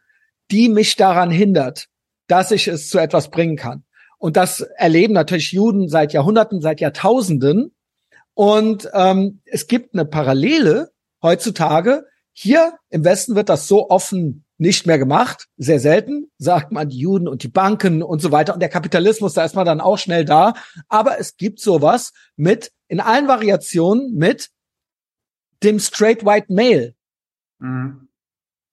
[0.51, 1.87] die mich daran hindert,
[2.27, 3.83] dass ich es zu etwas bringen kann.
[4.17, 7.75] Und das erleben natürlich Juden seit Jahrhunderten, seit Jahrtausenden.
[8.37, 10.91] Und ähm, es gibt eine Parallele
[11.23, 12.05] heutzutage.
[12.33, 15.47] Hier im Westen wird das so offen nicht mehr gemacht.
[15.57, 18.53] Sehr selten, sagt man, die Juden und die Banken und so weiter.
[18.53, 20.53] Und der Kapitalismus, da ist man dann auch schnell da.
[20.87, 24.51] Aber es gibt sowas mit, in allen Variationen, mit
[25.63, 26.93] dem straight white male.
[27.57, 28.07] Mhm.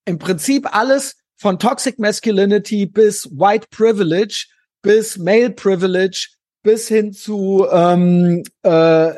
[0.04, 4.44] Im Prinzip alles von toxic masculinity bis white privilege
[4.82, 6.28] bis male privilege
[6.62, 9.14] bis hin zu ähm, äh,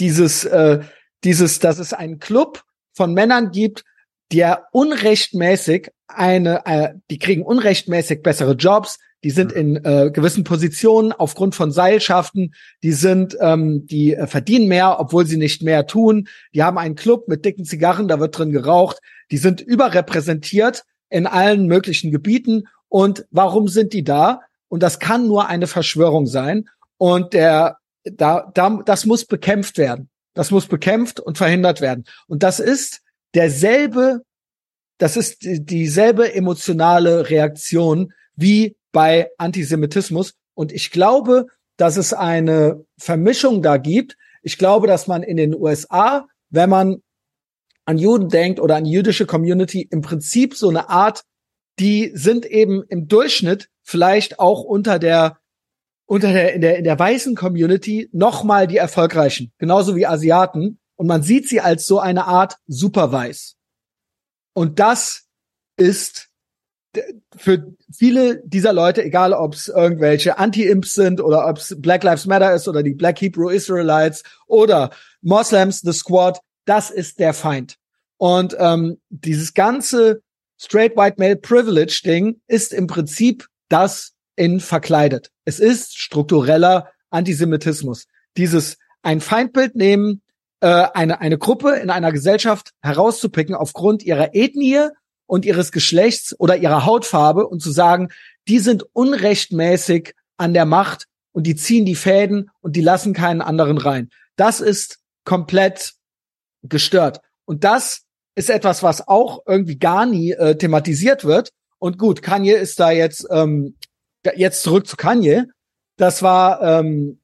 [0.00, 0.80] dieses äh,
[1.24, 3.84] dieses, dass es einen Club von Männern gibt,
[4.32, 11.12] der unrechtmäßig eine, äh, die kriegen unrechtmäßig bessere Jobs, die sind in äh, gewissen Positionen
[11.12, 16.26] aufgrund von Seilschaften, die sind, ähm, die äh, verdienen mehr, obwohl sie nicht mehr tun.
[16.54, 18.98] Die haben einen Club mit dicken Zigarren, da wird drin geraucht.
[19.30, 22.64] Die sind überrepräsentiert in allen möglichen Gebieten.
[22.88, 24.40] Und warum sind die da?
[24.68, 26.70] Und das kann nur eine Verschwörung sein.
[26.96, 30.08] Und der, da, da, das muss bekämpft werden.
[30.34, 32.04] Das muss bekämpft und verhindert werden.
[32.26, 33.02] Und das ist
[33.34, 34.22] derselbe,
[34.98, 40.34] das ist dieselbe emotionale Reaktion wie bei Antisemitismus.
[40.54, 41.46] Und ich glaube,
[41.76, 44.16] dass es eine Vermischung da gibt.
[44.42, 47.02] Ich glaube, dass man in den USA, wenn man
[47.86, 51.24] an Juden denkt oder an jüdische Community, im Prinzip so eine Art,
[51.78, 55.39] die sind eben im Durchschnitt vielleicht auch unter der
[56.10, 60.80] unter der, in der, in der weißen Community nochmal die erfolgreichen, genauso wie Asiaten.
[60.96, 63.54] Und man sieht sie als so eine Art Superweiß.
[64.52, 65.28] Und das
[65.76, 66.28] ist
[67.36, 72.26] für viele dieser Leute, egal ob es irgendwelche Anti-Imps sind oder ob es Black Lives
[72.26, 74.90] Matter ist oder die Black Hebrew Israelites oder
[75.22, 77.76] Moslems, The Squad, das ist der Feind.
[78.16, 80.22] Und ähm, dieses ganze
[80.58, 85.30] Straight White Male Privilege Ding ist im Prinzip das in verkleidet.
[85.50, 88.06] Es ist struktureller Antisemitismus.
[88.36, 90.22] Dieses ein Feindbild nehmen,
[90.60, 94.90] äh, eine, eine Gruppe in einer Gesellschaft herauszupicken aufgrund ihrer Ethnie
[95.26, 98.10] und ihres Geschlechts oder ihrer Hautfarbe und zu sagen,
[98.46, 103.42] die sind unrechtmäßig an der Macht und die ziehen die Fäden und die lassen keinen
[103.42, 104.10] anderen rein.
[104.36, 105.94] Das ist komplett
[106.62, 107.22] gestört.
[107.44, 108.02] Und das
[108.36, 111.50] ist etwas, was auch irgendwie gar nie äh, thematisiert wird.
[111.80, 113.74] Und gut, Kanye ist da jetzt ähm,
[114.36, 115.44] jetzt zurück zu Kanye.
[115.96, 117.20] Das war, ähm,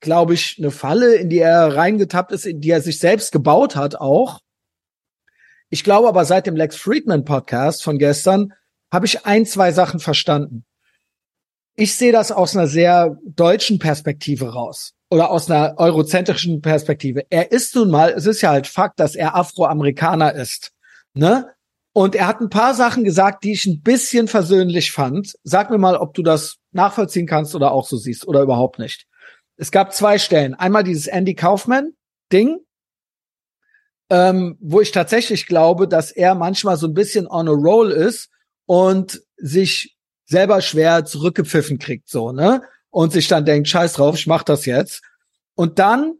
[0.00, 3.76] glaube ich, eine Falle, in die er reingetappt ist, in die er sich selbst gebaut
[3.76, 4.40] hat auch.
[5.70, 8.52] Ich glaube aber seit dem Lex Friedman Podcast von gestern
[8.92, 10.64] habe ich ein, zwei Sachen verstanden.
[11.74, 17.24] Ich sehe das aus einer sehr deutschen Perspektive raus oder aus einer eurozentrischen Perspektive.
[17.30, 20.70] Er ist nun mal, es ist ja halt Fakt, dass er Afroamerikaner ist,
[21.14, 21.53] ne?
[21.96, 25.34] Und er hat ein paar Sachen gesagt, die ich ein bisschen versöhnlich fand.
[25.44, 29.06] Sag mir mal, ob du das nachvollziehen kannst oder auch so siehst oder überhaupt nicht.
[29.56, 30.54] Es gab zwei Stellen.
[30.54, 32.58] Einmal dieses Andy Kaufman-Ding,
[34.10, 38.28] ähm, wo ich tatsächlich glaube, dass er manchmal so ein bisschen on a roll ist
[38.66, 42.62] und sich selber schwer zurückgepfiffen kriegt, so, ne?
[42.90, 45.00] Und sich dann denkt, scheiß drauf, ich mach das jetzt.
[45.54, 46.14] Und dann,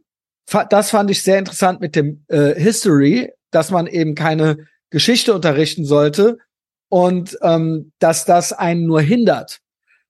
[0.69, 5.85] das fand ich sehr interessant mit dem äh, History, dass man eben keine Geschichte unterrichten
[5.85, 6.37] sollte
[6.89, 9.59] und ähm, dass das einen nur hindert.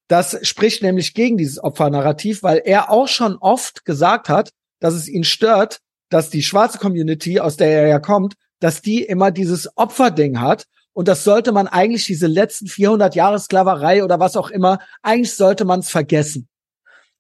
[0.07, 5.07] Das spricht nämlich gegen dieses Opfernarrativ, weil er auch schon oft gesagt hat, dass es
[5.07, 5.80] ihn stört,
[6.10, 10.65] dass die schwarze Community, aus der er ja kommt, dass die immer dieses Opferding hat.
[10.93, 15.34] Und das sollte man eigentlich diese letzten 400 Jahre Sklaverei oder was auch immer, eigentlich
[15.34, 16.47] sollte man es vergessen.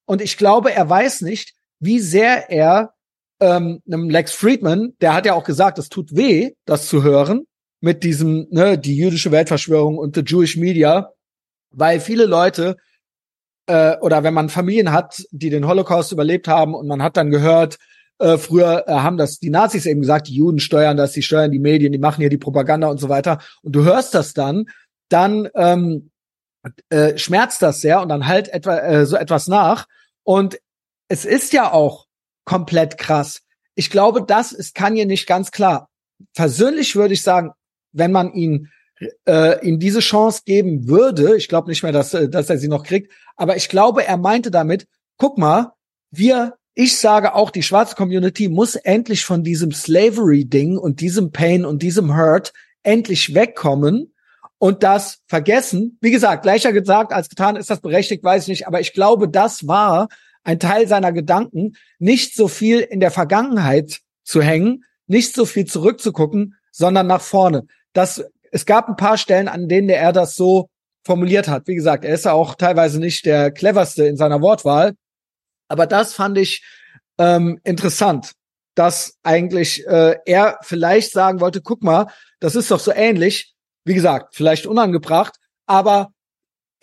[0.05, 2.94] Und ich glaube, er weiß nicht, wie sehr er
[3.39, 7.45] ähm, einem Lex Friedman, der hat ja auch gesagt, es tut weh, das zu hören,
[7.81, 11.11] mit diesem, ne, die jüdische Weltverschwörung und the Jewish Media,
[11.71, 12.77] weil viele Leute
[13.67, 17.31] äh, oder wenn man Familien hat, die den Holocaust überlebt haben und man hat dann
[17.31, 17.77] gehört,
[18.19, 21.51] äh, früher äh, haben das die Nazis eben gesagt, die Juden steuern das, die steuern
[21.51, 23.39] die Medien, die machen hier die Propaganda und so weiter.
[23.61, 24.65] Und du hörst das dann,
[25.09, 26.11] dann ähm,
[26.89, 29.87] äh, schmerzt das sehr und dann halt etwa äh, so etwas nach.
[30.23, 30.59] Und
[31.07, 32.04] es ist ja auch
[32.45, 33.41] komplett krass.
[33.75, 35.89] Ich glaube, das ist Kanye nicht ganz klar.
[36.33, 37.51] Persönlich würde ich sagen,
[37.91, 38.69] wenn man ihn
[39.25, 42.67] äh, ihm diese Chance geben würde, ich glaube nicht mehr, dass, äh, dass er sie
[42.67, 45.73] noch kriegt, aber ich glaube, er meinte damit, guck mal,
[46.11, 51.65] wir, ich sage auch, die schwarze Community muss endlich von diesem Slavery-Ding und diesem Pain
[51.65, 52.53] und diesem Hurt
[52.83, 54.13] endlich wegkommen
[54.57, 55.97] und das vergessen.
[56.01, 59.27] Wie gesagt, gleicher gesagt als getan, ist das berechtigt, weiß ich nicht, aber ich glaube,
[59.27, 60.07] das war
[60.45, 65.65] ein Teil seiner Gedanken, nicht so viel in der Vergangenheit zu hängen, nicht so viel
[65.65, 70.69] zurückzugucken, sondern nach vorne das, es gab ein paar Stellen, an denen er das so
[71.03, 71.67] formuliert hat.
[71.67, 74.95] Wie gesagt, er ist ja auch teilweise nicht der cleverste in seiner Wortwahl.
[75.67, 76.63] Aber das fand ich
[77.17, 78.33] ähm, interessant,
[78.75, 82.07] dass eigentlich äh, er vielleicht sagen wollte, guck mal,
[82.39, 83.53] das ist doch so ähnlich.
[83.85, 85.35] Wie gesagt, vielleicht unangebracht,
[85.65, 86.11] aber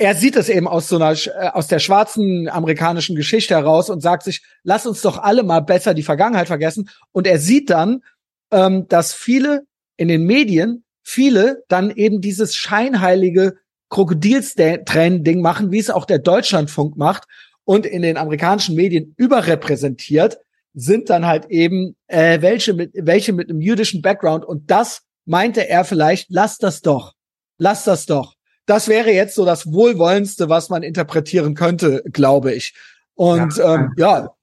[0.03, 4.01] er sieht es eben aus so einer äh, aus der schwarzen amerikanischen Geschichte heraus und
[4.01, 6.91] sagt sich, lass uns doch alle mal besser die Vergangenheit vergessen.
[7.13, 8.03] Und er sieht dann,
[8.51, 9.63] ähm, dass viele
[9.97, 13.55] in den Medien viele dann eben dieses scheinheilige
[13.91, 17.25] Krokodilstränen-Ding machen, wie es auch der Deutschlandfunk macht
[17.63, 20.39] und in den amerikanischen Medien überrepräsentiert,
[20.75, 25.69] sind dann halt eben äh, welche mit welche mit einem jüdischen Background und das meinte
[25.69, 27.13] er vielleicht, lass das doch,
[27.59, 28.35] lass das doch.
[28.67, 32.75] Das wäre jetzt so das wohlwollendste, was man interpretieren könnte, glaube ich.
[33.15, 34.35] Und ja, ähm, ja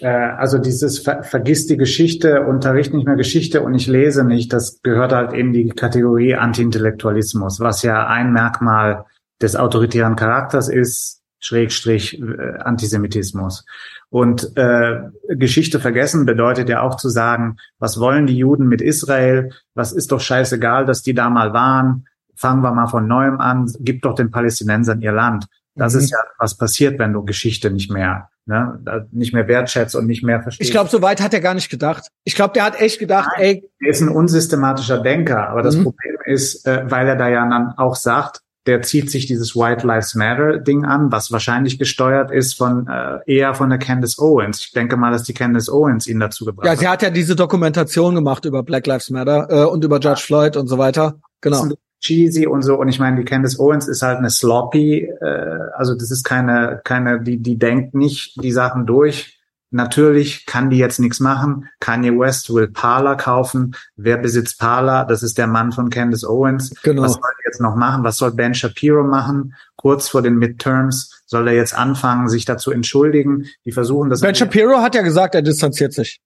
[0.00, 4.52] äh, also dieses Ver vergiss die Geschichte, unterricht nicht mehr Geschichte und ich lese nicht,
[4.52, 9.04] das gehört halt in die Kategorie Anti-Intellektualismus, was ja ein Merkmal
[9.40, 13.66] des autoritären Charakters ist, Schrägstrich äh, Antisemitismus.
[14.08, 19.50] Und äh, Geschichte vergessen bedeutet ja auch zu sagen, was wollen die Juden mit Israel?
[19.74, 22.06] Was ist doch scheißegal, dass die da mal waren?
[22.36, 25.46] Fangen wir mal von neuem an, gib doch den Palästinensern ihr Land.
[25.74, 26.00] Das mhm.
[26.00, 30.22] ist ja, was passiert, wenn du Geschichte nicht mehr ne, nicht mehr wertschätzt und nicht
[30.22, 30.66] mehr versteht.
[30.66, 32.08] Ich glaube, so weit hat er gar nicht gedacht.
[32.24, 33.70] Ich glaube, der hat echt gedacht, Nein, ey.
[33.80, 35.84] Er ist ein unsystematischer Denker, aber das mhm.
[35.84, 39.86] Problem ist, äh, weil er da ja dann auch sagt, der zieht sich dieses White
[39.86, 44.58] Lives Matter Ding an, was wahrscheinlich gesteuert ist von äh, eher von der Candace Owens.
[44.58, 46.74] Ich denke mal, dass die Candace Owens ihn dazu gebracht hat.
[46.74, 50.22] Ja, sie hat ja diese Dokumentation gemacht über Black Lives Matter äh, und über Judge
[50.22, 51.20] Floyd und so weiter.
[51.42, 51.68] Genau
[52.00, 52.76] cheesy und so.
[52.76, 56.80] Und ich meine, die Candice Owens ist halt eine sloppy, äh, also das ist keine,
[56.84, 59.36] keine, die, die denkt nicht die Sachen durch.
[59.70, 61.68] Natürlich kann die jetzt nichts machen.
[61.80, 63.74] Kanye West will Parler kaufen.
[63.96, 65.04] Wer besitzt Parler?
[65.04, 66.72] Das ist der Mann von Candice Owens.
[66.82, 67.02] Genau.
[67.02, 68.04] Was soll er jetzt noch machen?
[68.04, 69.54] Was soll Ben Shapiro machen?
[69.74, 73.46] Kurz vor den Midterms soll er jetzt anfangen, sich dazu entschuldigen.
[73.64, 74.20] Die versuchen das.
[74.20, 76.20] Ben Shapiro hat ja gesagt, er distanziert sich.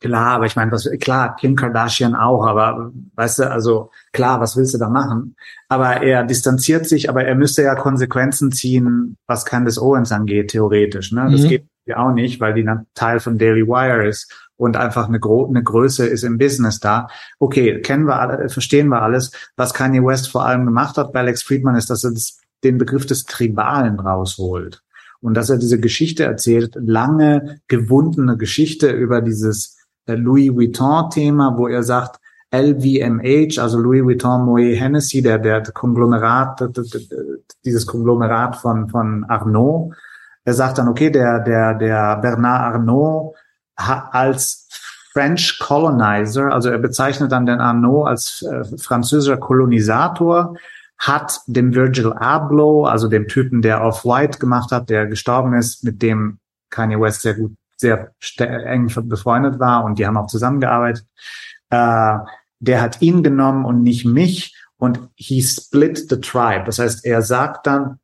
[0.00, 4.54] Klar, aber ich meine, was klar, Kim Kardashian auch, aber weißt du, also klar, was
[4.56, 5.36] willst du da machen?
[5.68, 11.12] Aber er distanziert sich, aber er müsste ja Konsequenzen ziehen, was Candace Owens angeht, theoretisch.
[11.12, 11.28] Ne?
[11.30, 11.48] Das mhm.
[11.48, 15.46] geht ja auch nicht, weil die Teil von Daily Wire ist und einfach eine, Gro
[15.46, 17.08] eine Größe ist im Business da.
[17.38, 19.32] Okay, kennen wir alle, verstehen wir alles.
[19.56, 22.76] Was Kanye West vor allem gemacht hat bei Alex Friedman ist, dass er das, den
[22.76, 24.82] Begriff des Tribalen rausholt.
[25.20, 29.75] Und dass er diese Geschichte erzählt, lange gewundene Geschichte über dieses
[30.06, 32.20] Louis Vuitton-Thema, wo er sagt,
[32.52, 36.62] LVMH, also Louis Vuitton Moet Hennessy, der, der Konglomerat,
[37.64, 39.94] dieses Konglomerat von, von Arnaud.
[40.44, 43.34] Er sagt dann, okay, der, der, der Bernard Arnaud
[43.74, 44.68] als
[45.12, 50.56] French Colonizer, also er bezeichnet dann den Arnaud als äh, französischer Kolonisator,
[50.98, 56.00] hat dem Virgil Abloh, also dem Typen, der Off-White gemacht hat, der gestorben ist, mit
[56.00, 56.38] dem
[56.70, 61.06] Kanye West sehr gut sehr eng befreundet war und die haben auch zusammengearbeitet.
[61.70, 62.18] Äh,
[62.58, 66.64] der hat ihn genommen und nicht mich und he split the tribe.
[66.64, 67.98] Das heißt, er sagt dann,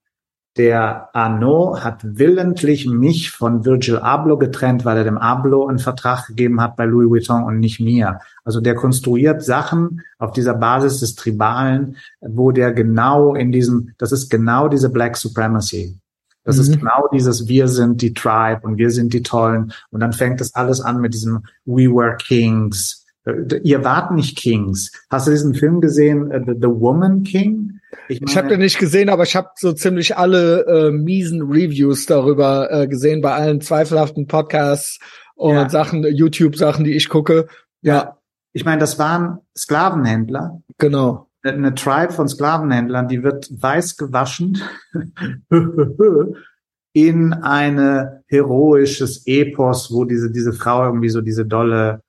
[0.58, 6.26] der Arnaud hat willentlich mich von Virgil Abloh getrennt, weil er dem Abloh einen Vertrag
[6.26, 8.20] gegeben hat bei Louis Vuitton und nicht mir.
[8.44, 14.12] Also der konstruiert Sachen auf dieser Basis des Tribalen, wo der genau in diesem, das
[14.12, 15.98] ist genau diese Black Supremacy.
[16.44, 16.62] Das mhm.
[16.62, 19.72] ist genau dieses Wir sind die Tribe und wir sind die Tollen.
[19.90, 23.04] Und dann fängt das alles an mit diesem We were Kings.
[23.24, 24.92] Äh, ihr wart nicht Kings.
[25.10, 27.80] Hast du diesen Film gesehen, äh, The, The Woman King?
[28.08, 31.42] Ich, meine, ich habe den nicht gesehen, aber ich habe so ziemlich alle äh, miesen
[31.42, 34.98] Reviews darüber äh, gesehen bei allen zweifelhaften Podcasts
[35.34, 35.68] und ja.
[35.68, 37.46] Sachen, YouTube-Sachen, die ich gucke.
[37.82, 37.94] Ja.
[37.94, 38.18] ja.
[38.54, 40.62] Ich meine, das waren Sklavenhändler.
[40.78, 44.62] Genau eine Tribe von Sklavenhändlern, die wird weiß gewaschen
[46.92, 52.02] in eine heroisches Epos, wo diese, diese Frau irgendwie so diese dolle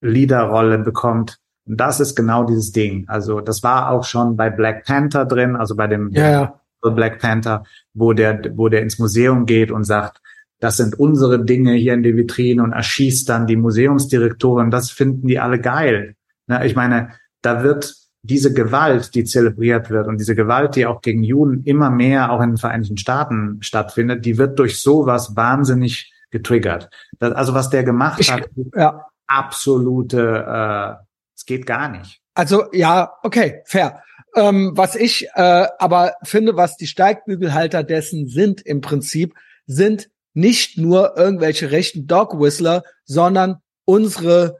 [0.00, 1.38] Leaderrolle bekommt.
[1.66, 3.04] Und das ist genau dieses Ding.
[3.08, 6.60] Also das war auch schon bei Black Panther drin, also bei dem ja, ja.
[6.82, 10.20] Black Panther, wo der, wo der ins Museum geht und sagt,
[10.60, 14.70] das sind unsere Dinge hier in der Vitrine und erschießt dann die Museumsdirektorin.
[14.70, 16.16] Das finden die alle geil.
[16.46, 21.00] Na, ich meine, da wird diese Gewalt, die zelebriert wird und diese Gewalt, die auch
[21.00, 26.12] gegen Juden immer mehr auch in den Vereinigten Staaten stattfindet, die wird durch sowas wahnsinnig
[26.30, 26.90] getriggert.
[27.18, 29.06] Das, also was der gemacht ich, hat, ja.
[29.26, 32.20] absolute, äh, es geht gar nicht.
[32.34, 34.02] Also ja, okay, fair.
[34.36, 39.34] Ähm, was ich äh, aber finde, was die Steigbügelhalter dessen sind im Prinzip,
[39.66, 44.58] sind nicht nur irgendwelche rechten Dog Whistler, sondern unsere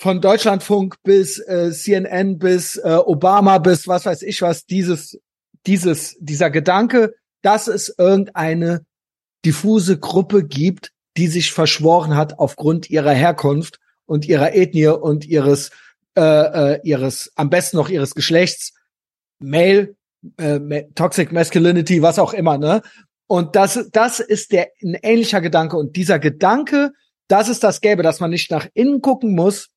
[0.00, 5.20] von Deutschlandfunk bis äh, CNN bis äh, Obama bis was weiß ich was, dieses,
[5.66, 8.86] dieses, dieser Gedanke, dass es irgendeine
[9.44, 15.70] diffuse Gruppe gibt, die sich verschworen hat aufgrund ihrer Herkunft und ihrer Ethnie und ihres,
[16.16, 18.72] äh, äh, ihres, am besten noch ihres Geschlechts,
[19.38, 19.96] Male,
[20.38, 22.80] äh, Toxic Masculinity, was auch immer, ne?
[23.26, 25.76] Und das, das ist der ein ähnlicher Gedanke.
[25.76, 26.92] Und dieser Gedanke,
[27.28, 29.69] dass es das gäbe, dass man nicht nach innen gucken muss,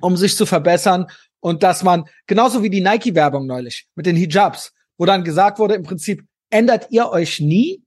[0.00, 1.06] um sich zu verbessern
[1.40, 5.74] und dass man, genauso wie die Nike-Werbung neulich mit den Hijabs, wo dann gesagt wurde,
[5.74, 7.82] im Prinzip, ändert ihr euch nie?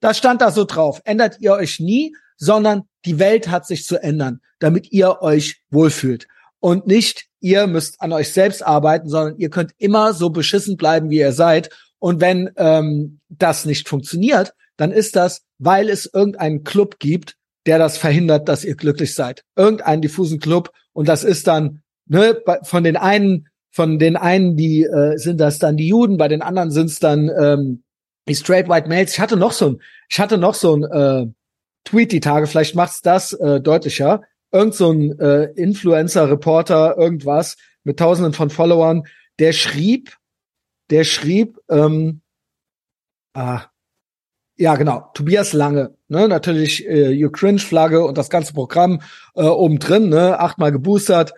[0.00, 4.02] Da stand da so drauf, ändert ihr euch nie, sondern die Welt hat sich zu
[4.02, 6.26] ändern, damit ihr euch wohlfühlt.
[6.60, 11.10] Und nicht, ihr müsst an euch selbst arbeiten, sondern ihr könnt immer so beschissen bleiben,
[11.10, 11.70] wie ihr seid.
[11.98, 17.36] Und wenn ähm, das nicht funktioniert, dann ist das, weil es irgendeinen Club gibt,
[17.66, 19.44] der das verhindert, dass ihr glücklich seid.
[19.56, 24.82] Irgendeinen diffusen Club, und das ist dann ne, von den einen, von den einen, die
[24.82, 27.82] äh, sind das dann die Juden, bei den anderen sind es dann ähm,
[28.28, 29.12] die Straight White Males.
[29.12, 31.26] Ich hatte noch so ein, ich hatte noch so ein äh,
[31.84, 34.22] Tweet die Tage, vielleicht macht's das äh, deutlicher.
[34.52, 39.04] Irgend so ein äh, Influencer, Reporter, irgendwas mit Tausenden von Followern,
[39.38, 40.16] der schrieb,
[40.90, 42.20] der schrieb, ähm,
[43.34, 43.62] ah,
[44.62, 49.02] ja genau, Tobias Lange, ne, natürlich äh, Ukraine-Flagge und das ganze Programm
[49.34, 51.34] äh, oben drin, ne, achtmal geboostert.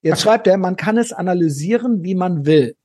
[0.00, 2.76] Jetzt schreibt er, man kann es analysieren, wie man will.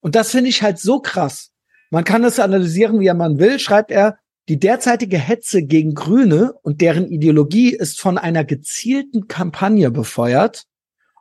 [0.00, 1.50] Und das finde ich halt so krass.
[1.90, 4.18] Man kann es analysieren, wie man will, schreibt er.
[4.50, 10.66] Die derzeitige Hetze gegen Grüne und deren Ideologie ist von einer gezielten Kampagne befeuert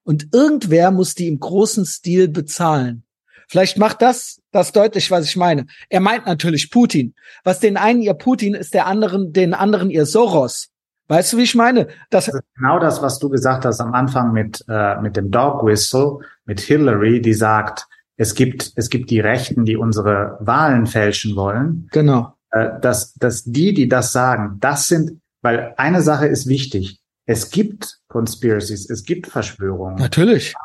[0.04, 3.04] und irgendwer muss die im großen Stil bezahlen.
[3.48, 5.66] Vielleicht macht das das deutlich, was ich meine.
[5.90, 7.14] Er meint natürlich Putin.
[7.44, 10.70] Was den einen ihr Putin ist, der anderen, den anderen ihr Soros.
[11.10, 11.88] Weißt du, wie ich meine?
[12.10, 15.66] Das, das genau das, was du gesagt hast am Anfang mit, äh, mit dem Dog
[15.66, 21.36] Whistle, mit Hillary, die sagt, es gibt, es gibt die Rechten, die unsere Wahlen fälschen
[21.36, 21.90] wollen.
[21.92, 22.34] Genau.
[22.52, 27.02] Äh, dass, dass die, die das sagen, das sind, weil eine Sache ist wichtig.
[27.26, 29.96] es gibt Conspiracies, es gibt Verschwörungen.
[29.96, 30.56] Natürlich.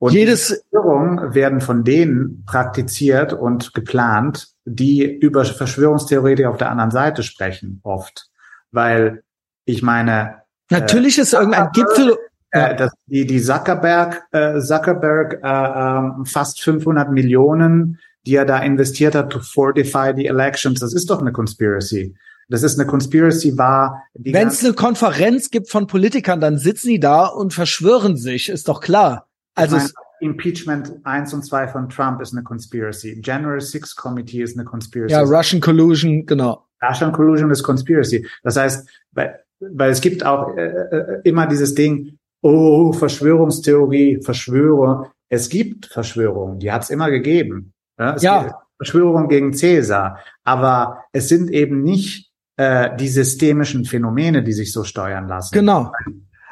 [0.00, 6.90] Und Jedes- Verschwörungen werden von denen praktiziert und geplant, die über Verschwörungstheoretik auf der anderen
[6.90, 8.30] Seite sprechen, oft.
[8.72, 9.22] Weil,
[9.66, 10.36] ich meine,
[10.70, 12.16] Natürlich ist irgendein Gipfel.
[12.50, 18.58] äh, dass die, die Zuckerberg, äh, Zuckerberg äh, ähm, fast 500 Millionen, die er da
[18.60, 22.14] investiert hat, to fortify the elections, das ist doch eine Conspiracy.
[22.48, 26.88] Das ist eine Conspiracy, war die Wenn es eine Konferenz gibt von Politikern, dann sitzen
[26.88, 29.26] die da und verschwören sich, ist doch klar.
[29.54, 29.88] Also meine,
[30.20, 33.20] Impeachment 1 und 2 von Trump ist eine Conspiracy.
[33.24, 35.12] January 6 Committee ist eine Conspiracy.
[35.12, 36.66] ja, Russian Collusion, genau.
[36.82, 38.26] Russian Collusion ist Conspiracy.
[38.42, 45.12] Das heißt, weil, weil es gibt auch äh, äh, immer dieses Ding, oh, Verschwörungstheorie, Verschwörer.
[45.28, 47.72] Es gibt Verschwörungen, die hat es immer gegeben.
[47.98, 48.62] Ja, Ja.
[48.78, 50.20] Verschwörung gegen Cäsar.
[50.42, 55.52] Aber es sind eben nicht äh, die systemischen Phänomene, die sich so steuern lassen.
[55.54, 55.92] Genau.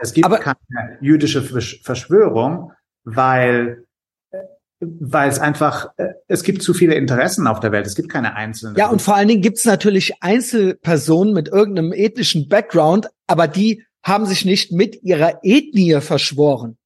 [0.01, 0.59] Es gibt Aber- keine
[1.01, 2.73] jüdische Versch- Verschwörung,
[3.17, 3.85] weil
[4.81, 7.87] weil es einfach, äh, es gibt zu viele Interessen auf der Welt.
[7.87, 8.77] Es gibt keine einzelnen.
[8.77, 14.27] Ja, und vor allen Dingen gibt's natürlich Einzelpersonen mit irgendeinem ethnischen Background, aber die haben
[14.27, 16.79] sich nicht mit ihrer Ethnie verschworen,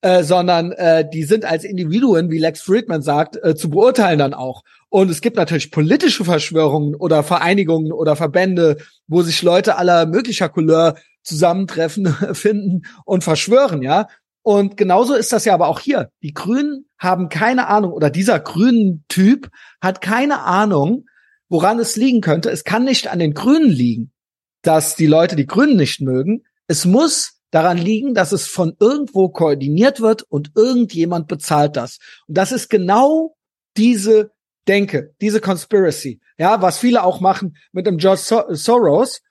[0.00, 4.34] äh, sondern äh, die sind als Individuen, wie Lex Friedman sagt, äh, zu beurteilen dann
[4.34, 4.62] auch.
[4.88, 10.48] Und es gibt natürlich politische Verschwörungen oder Vereinigungen oder Verbände, wo sich Leute aller möglicher
[10.48, 14.08] Couleur zusammentreffen, finden und verschwören, ja.
[14.44, 16.10] Und genauso ist das ja aber auch hier.
[16.22, 19.50] Die Grünen haben keine Ahnung oder dieser grünen Typ
[19.80, 21.06] hat keine Ahnung,
[21.48, 22.50] woran es liegen könnte.
[22.50, 24.12] Es kann nicht an den Grünen liegen,
[24.60, 26.44] dass die Leute die Grünen nicht mögen.
[26.66, 31.98] Es muss daran liegen, dass es von irgendwo koordiniert wird und irgendjemand bezahlt das.
[32.26, 33.36] Und das ist genau
[33.78, 34.30] diese
[34.68, 36.20] Denke, diese Conspiracy.
[36.36, 39.22] Ja, was viele auch machen mit dem George so Soros,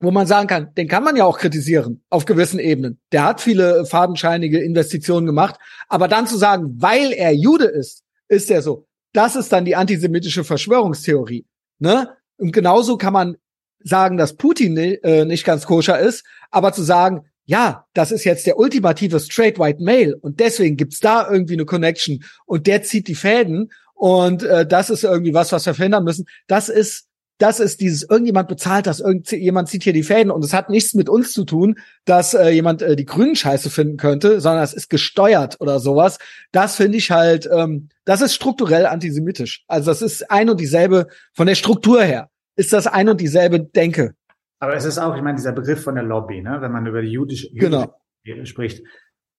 [0.00, 2.98] wo man sagen kann, den kann man ja auch kritisieren auf gewissen Ebenen.
[3.12, 5.56] Der hat viele fadenscheinige Investitionen gemacht,
[5.88, 8.86] aber dann zu sagen, weil er Jude ist, ist er so.
[9.12, 11.44] Das ist dann die antisemitische Verschwörungstheorie.
[11.78, 12.08] Ne?
[12.38, 13.36] Und genauso kann man
[13.82, 18.46] sagen, dass Putin äh, nicht ganz koscher ist, aber zu sagen, ja, das ist jetzt
[18.46, 23.08] der ultimative straight white male und deswegen gibt's da irgendwie eine Connection und der zieht
[23.08, 26.26] die Fäden und äh, das ist irgendwie was, was wir verhindern müssen.
[26.46, 27.09] Das ist
[27.40, 30.92] das ist dieses irgendjemand bezahlt das, irgendjemand zieht hier die Fäden und es hat nichts
[30.94, 34.74] mit uns zu tun, dass äh, jemand äh, die Grünen scheiße finden könnte, sondern es
[34.74, 36.18] ist gesteuert oder sowas.
[36.52, 39.64] Das finde ich halt, ähm, das ist strukturell antisemitisch.
[39.68, 43.58] Also das ist ein und dieselbe von der Struktur her ist das ein und dieselbe
[43.58, 44.14] Denke.
[44.58, 47.00] Aber es ist auch, ich meine, dieser Begriff von der Lobby, ne, wenn man über
[47.00, 47.94] die jüdische, Genau.
[48.22, 48.84] jüdische spricht.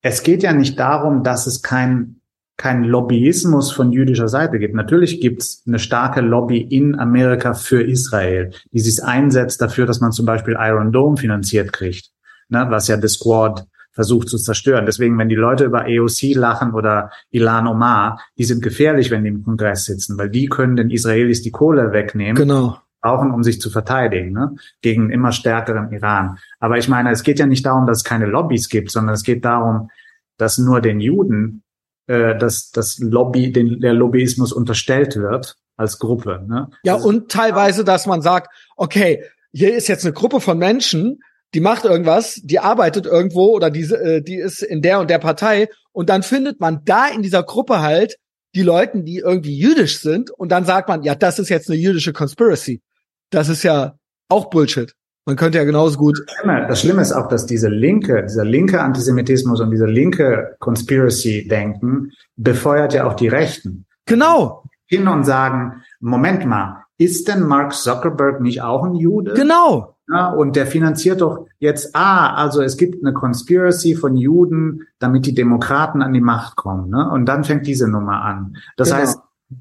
[0.02, 2.21] Es geht ja nicht darum, dass es kein
[2.62, 4.76] kein Lobbyismus von jüdischer Seite gibt.
[4.76, 10.00] Natürlich gibt es eine starke Lobby in Amerika für Israel, die sich einsetzt dafür, dass
[10.00, 12.12] man zum Beispiel Iron Dome finanziert kriegt,
[12.50, 14.86] ne, was ja The Squad versucht zu zerstören.
[14.86, 19.30] Deswegen, wenn die Leute über AOC lachen oder Ilan Omar, die sind gefährlich, wenn die
[19.30, 22.78] im Kongress sitzen, weil die können den Israelis die Kohle wegnehmen Genau.
[23.02, 24.56] brauchen, um sich zu verteidigen, ne?
[24.84, 26.38] gegen einen immer stärkeren Iran.
[26.60, 29.24] Aber ich meine, es geht ja nicht darum, dass es keine Lobbys gibt, sondern es
[29.24, 29.90] geht darum,
[30.38, 31.64] dass nur den Juden
[32.12, 36.44] äh, dass das Lobby, den, der Lobbyismus unterstellt wird als Gruppe.
[36.46, 36.70] Ne?
[36.84, 39.24] Ja, Also, und teilweise, dass man sagt, okay,
[39.54, 41.20] hier ist jetzt eine Gruppe von Menschen,
[41.54, 45.20] die macht irgendwas, die arbeitet irgendwo oder diese, äh, die ist in der und der
[45.20, 48.18] Partei und dann findet man da in dieser Gruppe halt
[48.56, 51.80] die Leuten, die irgendwie jüdisch sind und dann sagt man, ja, das ist jetzt eine
[51.80, 52.82] jüdische Conspiracy.
[53.30, 53.96] Das ist ja
[54.28, 54.94] auch Bullshit.
[55.26, 56.20] Man könnte ja genauso gut.
[56.26, 60.56] das Schlimme, das Schlimme ist auch, dass diese linke, dieser linke Antisemitismus und dieser linke
[60.60, 63.86] Conspiracy-Denken befeuert ja auch die Rechten.
[64.06, 69.34] Genau, Hin und sagen, Moment mal, ist denn Mark Zuckerberg nicht auch ein Jude?
[69.34, 69.96] genau.
[70.14, 75.26] Ja, und der finanziert doch jetzt, ah, also es gibt eine Conspiracy von Juden, damit
[75.26, 76.90] die Demokraten an die Macht kommen.
[76.90, 77.10] Ne?
[77.10, 78.58] Und dann fängt diese Nummer an.
[78.76, 79.00] Das Genau.
[79.02, 79.20] heißt,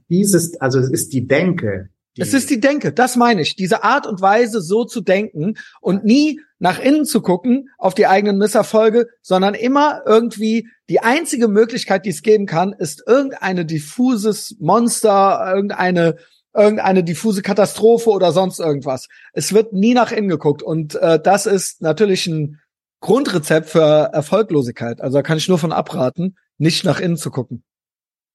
[0.09, 1.91] dieses, also es ist die Denke.
[2.21, 3.57] Es ist die Denke, das meine ich.
[3.57, 8.07] Diese Art und Weise, so zu denken und nie nach innen zu gucken auf die
[8.07, 14.57] eigenen Misserfolge, sondern immer irgendwie die einzige Möglichkeit, die es geben kann, ist irgendeine diffuses
[14.61, 16.17] Monster, irgendeine
[16.53, 19.07] irgendeine diffuse Katastrophe oder sonst irgendwas.
[19.33, 22.59] Es wird nie nach innen geguckt und äh, das ist natürlich ein
[23.01, 25.01] Grundrezept für Erfolglosigkeit.
[25.01, 27.63] Also da kann ich nur von abraten, nicht nach innen zu gucken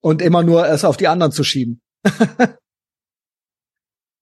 [0.02, 1.82] und immer nur es auf die anderen zu schieben.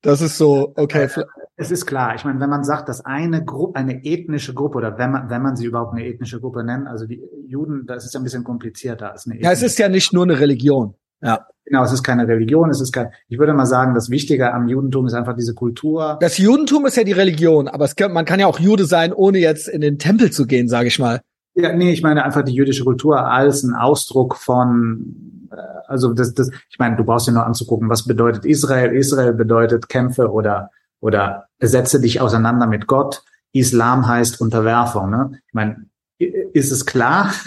[0.04, 1.08] das ist so, okay.
[1.56, 2.14] es ist klar.
[2.16, 5.42] Ich meine, wenn man sagt, dass eine Gruppe, eine ethnische Gruppe oder wenn man, wenn
[5.42, 8.44] man sie überhaupt eine ethnische Gruppe nennt, also die Juden, das ist ja ein bisschen
[8.44, 10.96] komplizierter als eine Ja, es ist ja nicht nur eine Religion.
[11.22, 11.48] Ja.
[11.66, 14.68] Genau, es ist keine Religion, es ist kein, ich würde mal sagen, das Wichtige am
[14.68, 16.18] Judentum ist einfach diese Kultur.
[16.20, 19.14] Das Judentum ist ja die Religion, aber es kann, man kann ja auch Jude sein,
[19.14, 21.22] ohne jetzt in den Tempel zu gehen, sage ich mal.
[21.56, 25.56] Ja, nee, ich meine einfach die jüdische Kultur als ein Ausdruck von, äh,
[25.88, 28.96] also das, das, ich meine, du brauchst dir nur anzugucken, was bedeutet Israel?
[28.96, 30.72] Israel bedeutet Kämpfe oder
[31.04, 33.24] oder setze dich auseinander mit Gott.
[33.52, 35.10] Islam heißt Unterwerfung.
[35.10, 35.32] Ne?
[35.48, 35.86] Ich meine,
[36.18, 37.32] ist es klar?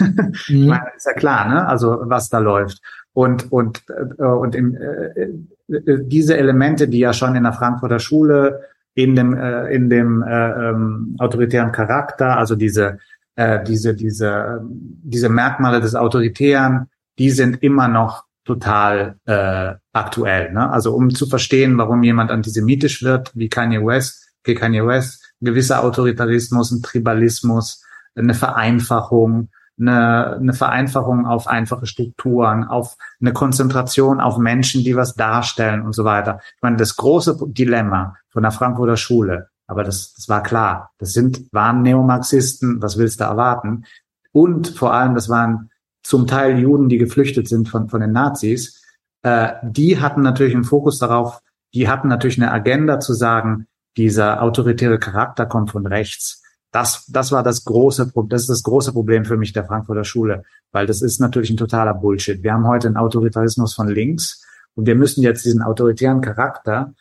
[0.49, 0.61] Mhm.
[0.61, 1.67] ich meine, ist ja klar, ne?
[1.67, 2.81] Also was da läuft.
[3.13, 7.99] Und und äh, und im, äh, äh, diese Elemente, die ja schon in der Frankfurter
[7.99, 8.61] Schule
[8.93, 12.99] in dem äh, in dem äh, ähm, autoritären Charakter, also diese
[13.37, 16.87] äh, diese diese diese Merkmale des Autoritären,
[17.17, 20.51] die sind immer noch total äh, aktuell.
[20.53, 20.69] Ne?
[20.69, 25.83] Also um zu verstehen, warum jemand antisemitisch wird, wie Kanye West, wie Kanye West, gewisser
[25.83, 27.83] Autoritarismus, ein Tribalismus,
[28.15, 29.49] eine Vereinfachung,
[29.79, 35.93] eine, eine Vereinfachung auf einfache Strukturen, auf eine Konzentration auf Menschen, die was darstellen und
[35.93, 36.39] so weiter.
[36.55, 41.13] Ich meine, das große Dilemma von der Frankfurter Schule, aber das, das war klar, das
[41.13, 43.85] sind, waren Neomarxisten, was willst du erwarten?
[44.31, 45.69] Und vor allem, das waren
[46.03, 48.81] zum Teil Juden, die geflüchtet sind von, von den Nazis,
[49.23, 51.41] äh, die hatten natürlich einen Fokus darauf,
[51.73, 53.67] die hatten natürlich eine Agenda zu sagen,
[53.97, 56.43] dieser autoritäre Charakter kommt von rechts.
[56.71, 60.43] Das, das war das große, das ist das große Problem für mich der Frankfurter Schule,
[60.71, 62.43] weil das ist natürlich ein totaler Bullshit.
[62.43, 64.45] Wir haben heute einen Autoritarismus von links
[64.75, 66.93] und wir müssen jetzt diesen autoritären Charakter,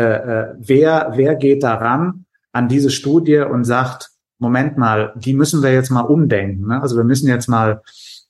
[0.00, 5.62] äh, äh, wer, wer geht daran an diese Studie und sagt, Moment mal, die müssen
[5.62, 6.68] wir jetzt mal umdenken.
[6.68, 6.80] Ne?
[6.80, 7.82] Also wir müssen jetzt mal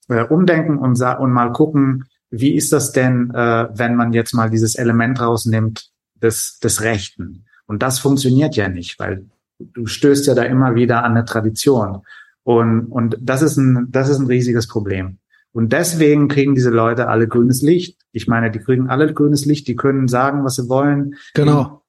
[0.09, 4.51] äh, umdenken und, und mal gucken, wie ist das denn, äh, wenn man jetzt mal
[4.51, 5.90] dieses Element rausnimmt
[6.20, 7.44] des, des Rechten?
[7.66, 9.26] Und das funktioniert ja nicht, weil
[9.60, 12.02] du stößt ja da immer wieder an eine Tradition.
[12.42, 15.18] Und, und das ist ein, das ist ein riesiges Problem.
[15.52, 18.01] Und deswegen kriegen diese Leute alle grünes Licht.
[18.12, 21.16] Ich meine, die kriegen alle grünes Licht, die können sagen, was sie wollen.
[21.35, 21.82] Genau.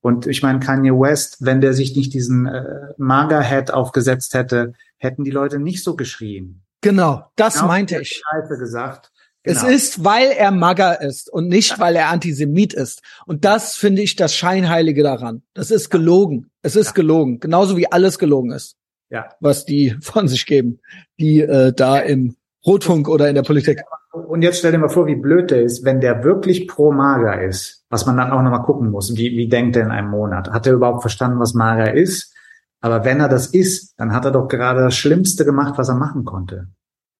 [0.00, 5.24] Und ich meine, Kanye West, wenn der sich nicht diesen äh, Maga-Head aufgesetzt hätte, hätten
[5.24, 6.62] die Leute nicht so geschrien.
[6.80, 8.22] Genau, das genau, meinte ich.
[8.24, 9.10] Scheiße gesagt.
[9.42, 9.58] Genau.
[9.58, 13.02] Es ist, weil er Magger ist und nicht, weil er Antisemit ist.
[13.26, 15.42] Und das finde ich das Scheinheilige daran.
[15.54, 16.50] Das ist gelogen.
[16.62, 16.92] Es ist ja.
[16.92, 17.40] gelogen.
[17.40, 18.76] Genauso wie alles gelogen ist.
[19.08, 19.30] Ja.
[19.40, 20.80] Was die von sich geben,
[21.18, 23.82] die äh, da im Rotfunk oder in der Politik.
[24.12, 27.42] Und jetzt stell dir mal vor, wie blöd der ist, wenn der wirklich pro Mager
[27.42, 29.16] ist, was man dann auch nochmal gucken muss.
[29.16, 30.50] Wie, wie denkt er in einem Monat?
[30.50, 32.34] Hat er überhaupt verstanden, was Mager ist?
[32.80, 35.94] Aber wenn er das ist, dann hat er doch gerade das Schlimmste gemacht, was er
[35.94, 36.68] machen konnte.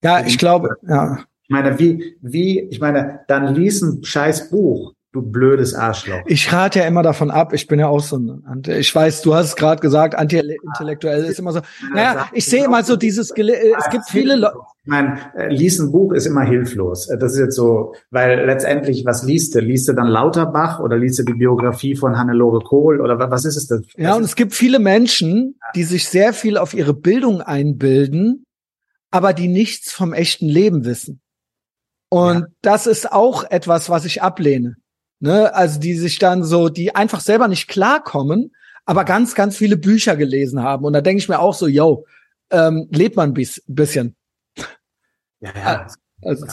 [0.03, 1.19] Ja, ich glaube, ja.
[1.43, 6.21] Ich meine, wie, wie, ich meine, dann lies ein scheiß Buch, du blödes Arschloch.
[6.27, 9.35] Ich rate ja immer davon ab, ich bin ja auch so ein, ich weiß, du
[9.35, 11.61] hast es gerade gesagt, anti-intellektuell ist immer so.
[11.93, 14.57] Naja, ich sehe immer so dieses, es gibt viele Leute.
[14.83, 17.11] Ich meine, äh, lies ein Buch ist immer hilflos.
[17.11, 19.61] Äh, das ist jetzt so, weil letztendlich, was liest du?
[19.61, 23.57] Liest du dann Lauterbach oder liest du die Biografie von Hannelore Kohl oder was ist
[23.57, 23.85] es denn?
[23.97, 28.45] Ja, und es gibt viele Menschen, die sich sehr viel auf ihre Bildung einbilden,
[29.11, 31.21] aber die nichts vom echten Leben wissen.
[32.09, 32.47] Und ja.
[32.63, 34.77] das ist auch etwas, was ich ablehne.
[35.21, 35.55] Ne?
[35.55, 38.53] Also die sich dann so, die einfach selber nicht klarkommen,
[38.85, 40.85] aber ganz, ganz viele Bücher gelesen haben.
[40.85, 42.07] Und da denke ich mir auch so, yo,
[42.51, 44.17] ähm, lebt man ein bisschen.
[45.41, 45.87] Ja, ja.
[46.23, 46.53] Also ja.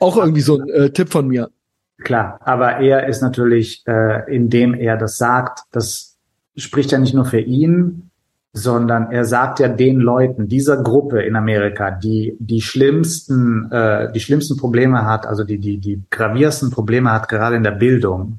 [0.00, 1.50] auch irgendwie so ein äh, Tipp von mir.
[1.98, 6.16] Klar, aber er ist natürlich, äh, indem er das sagt, das
[6.56, 8.10] spricht ja nicht nur für ihn,
[8.56, 14.20] sondern er sagt ja den Leuten, dieser Gruppe in Amerika, die die schlimmsten, äh, die
[14.20, 18.38] schlimmsten Probleme hat, also die die die graviersten Probleme hat, gerade in der Bildung,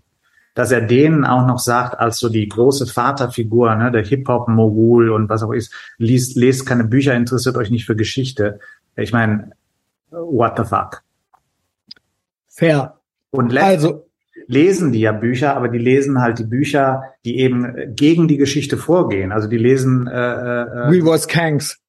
[0.53, 5.27] dass er denen auch noch sagt, als so die große Vaterfigur, ne, der Hip-Hop-Mogul und
[5.27, 8.59] was auch ist, liest, lest keine Bücher, interessiert euch nicht für Geschichte.
[8.95, 9.51] Ich meine,
[10.11, 11.03] what the fuck?
[12.47, 12.99] Fair.
[13.31, 14.04] Und also
[14.47, 18.77] lesen die ja Bücher, aber die lesen halt die Bücher, die eben gegen die Geschichte
[18.77, 19.31] vorgehen.
[19.31, 21.79] Also die lesen äh, äh, We was Kangs.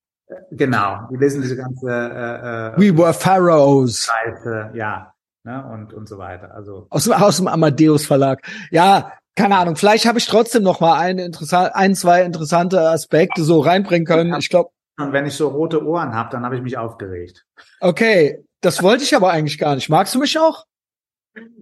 [0.50, 4.06] Genau, die lesen diese ganze äh, äh, We were Pharaohs.
[4.06, 5.12] Seite, ja,
[5.44, 6.54] ne, und und so weiter.
[6.54, 8.40] Also aus, aus dem Amadeus Verlag.
[8.70, 9.76] Ja, keine Ahnung.
[9.76, 14.34] Vielleicht habe ich trotzdem noch mal eine interessant, ein, zwei interessante Aspekte so reinbringen können.
[14.38, 17.44] Ich glaube, und wenn ich so rote Ohren habe, dann habe ich mich aufgeregt.
[17.80, 19.90] Okay, das wollte ich aber eigentlich gar nicht.
[19.90, 20.64] Magst du mich auch?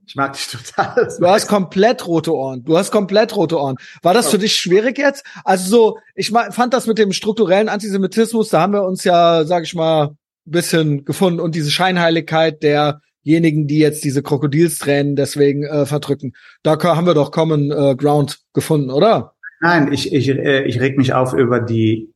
[0.07, 1.09] Ich mag dich total.
[1.19, 2.63] Du hast komplett rote Ohren.
[2.65, 3.77] Du hast komplett rote Ohren.
[4.03, 5.25] War das für dich schwierig jetzt?
[5.45, 9.65] Also so, ich fand das mit dem strukturellen Antisemitismus, da haben wir uns ja, sag
[9.65, 16.35] ich mal, bisschen gefunden und diese Scheinheiligkeit derjenigen, die jetzt diese Krokodilstränen deswegen äh, verdrücken.
[16.63, 19.35] Da haben wir doch Common äh, Ground gefunden, oder?
[19.61, 22.13] Nein, ich, ich, äh, ich reg mich auf über die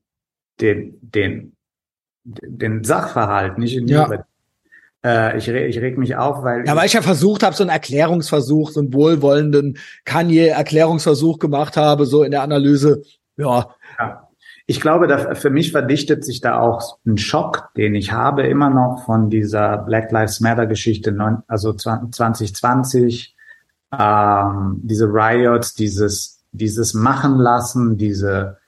[0.61, 1.57] den, den,
[2.25, 4.07] den Sachverhalt, nicht ja.
[4.07, 4.27] über,
[5.05, 6.67] Äh, ich, ich reg mich auf, weil.
[6.67, 12.07] Ja, weil ich ja versucht habe, so einen Erklärungsversuch, so einen wohlwollenden Kanye-Erklärungsversuch gemacht habe,
[12.07, 13.03] so in der Analyse.
[13.37, 13.71] Ja.
[13.99, 14.29] ja.
[14.67, 18.69] Ich glaube, da, für mich verdichtet sich da auch ein Schock, den ich habe immer
[18.69, 21.17] noch von dieser Black Lives Matter Geschichte,
[21.47, 23.35] also 2020,
[23.99, 28.59] ähm, diese Riots, dieses, dieses Machen lassen, diese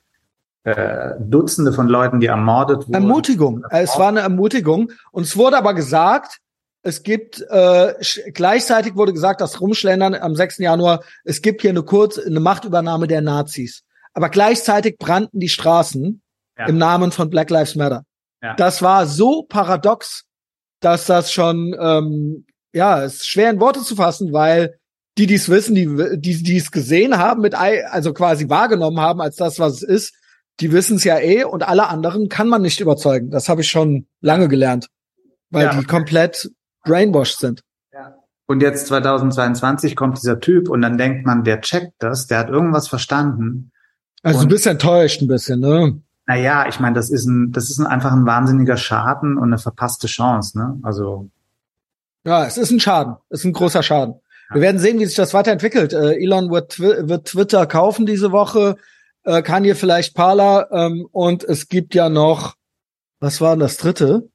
[0.64, 2.94] äh, Dutzende von Leuten, die ermordet wurden.
[2.94, 3.64] Ermutigung.
[3.70, 4.92] Es war eine Ermutigung.
[5.10, 6.38] Und es wurde aber gesagt,
[6.82, 7.94] es gibt äh,
[8.32, 10.58] gleichzeitig wurde gesagt, dass Rumschlendern am 6.
[10.58, 13.82] Januar, es gibt hier eine kurz eine Machtübernahme der Nazis.
[14.12, 16.22] Aber gleichzeitig brannten die Straßen
[16.58, 16.66] ja.
[16.66, 18.04] im Namen von Black Lives Matter.
[18.42, 18.54] Ja.
[18.54, 20.24] Das war so paradox,
[20.80, 24.78] dass das schon ähm, ja, es ist schwer in Worte zu fassen, weil
[25.18, 29.20] die, die es wissen, die, die, die es gesehen haben, mit also quasi wahrgenommen haben
[29.20, 30.14] als das, was es ist,
[30.60, 33.30] die wissen es ja eh und alle anderen kann man nicht überzeugen.
[33.30, 34.88] Das habe ich schon lange gelernt,
[35.50, 35.74] weil ja.
[35.74, 36.50] die komplett
[36.84, 37.62] brainwashed sind.
[37.92, 38.14] Ja.
[38.46, 42.48] Und jetzt 2022 kommt dieser Typ und dann denkt man, der checkt das, der hat
[42.48, 43.72] irgendwas verstanden.
[44.22, 46.02] Also und, du bist enttäuscht ein bisschen, ne?
[46.26, 49.58] Naja, ich meine, das ist ein, das ist ein, einfach ein wahnsinniger Schaden und eine
[49.58, 50.78] verpasste Chance, ne?
[50.82, 51.30] Also.
[52.24, 53.16] Ja, es ist ein Schaden.
[53.30, 54.16] Es ist ein großer Schaden.
[54.52, 55.92] Wir werden sehen, wie sich das weiterentwickelt.
[55.92, 58.76] Äh, Elon wird, wird Twitter kaufen diese Woche
[59.24, 62.56] äh, Kanye vielleicht Parler ähm, und es gibt ja noch,
[63.20, 64.28] was war denn das dritte?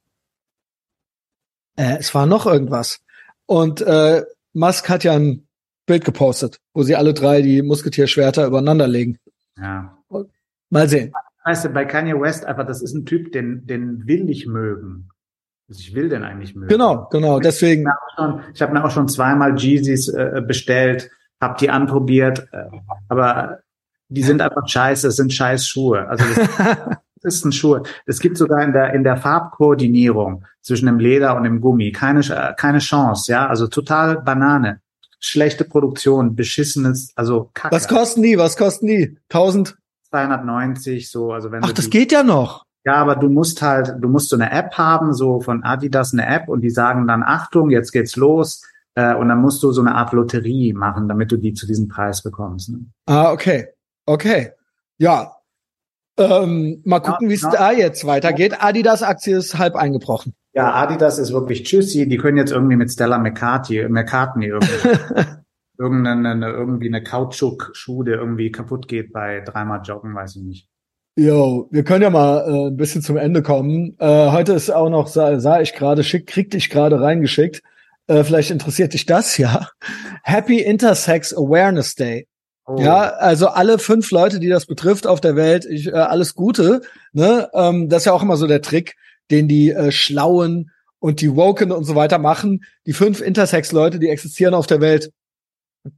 [1.75, 3.01] Äh, es war noch irgendwas.
[3.45, 5.47] Und äh, Musk hat ja ein
[5.85, 9.19] Bild gepostet, wo sie alle drei die Musketierschwerter übereinander legen.
[9.57, 9.97] Ja.
[10.69, 11.13] Mal sehen.
[11.43, 15.09] Weißt du, bei Kanye West einfach, das ist ein Typ, den, den will ich mögen.
[15.69, 16.69] Also ich will den eigentlich mögen.
[16.69, 17.87] Genau, genau, deswegen.
[18.53, 21.09] Ich habe mir auch schon zweimal Jeezys äh, bestellt,
[21.39, 22.65] habe die anprobiert, äh,
[23.09, 23.59] aber
[24.09, 26.07] die sind einfach scheiße, es sind scheiß Schuhe.
[26.07, 27.79] Also das, ist ein Schuh.
[28.05, 32.21] Es gibt sogar in der, in der Farbkoordinierung zwischen dem Leder und dem Gummi keine,
[32.57, 33.47] keine Chance, ja.
[33.47, 34.81] Also total Banane.
[35.19, 37.75] Schlechte Produktion, beschissenes, also Kacke.
[37.75, 38.37] Was kosten die?
[38.37, 39.17] Was kosten die?
[39.29, 39.75] 1000?
[40.09, 42.63] 290, so, also wenn Ach, das die, geht ja noch.
[42.85, 46.27] Ja, aber du musst halt, du musst so eine App haben, so von Adidas eine
[46.27, 48.61] App und die sagen dann, Achtung, jetzt geht's los.
[48.93, 51.87] Äh, und dann musst du so eine Art Lotterie machen, damit du die zu diesem
[51.87, 52.69] Preis bekommst.
[52.69, 52.85] Ne?
[53.07, 53.67] Ah, okay.
[54.05, 54.51] Okay.
[54.97, 55.31] Ja.
[56.17, 58.63] Ähm, mal gucken, wie es da jetzt weitergeht.
[58.63, 60.33] Adidas-Aktie ist halb eingebrochen.
[60.53, 62.07] Ja, Adidas ist wirklich tschüssi.
[62.07, 64.89] Die können jetzt irgendwie mit Stella McCarthy, McCartney irgendwie,
[65.77, 70.69] irgendeine, irgendwie eine Kautschuk-Schuh, der irgendwie kaputt geht bei dreimal Joggen, weiß ich nicht.
[71.17, 73.95] Jo, wir können ja mal äh, ein bisschen zum Ende kommen.
[73.99, 77.61] Äh, heute ist auch noch, sah, sah ich gerade, schick, krieg dich gerade reingeschickt.
[78.07, 79.69] Äh, vielleicht interessiert dich das ja.
[80.23, 82.27] Happy Intersex Awareness Day.
[82.67, 82.77] Oh.
[82.79, 86.81] Ja, also alle fünf Leute, die das betrifft auf der Welt, ich, äh, alles Gute.
[87.13, 87.49] Ne?
[87.53, 88.95] Ähm, das ist ja auch immer so der Trick,
[89.29, 92.63] den die äh, Schlauen und die Woken und so weiter machen.
[92.87, 95.11] Die fünf Intersex-Leute, die existieren auf der Welt.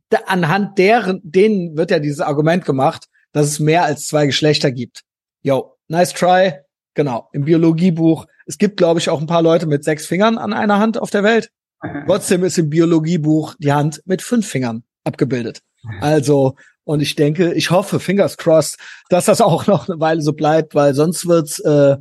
[0.09, 4.71] Da, anhand deren, denen wird ja dieses Argument gemacht, dass es mehr als zwei Geschlechter
[4.71, 5.03] gibt.
[5.41, 6.53] Yo, nice try.
[6.93, 8.25] Genau, im Biologiebuch.
[8.45, 11.11] Es gibt, glaube ich, auch ein paar Leute mit sechs Fingern an einer Hand auf
[11.11, 11.51] der Welt.
[12.07, 15.61] Trotzdem ist im Biologiebuch die Hand mit fünf Fingern abgebildet.
[16.01, 20.33] Also, und ich denke, ich hoffe, fingers crossed, dass das auch noch eine Weile so
[20.33, 21.97] bleibt, weil sonst wird's, äh,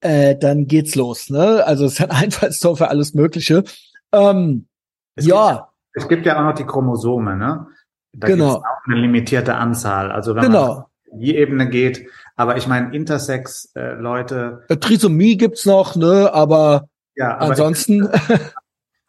[0.00, 1.30] äh, dann geht's los.
[1.30, 1.64] Ne?
[1.66, 3.64] Also es ist ein Einfallstor für alles Mögliche.
[4.12, 4.66] Ähm,
[5.14, 5.52] es ja.
[5.52, 7.66] Gibt, es gibt ja auch noch die Chromosome, ne?
[8.12, 8.56] Da genau.
[8.56, 10.10] auch eine limitierte Anzahl.
[10.10, 10.74] Also wenn genau.
[11.10, 14.64] man die Ebene geht, aber ich meine, Intersex-Leute.
[14.68, 16.32] Äh, Trisomie gibt's noch, ne?
[16.32, 18.08] Aber, ja, aber ansonsten.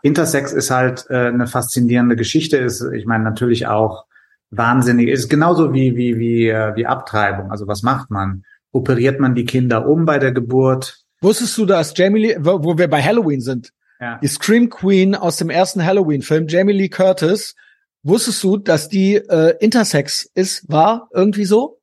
[0.02, 4.06] Intersex ist halt äh, eine faszinierende Geschichte, ist, ich meine, natürlich auch
[4.50, 7.52] wahnsinnig, ist genauso wie, wie, wie, äh, wie Abtreibung.
[7.52, 8.44] Also was macht man?
[8.72, 11.04] Operiert man die Kinder um bei der Geburt?
[11.22, 14.18] Wusstest du, dass Jamie Lee, wo, wo wir bei Halloween sind, ja.
[14.20, 17.56] die Scream Queen aus dem ersten Halloween-Film, Jamie Lee Curtis,
[18.04, 21.82] wusstest du, dass die äh, Intersex ist, war irgendwie so?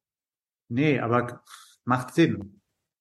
[0.69, 1.43] Nee, aber
[1.85, 2.61] macht Sinn.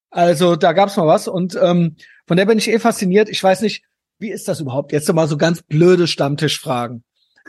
[0.09, 1.95] Also da gab's mal was und ähm,
[2.27, 3.29] von der bin ich eh fasziniert.
[3.29, 3.83] Ich weiß nicht,
[4.19, 4.91] wie ist das überhaupt?
[4.91, 7.03] Jetzt mal so ganz blöde Stammtischfragen.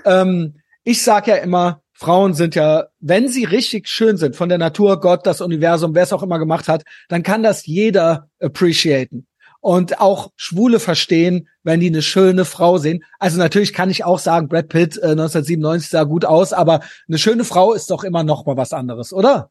[0.05, 4.59] Ähm, ich sag ja immer, Frauen sind ja, wenn sie richtig schön sind, von der
[4.59, 9.27] Natur, Gott, das Universum, wer es auch immer gemacht hat, dann kann das jeder appreciaten.
[9.61, 13.03] Und auch Schwule verstehen, wenn die eine schöne Frau sehen.
[13.19, 17.19] Also natürlich kann ich auch sagen, Brad Pitt äh, 1997 sah gut aus, aber eine
[17.19, 19.51] schöne Frau ist doch immer noch mal was anderes, oder?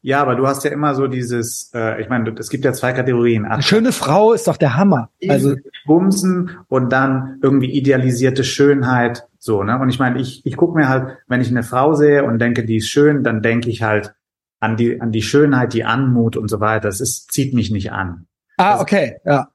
[0.00, 2.92] Ja, aber du hast ja immer so dieses, äh, ich meine, es gibt ja zwei
[2.92, 3.44] Kategorien.
[3.44, 5.10] Eine schöne Frau ist doch der Hammer.
[5.28, 9.78] Also Bumsen und dann irgendwie idealisierte Schönheit, so, ne?
[9.78, 12.64] Und ich meine, ich, ich gucke mir halt, wenn ich eine Frau sehe und denke,
[12.64, 14.14] die ist schön, dann denke ich halt
[14.60, 16.88] an die, an die Schönheit, die Anmut und so weiter.
[16.88, 18.26] Das ist, zieht mich nicht an.
[18.58, 19.48] Ah, okay, ja.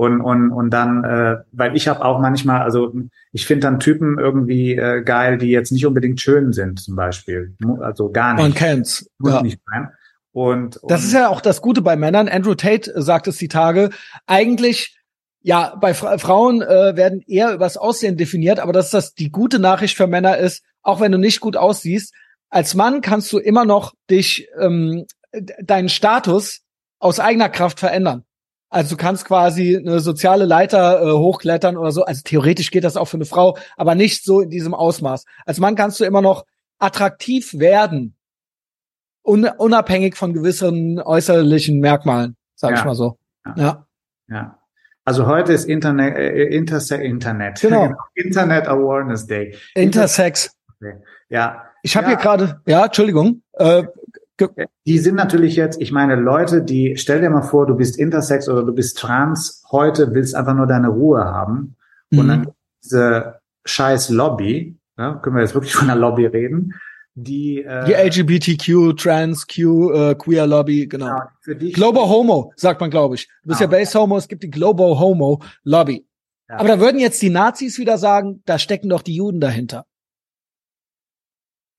[0.00, 2.94] Und, und, und dann, äh, weil ich habe auch manchmal, also
[3.32, 7.54] ich finde dann Typen irgendwie äh, geil, die jetzt nicht unbedingt schön sind, zum Beispiel.
[7.82, 8.42] Also gar nicht.
[8.42, 9.10] Man kennt's.
[9.18, 9.42] Muss Ja.
[9.42, 9.90] nicht sein.
[10.32, 12.30] Und, und Das ist ja auch das Gute bei Männern.
[12.30, 13.90] Andrew Tate sagt es die Tage.
[14.26, 14.98] Eigentlich,
[15.42, 19.58] ja, bei Fra Frauen äh, werden eher übers Aussehen definiert, aber dass das die gute
[19.58, 22.14] Nachricht für Männer ist, auch wenn du nicht gut aussiehst,
[22.48, 25.04] als Mann kannst du immer noch dich, ähm,
[25.60, 26.62] deinen Status
[27.00, 28.24] aus eigener Kraft verändern.
[28.72, 32.04] Also du kannst quasi eine soziale Leiter äh, hochklettern oder so.
[32.04, 35.24] Also theoretisch geht das auch für eine Frau, aber nicht so in diesem Ausmaß.
[35.44, 36.46] Als Mann kannst du immer noch
[36.78, 38.14] attraktiv werden,
[39.22, 42.84] un unabhängig von gewissen äußerlichen Merkmalen, sag ich Ja.
[42.84, 43.18] mal so.
[43.44, 43.54] Ja.
[43.56, 43.86] Ja.
[44.28, 44.58] Ja.
[45.04, 47.58] Also heute ist Internet, äh, Interse Internet.
[47.60, 47.92] Genau.
[48.14, 49.56] Internet Awareness Day.
[49.74, 50.56] Intersex.
[51.28, 51.64] Ja.
[51.82, 52.10] Ich habe Ja.
[52.10, 53.82] hier gerade, ja, Entschuldigung, äh,
[54.86, 58.48] Die sind natürlich jetzt, ich meine, Leute, die, stell dir mal vor, du bist Intersex
[58.48, 61.76] oder du bist trans, heute willst einfach nur deine Ruhe haben.
[62.12, 62.28] Und Mhm.
[62.28, 62.48] dann
[62.82, 66.74] diese scheiß Lobby, ja, können wir jetzt wirklich von einer Lobby reden,
[67.14, 71.06] die, äh, die LGBTQ, Trans, Q, äh, Queer Lobby, genau.
[71.06, 73.28] ja, für dich, Global Homo, sagt man, glaube ich.
[73.42, 73.78] Du bist ja Genau.
[73.78, 76.06] Base Homo, es gibt die Global Homo Lobby.
[76.48, 76.56] Ja.
[76.58, 79.84] Aber da würden jetzt die Nazis wieder sagen, da stecken doch die Juden dahinter.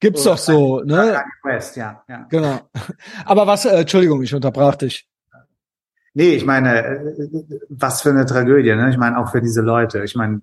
[0.02, 1.24] Gibt's Oder doch so, ne?
[1.44, 2.26] West, ja, ja.
[2.30, 2.60] Genau.
[3.26, 5.08] Aber was, äh, Entschuldigung, ich unterbrach dich.
[6.14, 7.00] Nee, ich meine, äh,
[7.70, 8.90] was für eine Tragödie, ne?
[8.90, 10.04] Ich meine, auch für diese Leute.
[10.04, 10.42] Ich meine,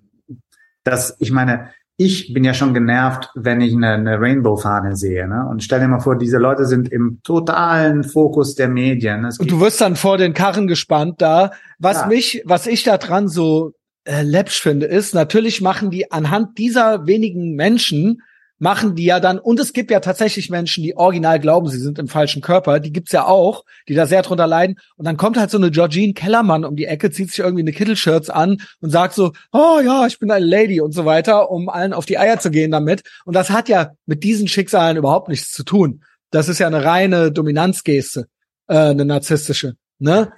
[0.83, 5.45] das, ich meine, ich bin ja schon genervt, wenn ich eine, eine Rainbow-Fahne sehe, ne?
[5.49, 9.25] Und stell dir mal vor, diese Leute sind im totalen Fokus der Medien.
[9.25, 11.51] Und du wirst dann vor den Karren gespannt da.
[11.77, 12.07] Was Ja.
[12.07, 13.73] mich, was ich da dran so
[14.05, 18.21] äh, läppsch finde, ist, natürlich machen die anhand dieser wenigen Menschen,
[18.59, 21.97] machen die ja dann, und es gibt ja tatsächlich Menschen, die original glauben, sie sind
[21.97, 24.77] im falschen Körper, die gibt's ja auch, die da sehr drunter leiden.
[24.97, 27.71] Und dann kommt halt so eine Georgine Kellermann um die Ecke, zieht sich irgendwie eine
[27.71, 31.69] Kittelshirts an und sagt so, oh ja, ich bin eine Lady und so weiter, um
[31.69, 33.03] allen auf die Eier zu gehen damit.
[33.25, 36.03] Und das hat ja mit diesen Schicksalen überhaupt nichts zu tun.
[36.31, 38.27] Das ist ja eine reine Dominanzgeste,
[38.67, 39.75] äh, eine narzisstische.
[39.97, 40.31] Ne?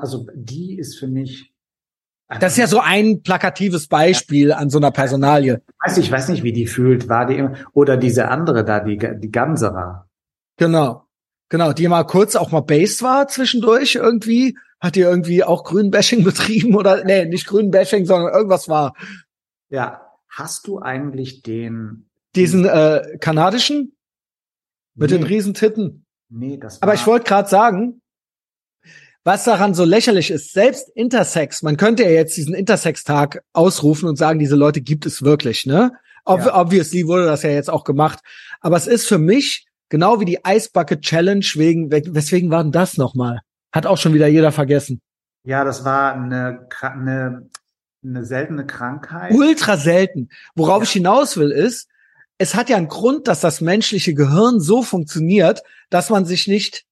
[0.00, 1.52] also die ist für mich.
[2.28, 5.62] Das ist ja so ein plakatives Beispiel an so einer Personalie.
[5.84, 7.08] weiß ich weiß nicht, wie die fühlt.
[7.08, 10.08] War die immer, oder diese andere da, die, die Ganserer.
[10.56, 11.04] Genau.
[11.48, 14.58] Genau, die mal kurz auch mal based war zwischendurch irgendwie.
[14.80, 18.94] Hat die irgendwie auch Grünbashing betrieben oder, nee, nicht Grünbashing, sondern irgendwas war.
[19.68, 20.02] Ja.
[20.28, 23.96] Hast du eigentlich den, Diesen äh, kanadischen
[24.94, 26.04] mit nee, den Riesentitten.
[26.28, 28.02] nee, das Aber war, ich wollte gerade sagen,
[29.26, 34.16] was daran so lächerlich ist, selbst Intersex, man könnte ja jetzt diesen Intersex-Tag ausrufen und
[34.16, 35.92] sagen, diese Leute gibt es wirklich, ne?
[36.24, 36.60] Ob, Ja.
[36.60, 38.20] Obviously wurde das ja jetzt auch gemacht.
[38.60, 42.62] Aber es ist für mich genau wie die Ice Bucket Challenge wegen, we- weswegen war
[42.62, 43.40] denn das nochmal?
[43.72, 45.00] Hat auch schon wieder jeder vergessen.
[45.44, 47.48] ja, das war eine, eine,
[48.04, 49.32] eine seltene Krankheit.
[49.32, 50.28] Ultra selten.
[50.54, 50.82] Worauf Ja.
[50.84, 51.88] ich hinaus will ist,
[52.38, 56.84] es hat ja einen Grund, dass das menschliche Gehirn so funktioniert, dass man sich nicht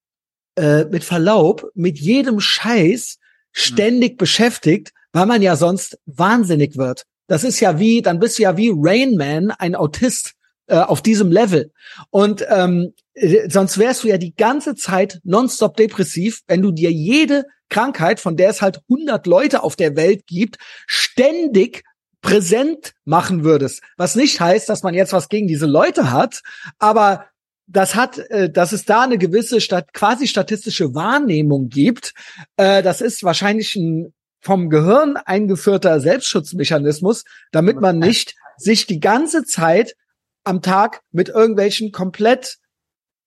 [0.57, 3.19] äh, mit Verlaub mit jedem Scheiß
[3.53, 7.05] ständig beschäftigt, weil man ja sonst wahnsinnig wird.
[7.27, 10.35] Das ist ja wie, dann bist du ja wie Rain Man, ein Autist
[10.67, 11.73] äh, auf diesem Level.
[12.11, 16.91] Und ähm, äh, sonst wärst du ja die ganze Zeit nonstop depressiv, wenn du dir
[16.91, 21.85] jede Krankheit, von der es halt 100 Leute auf der Welt gibt, ständig
[22.21, 23.83] präsent machen würdest.
[23.97, 26.43] Was nicht heißt, dass man jetzt was gegen diese Leute hat,
[26.79, 27.27] aber
[27.67, 32.13] das hat, äh, dass es da eine gewisse Stat quasi statistische Wahrnehmung gibt.
[32.57, 39.45] Äh, das ist wahrscheinlich ein vom Gehirn eingeführter Selbstschutzmechanismus, damit man nicht sich die ganze
[39.45, 39.97] Zeit
[40.45, 42.59] am Tag mit irgendwelchen komplett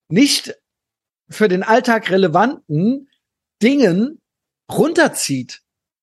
[0.10, 0.56] nicht
[1.28, 3.10] für den Alltag relevanten
[3.62, 4.22] Dingen
[4.72, 5.62] runterzieht.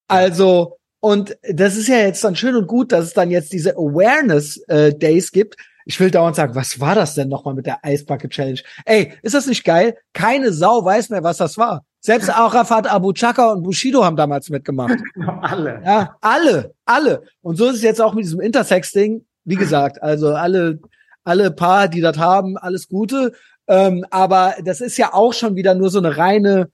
[0.08, 3.76] Also, und das ist ja jetzt dann schön und gut, dass es dann jetzt diese
[3.76, 5.56] Awareness äh, Days gibt.
[5.84, 8.60] Ich will dauernd sagen, was war das denn nochmal mit der Bucket Challenge?
[8.84, 9.96] Ey, ist das nicht geil?
[10.12, 11.84] Keine Sau weiß mehr, was das war.
[12.00, 14.98] Selbst Arafat Abu Chaka und Bushido haben damals mitgemacht.
[15.40, 15.80] Alle.
[15.84, 17.22] Ja, alle, alle.
[17.40, 19.24] Und so ist es jetzt auch mit diesem Intersex-Ding.
[19.44, 20.80] Wie gesagt, also alle,
[21.24, 23.32] alle Paar, die das haben, alles Gute.
[23.66, 26.70] Ähm, aber das ist ja auch schon wieder nur so eine reine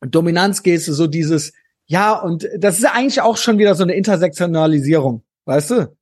[0.00, 1.52] Dominanzgeste, so dieses,
[1.86, 5.97] ja, und das ist eigentlich auch schon wieder so eine Intersektionalisierung, weißt du?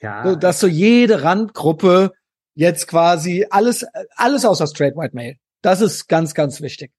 [0.00, 0.24] Ja.
[0.24, 2.12] So, dass so jede Randgruppe
[2.54, 5.36] jetzt quasi alles, alles außer Straight White Male.
[5.62, 6.92] Das ist ganz, ganz wichtig.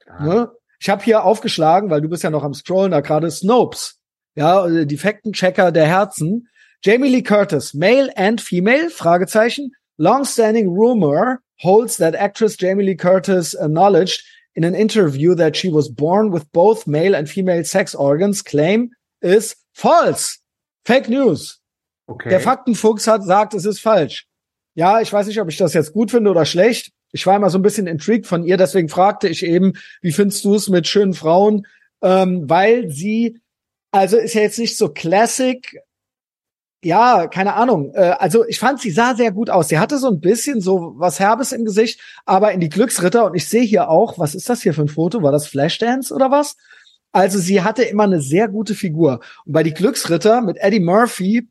[0.00, 0.22] klar.
[0.22, 0.50] Ne?
[0.80, 3.98] Ich habe hier aufgeschlagen, weil du bist ja noch am Scrollen, da gerade Snopes.
[4.34, 6.48] Ja, äh, die Faktenchecker der Herzen.
[6.82, 8.88] Jamie Lee Curtis, male and female?
[8.88, 9.72] Fragezeichen.
[9.98, 14.24] Long-standing rumor holds that actress Jamie Lee Curtis acknowledged
[14.54, 18.42] in an interview that she was born with both male and female sex organs.
[18.42, 20.38] Claim is false.
[20.86, 21.59] Fake news.
[22.10, 22.28] Okay.
[22.28, 24.26] Der Faktenfuchs hat sagt, es ist falsch.
[24.74, 26.92] Ja, ich weiß nicht, ob ich das jetzt gut finde oder schlecht.
[27.12, 30.44] Ich war immer so ein bisschen intrigued von ihr, deswegen fragte ich eben, wie findest
[30.44, 31.66] du es mit schönen Frauen?
[32.02, 33.38] Ähm, weil sie,
[33.92, 35.80] also ist ja jetzt nicht so Classic,
[36.82, 37.92] ja, keine Ahnung.
[37.94, 39.68] Äh, also ich fand, sie sah sehr gut aus.
[39.68, 43.36] Sie hatte so ein bisschen so was Herbes im Gesicht, aber in die Glücksritter und
[43.36, 45.22] ich sehe hier auch, was ist das hier für ein Foto?
[45.22, 46.56] War das Flashdance oder was?
[47.12, 49.20] Also sie hatte immer eine sehr gute Figur.
[49.44, 51.48] Und bei die Glücksritter mit Eddie Murphy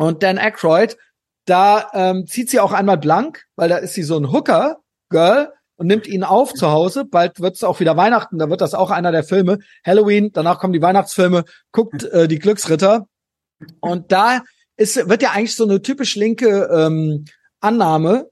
[0.00, 0.96] und Dan Aykroyd,
[1.44, 5.86] da ähm, zieht sie auch einmal blank, weil da ist sie so ein Hooker-Girl und
[5.86, 7.04] nimmt ihn auf zu Hause.
[7.04, 9.58] Bald wird es auch wieder Weihnachten, da wird das auch einer der Filme.
[9.84, 13.08] Halloween, danach kommen die Weihnachtsfilme, guckt äh, die Glücksritter.
[13.80, 14.40] Und da
[14.78, 17.26] ist, wird ja eigentlich so eine typisch linke ähm,
[17.60, 18.30] Annahme,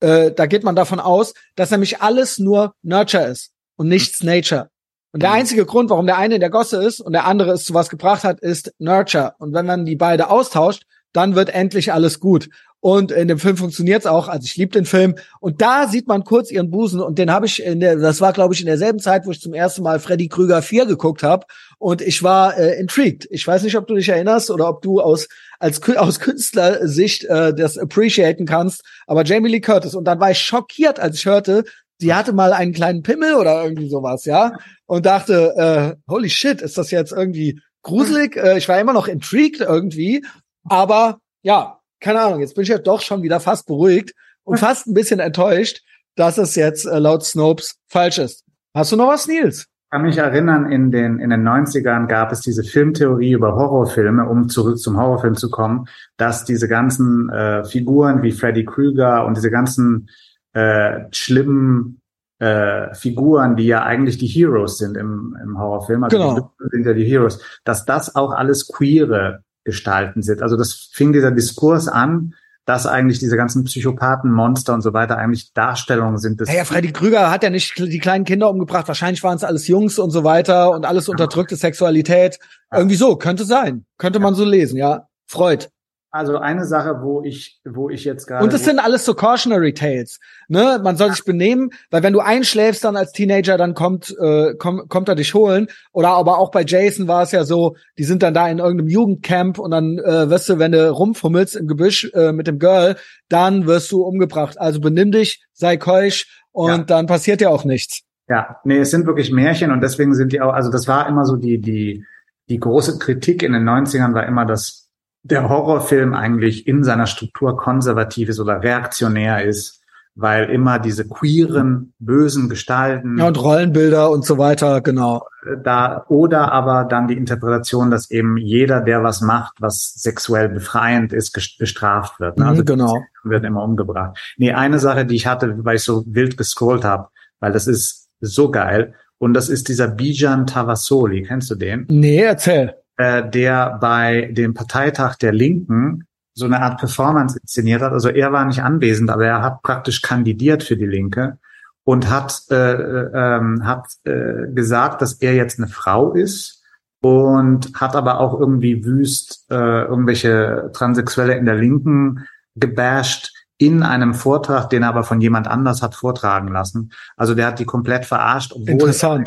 [0.00, 4.70] äh, da geht man davon aus, dass nämlich alles nur Nurture ist und nichts Nature.
[5.12, 7.64] Und der einzige Grund, warum der eine in der Gosse ist und der andere es
[7.64, 9.34] zu was gebracht hat, ist Nurture.
[9.38, 12.48] Und wenn man die beide austauscht, dann wird endlich alles gut.
[12.82, 14.28] Und in dem Film funktioniert's auch.
[14.28, 15.14] Also ich liebe den Film.
[15.40, 17.00] Und da sieht man kurz ihren Busen.
[17.00, 19.40] Und den habe ich in der, das war, glaube ich, in derselben Zeit, wo ich
[19.40, 21.44] zum ersten Mal Freddy Krüger 4 geguckt habe.
[21.78, 23.28] Und ich war äh, intrigued.
[23.30, 25.28] Ich weiß nicht, ob du dich erinnerst oder ob du aus
[25.58, 28.82] als aus Künstlersicht äh, das appreciaten kannst.
[29.06, 29.94] Aber Jamie Lee Curtis.
[29.94, 31.64] Und dann war ich schockiert, als ich hörte,
[31.98, 34.52] sie hatte mal einen kleinen Pimmel oder irgendwie sowas, ja.
[34.86, 38.36] Und dachte, äh, holy shit, ist das jetzt irgendwie gruselig?
[38.36, 40.24] Äh, ich war immer noch intrigued irgendwie.
[40.68, 44.14] Aber ja, keine Ahnung, jetzt bin ich ja doch schon wieder fast beruhigt
[44.44, 44.60] und hm.
[44.60, 45.82] fast ein bisschen enttäuscht,
[46.16, 48.44] dass es jetzt äh, laut Snopes falsch ist.
[48.74, 49.66] Hast du noch was, Nils?
[49.84, 54.28] Ich kann mich erinnern, in den, in den 90ern gab es diese Filmtheorie über Horrorfilme,
[54.28, 59.36] um zurück zum Horrorfilm zu kommen, dass diese ganzen äh, Figuren wie Freddy Krueger und
[59.36, 60.08] diese ganzen
[60.52, 62.00] äh, schlimmen
[62.38, 66.54] äh, Figuren, die ja eigentlich die Heroes sind im, im Horrorfilm, also genau.
[66.62, 70.42] die sind ja die Heroes, dass das auch alles queere gestalten sind.
[70.42, 72.34] Also das fing dieser Diskurs an,
[72.66, 76.40] dass eigentlich diese ganzen Psychopathen, Monster und so weiter eigentlich Darstellungen sind.
[76.40, 78.86] Des ja, ja, Freddy Krüger hat ja nicht die kleinen Kinder umgebracht.
[78.86, 82.38] Wahrscheinlich waren es alles Jungs und so weiter und alles unterdrückte Sexualität.
[82.72, 83.86] Irgendwie so, könnte sein.
[83.98, 85.08] Könnte man so lesen, ja.
[85.26, 85.66] Freud.
[86.12, 88.42] Also eine Sache, wo ich, wo ich jetzt gerade.
[88.42, 90.18] Und es sind alles so cautionary tales.
[90.48, 91.14] Ne, man soll ja.
[91.14, 95.14] sich benehmen, weil wenn du einschläfst dann als Teenager, dann kommt, äh, kommt, kommt er
[95.14, 95.68] dich holen.
[95.92, 98.88] Oder aber auch bei Jason war es ja so, die sind dann da in irgendeinem
[98.88, 102.96] Jugendcamp und dann äh, wirst du, wenn du rumfummelst im Gebüsch äh, mit dem Girl,
[103.28, 104.60] dann wirst du umgebracht.
[104.60, 106.78] Also benimm dich, sei keusch und ja.
[106.78, 108.02] dann passiert dir auch nichts.
[108.28, 111.24] Ja, nee, es sind wirklich Märchen und deswegen sind die auch, also das war immer
[111.24, 112.04] so die, die,
[112.48, 114.89] die große Kritik in den 90ern war immer, dass
[115.22, 119.80] der Horrorfilm eigentlich in seiner Struktur konservativ ist oder reaktionär ist,
[120.14, 123.18] weil immer diese queeren, bösen Gestalten.
[123.18, 125.26] Ja, und Rollenbilder und so weiter, genau.
[125.62, 131.12] Da, oder aber dann die Interpretation, dass eben jeder, der was macht, was sexuell befreiend
[131.12, 132.38] ist, bestraft wird.
[132.38, 132.46] Ne?
[132.46, 133.02] Also mhm, genau.
[133.24, 134.18] Wird immer umgebracht.
[134.36, 138.08] Nee, eine Sache, die ich hatte, weil ich so wild gescrollt habe, weil das ist
[138.20, 138.94] so geil.
[139.18, 141.22] Und das ist dieser Bijan Tavasoli.
[141.22, 141.86] Kennst du den?
[141.88, 147.92] Nee, erzähl äh, der bei dem Parteitag der Linken so eine Art Performance inszeniert hat.
[147.92, 151.38] Also er war nicht anwesend, aber er hat praktisch kandidiert für die Linke
[151.84, 156.62] und hat, äh, äh, ähm, hat äh, gesagt, dass er jetzt eine Frau ist
[157.00, 164.12] und hat aber auch irgendwie wüst äh, irgendwelche Transsexuelle in der Linken gebasht in einem
[164.12, 166.92] Vortrag, den er aber von jemand anders hat vortragen lassen.
[167.16, 169.24] Also der hat die komplett verarscht, obwohl er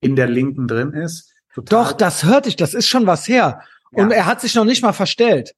[0.00, 1.34] in der Linken drin ist.
[1.64, 1.84] Total.
[1.84, 3.62] Doch, das hörte ich, das ist schon was her.
[3.92, 4.04] Ja.
[4.04, 5.54] Und er hat sich noch nicht mal verstellt.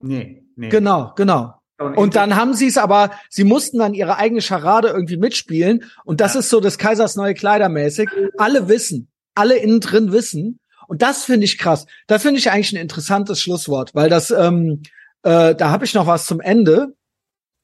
[0.00, 0.68] Nee, nee.
[0.68, 1.54] Genau, genau.
[1.78, 5.84] Und dann haben sie es aber, sie mussten dann ihre eigene Scharade irgendwie mitspielen.
[6.04, 6.40] Und das ja.
[6.40, 8.10] ist so das Kaisers neue Kleider mäßig.
[8.36, 10.60] Alle wissen, alle innen drin wissen.
[10.88, 11.86] Und das finde ich krass.
[12.06, 14.82] Das finde ich eigentlich ein interessantes Schlusswort, weil das, ähm,
[15.22, 16.94] äh, da habe ich noch was zum Ende.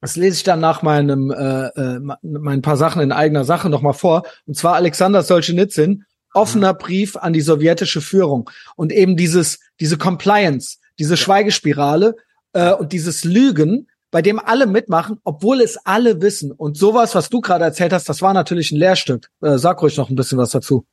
[0.00, 3.94] Das lese ich dann nach meinem, äh, äh, meinen paar Sachen in eigener Sache nochmal
[3.94, 4.22] vor.
[4.46, 6.04] Und zwar Alexander Solzhenitsyn
[6.36, 11.16] offener Brief an die sowjetische Führung und eben dieses diese Compliance, diese ja.
[11.16, 12.16] Schweigespirale
[12.52, 16.52] äh, und dieses Lügen, bei dem alle mitmachen, obwohl es alle wissen.
[16.52, 19.28] Und sowas, was du gerade erzählt hast, das war natürlich ein Lehrstück.
[19.42, 20.86] Äh, sag ruhig noch ein bisschen was dazu.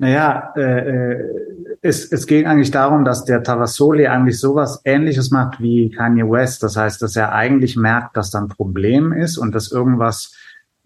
[0.00, 1.24] Naja, äh, äh,
[1.82, 6.62] es, es ging eigentlich darum, dass der Tavasoli eigentlich sowas Ähnliches macht wie Kanye West.
[6.62, 10.34] Das heißt, dass er eigentlich merkt, dass da ein Problem ist und dass irgendwas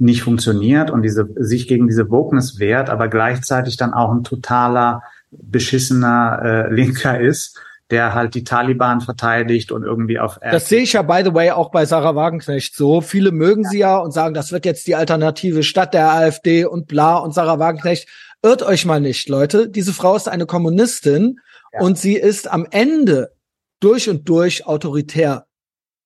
[0.03, 5.03] nicht funktioniert und diese, sich gegen diese Wokeness wehrt, aber gleichzeitig dann auch ein totaler
[5.31, 7.59] beschissener äh, Linker ist,
[7.91, 11.51] der halt die Taliban verteidigt und irgendwie auf Das sehe ich ja by the way
[11.51, 13.01] auch bei Sarah Wagenknecht so.
[13.01, 16.87] Viele mögen sie ja und sagen, das wird jetzt die Alternative statt der AfD und
[16.87, 18.09] bla und Sarah Wagenknecht.
[18.43, 19.69] Irrt euch mal nicht, Leute.
[19.69, 21.37] Diese Frau ist eine Kommunistin
[21.73, 21.81] ja.
[21.81, 23.33] und sie ist am Ende
[23.79, 25.47] durch und durch autoritär.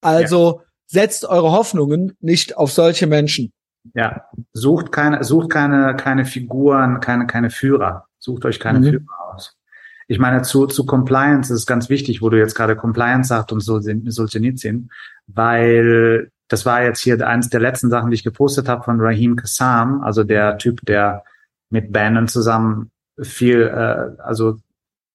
[0.01, 0.65] Also ja.
[0.87, 3.53] setzt eure Hoffnungen nicht auf solche Menschen.
[3.95, 8.07] Ja, sucht keine, sucht keine, keine Figuren, keine, keine Führer.
[8.19, 8.85] Sucht euch keine mhm.
[8.85, 9.57] Führer aus.
[10.09, 13.61] Ich meine, zu, zu Compliance ist ganz wichtig, wo du jetzt gerade Compliance sagst und
[13.61, 14.91] Solzhenitsyn,
[15.27, 19.35] weil das war jetzt hier eines der letzten Sachen, die ich gepostet habe von Rahim
[19.37, 21.25] Kassam, also der Typ, der
[21.71, 24.59] mit Bannon zusammen viel, äh, also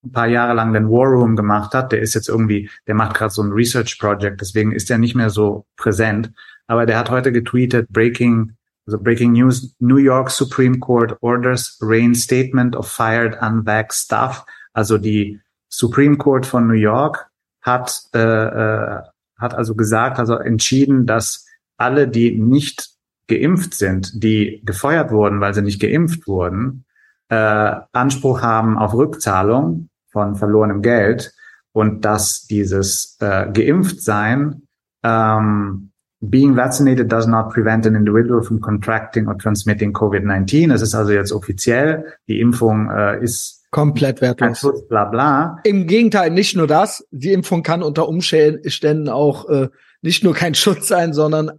[0.03, 1.91] ein paar Jahre lang den War Room gemacht hat.
[1.91, 5.15] Der ist jetzt irgendwie, der macht gerade so ein Research Project, deswegen ist er nicht
[5.15, 6.31] mehr so präsent.
[6.67, 8.55] Aber der hat heute getweetet, Breaking
[8.87, 14.45] also Breaking News, New York Supreme Court orders reinstatement of fired unvaxxed staff.
[14.73, 15.39] Also die
[15.69, 17.27] Supreme Court von New York
[17.61, 19.01] hat, äh, äh,
[19.37, 21.45] hat also gesagt, also entschieden, dass
[21.77, 22.89] alle, die nicht
[23.27, 26.85] geimpft sind, die gefeuert wurden, weil sie nicht geimpft wurden,
[27.29, 31.33] äh, Anspruch haben auf Rückzahlung von verlorenem Geld
[31.71, 34.63] und dass dieses äh, geimpft sein
[35.03, 35.90] ähm,
[36.23, 40.71] Being vaccinated does not prevent an individual from contracting or transmitting COVID-19.
[40.71, 42.13] Es ist also jetzt offiziell.
[42.27, 44.59] Die Impfung äh, ist komplett wertlos.
[44.59, 45.57] Schutz, bla bla.
[45.63, 47.07] Im Gegenteil, nicht nur das.
[47.09, 49.69] Die Impfung kann unter Umständen auch äh,
[50.03, 51.53] nicht nur kein Schutz sein, sondern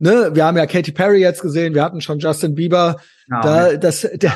[0.00, 2.96] ne, wir haben ja Katy Perry jetzt gesehen, wir hatten schon Justin Bieber.
[3.28, 3.42] Genau.
[3.42, 4.32] Da, das, der,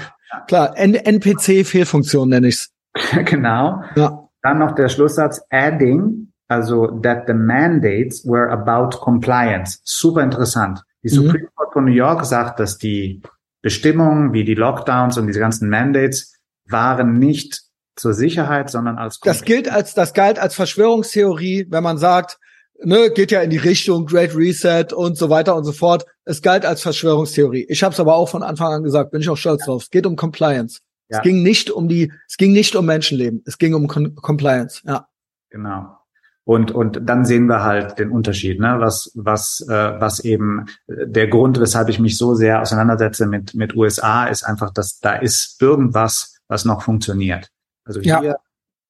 [0.47, 2.71] klar, N NPC-Fehlfunktion nenne ich's.
[3.25, 3.83] genau.
[3.97, 4.29] Ja.
[4.43, 9.81] Dann noch der Schlusssatz, adding also that the mandates were about compliance.
[9.85, 10.83] Super interessant.
[11.03, 11.27] Die mhm.
[11.27, 13.23] Supreme Court von New York sagt, dass die
[13.63, 16.35] Bestimmungen wie die Lockdowns und diese ganzen Mandates
[16.67, 17.63] waren nicht
[17.97, 22.39] zur Sicherheit, sondern als Das gilt als das galt als Verschwörungstheorie, wenn man sagt,
[22.83, 26.05] ne, geht ja in die Richtung Great Reset und so weiter und so fort.
[26.25, 27.67] Es galt als Verschwörungstheorie.
[27.69, 29.85] Ich habe es aber auch von Anfang an gesagt, bin ich auch stolz drauf.
[29.85, 30.81] Es geht um Compliance.
[31.09, 31.19] Ja.
[31.19, 33.43] Es ging nicht um die, es ging nicht um Menschenleben.
[33.47, 34.81] Es ging um Con Compliance.
[34.85, 35.07] Ja.
[35.51, 35.97] Genau.
[36.47, 38.77] Und, und dann sehen wir halt den Unterschied, ne?
[38.79, 43.75] was, was, äh, was eben der Grund, weshalb ich mich so sehr auseinandersetze mit, mit
[43.75, 47.49] USA, ist einfach, dass da ist irgendwas, was noch funktioniert.
[47.85, 48.37] Also hier, ja.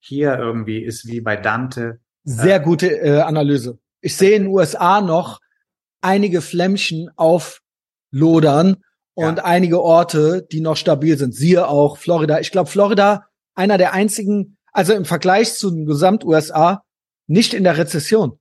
[0.00, 2.00] hier irgendwie ist wie bei Dante.
[2.24, 3.78] Sehr äh, gute äh, Analyse.
[4.00, 5.40] Ich sehe in den USA noch
[6.00, 8.82] einige Flämmchen auflodern
[9.14, 9.44] und ja.
[9.44, 11.34] einige Orte, die noch stabil sind.
[11.34, 12.40] Siehe auch Florida.
[12.40, 16.82] Ich glaube, Florida, einer der einzigen, also im Vergleich zu den Gesamt-USA,
[17.26, 18.38] nicht in der Rezession.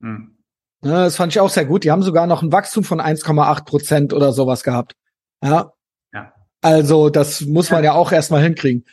[0.00, 0.36] Hm.
[0.82, 1.84] Ja, das fand ich auch sehr gut.
[1.84, 4.94] Die haben sogar noch ein Wachstum von 1,8 Prozent oder sowas gehabt.
[5.42, 5.72] Ja.
[6.12, 6.32] ja.
[6.60, 8.84] Also das muss man ja, ja auch erstmal hinkriegen.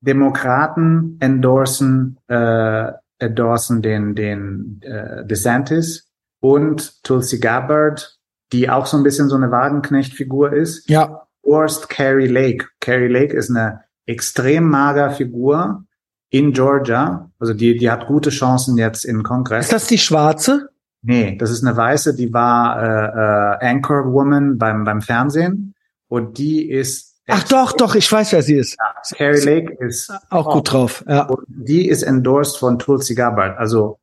[0.00, 8.18] Demokraten endorsen, äh, endorsen den, den äh, DeSantis und Tulsi Gabbard,
[8.52, 10.88] die auch so ein bisschen so eine Wagenknecht-Figur ist.
[10.88, 11.26] Ja.
[11.42, 12.66] Worst Carrie Lake.
[12.80, 15.84] Carrie Lake ist eine extrem mager Figur,
[16.32, 17.30] in Georgia.
[17.38, 19.66] Also die, die hat gute Chancen jetzt im Kongress.
[19.66, 20.70] Ist das die schwarze?
[21.02, 25.74] Nee, das ist eine weiße, die war äh, äh, Anchor Woman beim, beim Fernsehen.
[26.08, 27.20] Und die ist.
[27.28, 28.76] Ach doch, doch, ich weiß, wer sie ist.
[28.78, 31.04] Ja, Carrie Lake ist auch gut drauf.
[31.06, 31.22] Ja.
[31.26, 33.58] Und die ist endorsed von Tulsi Gabbard.
[33.58, 33.98] Also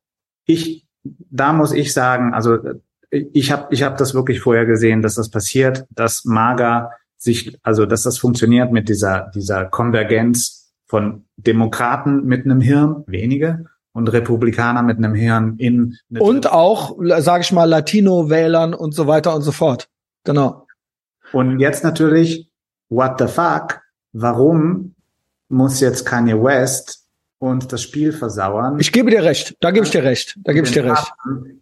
[0.46, 0.86] ich,
[1.30, 2.58] da muss ich sagen, also
[3.10, 7.86] ich habe ich hab das wirklich vorher gesehen, dass das passiert, dass MAGA sich, also
[7.86, 10.59] dass das funktioniert mit dieser dieser Konvergenz
[10.90, 15.96] von Demokraten mit einem Hirn, wenige, und Republikaner mit einem Hirn in.
[16.18, 19.88] Und auch, sage ich mal, Latino-Wählern und so weiter und so fort.
[20.24, 20.66] Genau.
[21.32, 22.50] Und jetzt natürlich,
[22.88, 23.82] what the fuck?
[24.12, 24.96] Warum
[25.48, 27.06] muss jetzt Kanye West
[27.40, 28.78] und das Spiel versauern.
[28.78, 31.10] Ich gebe dir recht, da gebe ich dir recht, da gebe ich dir recht.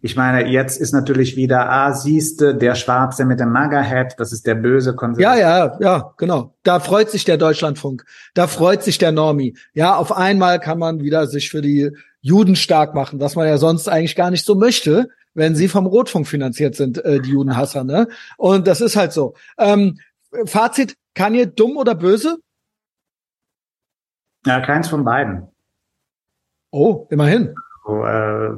[0.01, 4.45] Ich meine, jetzt ist natürlich wieder, ah, siehste, der Schwarze mit dem MAGA-Hat, das ist
[4.45, 5.41] der böse Konservative.
[5.41, 6.53] Ja, ja, ja, genau.
[6.63, 8.03] Da freut sich der Deutschlandfunk,
[8.33, 9.55] da freut sich der Normi.
[9.73, 13.57] Ja, auf einmal kann man wieder sich für die Juden stark machen, was man ja
[13.57, 17.85] sonst eigentlich gar nicht so möchte, wenn sie vom Rotfunk finanziert sind, äh, die Judenhasser,
[17.85, 18.09] ne?
[18.35, 19.35] Und das ist halt so.
[19.57, 19.97] Ähm,
[20.43, 22.39] Fazit, Kanye dumm oder böse?
[24.45, 25.47] Ja, keins von beiden.
[26.71, 27.55] Oh, immerhin.
[27.85, 28.49] So, äh,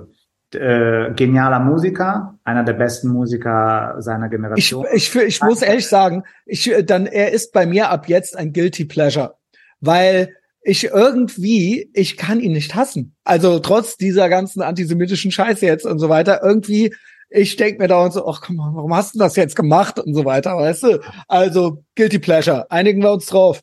[0.54, 4.86] äh, genialer Musiker, einer der besten Musiker seiner Generation.
[4.94, 8.52] Ich, ich, ich muss ehrlich sagen, ich, dann, er ist bei mir ab jetzt ein
[8.52, 9.36] Guilty Pleasure,
[9.80, 13.16] weil ich irgendwie, ich kann ihn nicht hassen.
[13.24, 16.94] Also trotz dieser ganzen antisemitischen Scheiße jetzt und so weiter, irgendwie,
[17.30, 20.00] ich denk mir da und so, ach komm mal, warum hast du das jetzt gemacht
[20.00, 21.00] und so weiter, weißt du?
[21.28, 23.62] Also Guilty Pleasure, einigen wir uns drauf.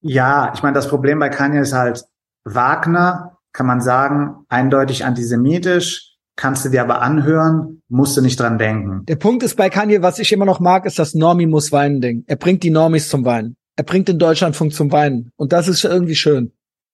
[0.00, 2.04] Ja, ich meine, das Problem bei Kanye ist halt,
[2.44, 8.56] Wagner kann man sagen, eindeutig antisemitisch, kannst du dir aber anhören, musst du nicht dran
[8.56, 9.04] denken.
[9.06, 12.00] Der Punkt ist bei Kanye, was ich immer noch mag, ist das Normie muss weinen
[12.00, 12.22] Ding.
[12.28, 13.56] Er bringt die Normis zum Weinen.
[13.74, 15.32] Er bringt den Deutschlandfunk zum Weinen.
[15.34, 16.52] Und das ist irgendwie schön.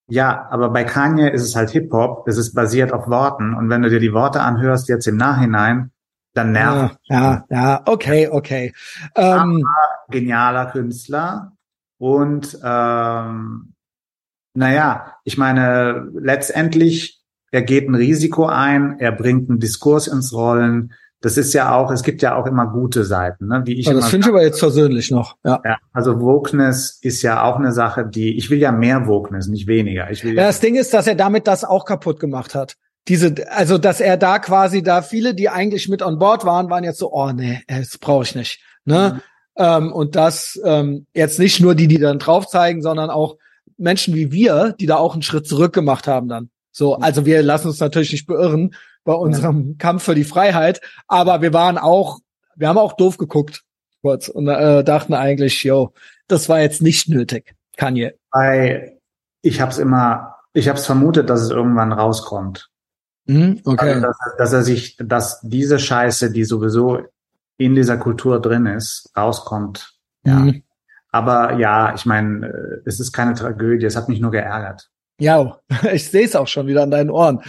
[0.09, 3.53] Ja, aber bei Kanye ist es halt Hip-Hop, es ist basiert auf Worten.
[3.53, 5.91] Und wenn du dir die Worte anhörst jetzt im Nachhinein,
[6.33, 6.97] dann nervt.
[7.05, 8.73] Ja, ja, ja, okay, okay.
[9.15, 9.63] Ähm,
[10.09, 11.53] genialer Künstler
[11.99, 13.74] und ähm,
[14.55, 17.21] naja, ich meine, letztendlich,
[17.51, 20.93] er geht ein Risiko ein, er bringt einen Diskurs ins Rollen.
[21.21, 23.63] Das ist ja auch, es gibt ja auch immer gute Seiten, ne?
[23.65, 25.37] Wie ich ja, das finde ich aber jetzt persönlich noch.
[25.45, 25.61] Ja.
[25.65, 25.79] ja.
[25.93, 30.11] Also Wokeness ist ja auch eine Sache, die ich will ja mehr Wokeness, nicht weniger.
[30.11, 32.77] Ich will ja, das Ding ist, dass er damit das auch kaputt gemacht hat.
[33.09, 36.85] Diese, also dass er da quasi da viele, die eigentlich mit on board waren, waren
[36.85, 38.61] jetzt so, oh nee, das brauche ich nicht.
[38.85, 39.15] Ne?
[39.15, 39.21] Mhm.
[39.57, 43.37] Ähm, und das ähm, jetzt nicht nur die, die dann drauf zeigen, sondern auch
[43.77, 46.51] Menschen wie wir, die da auch einen Schritt zurück gemacht haben dann.
[46.71, 48.75] So, also wir lassen uns natürlich nicht beirren
[49.05, 49.75] bei unserem ja.
[49.79, 52.19] Kampf für die Freiheit, aber wir waren auch,
[52.57, 53.63] wir haben auch doof geguckt
[54.03, 55.93] kurz und äh, dachten eigentlich, yo,
[56.27, 58.15] das war jetzt nicht nötig, Kanye.
[58.31, 58.99] Bei,
[59.41, 62.71] ich habe es immer, ich habe es vermutet, dass es irgendwann rauskommt.
[63.27, 63.95] Mhm, okay.
[63.95, 67.01] Also, dass, dass er sich, dass diese Scheiße, die sowieso
[67.57, 69.95] in dieser Kultur drin ist, rauskommt.
[70.25, 70.41] Ja.
[70.41, 70.64] Mhm.
[71.15, 74.91] Aber ja, ich meine, äh, es ist keine Tragödie, es hat mich nur geärgert.
[75.21, 75.61] Ja,
[75.93, 77.41] ich sehe es auch schon wieder an deinen Ohren.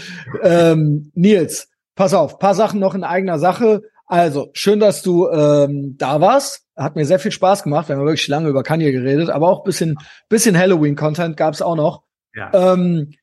[0.43, 3.81] ähm, Nils, pass auf, paar Sachen noch in eigener Sache.
[4.05, 6.67] Also, schön, dass du ähm, da warst.
[6.77, 7.89] Hat mir sehr viel Spaß gemacht.
[7.89, 9.97] Wir haben wirklich lange über Kanye geredet, aber auch bisschen,
[10.29, 12.03] bisschen Halloween-Content gab's auch noch.
[12.35, 12.51] Ja.
[12.73, 13.13] Ähm,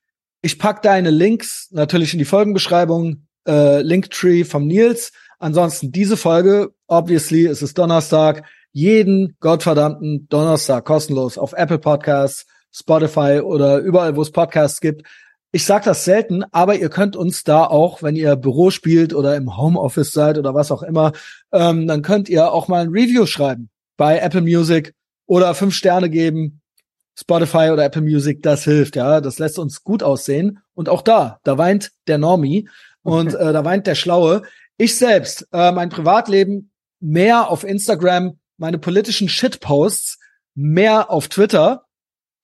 [0.41, 3.29] ich pack deine Links natürlich in die Folgenbeschreibung.
[3.47, 5.13] Äh, Linktree vom Nils.
[5.39, 8.43] Ansonsten diese Folge, obviously, es ist Donnerstag,
[8.73, 15.07] jeden gottverdammten Donnerstag kostenlos auf Apple Podcasts, Spotify oder überall, wo es Podcasts gibt.
[15.55, 19.37] Ich sage das selten, aber ihr könnt uns da auch, wenn ihr Büro spielt oder
[19.37, 21.13] im Homeoffice seid oder was auch immer,
[21.53, 23.69] ähm, dann könnt ihr auch mal ein Review schreiben
[23.99, 24.95] bei Apple Music
[25.27, 26.63] oder fünf Sterne geben.
[27.15, 29.21] Spotify oder Apple Music, das hilft, ja.
[29.21, 30.61] Das lässt uns gut aussehen.
[30.73, 32.69] Und auch da, da weint der Normie
[33.03, 34.43] und äh, da weint der Schlaue.
[34.79, 36.71] Ich selbst, äh, mein Privatleben
[37.01, 40.19] mehr auf Instagram, meine politischen Shitposts
[40.55, 41.85] mehr auf Twitter.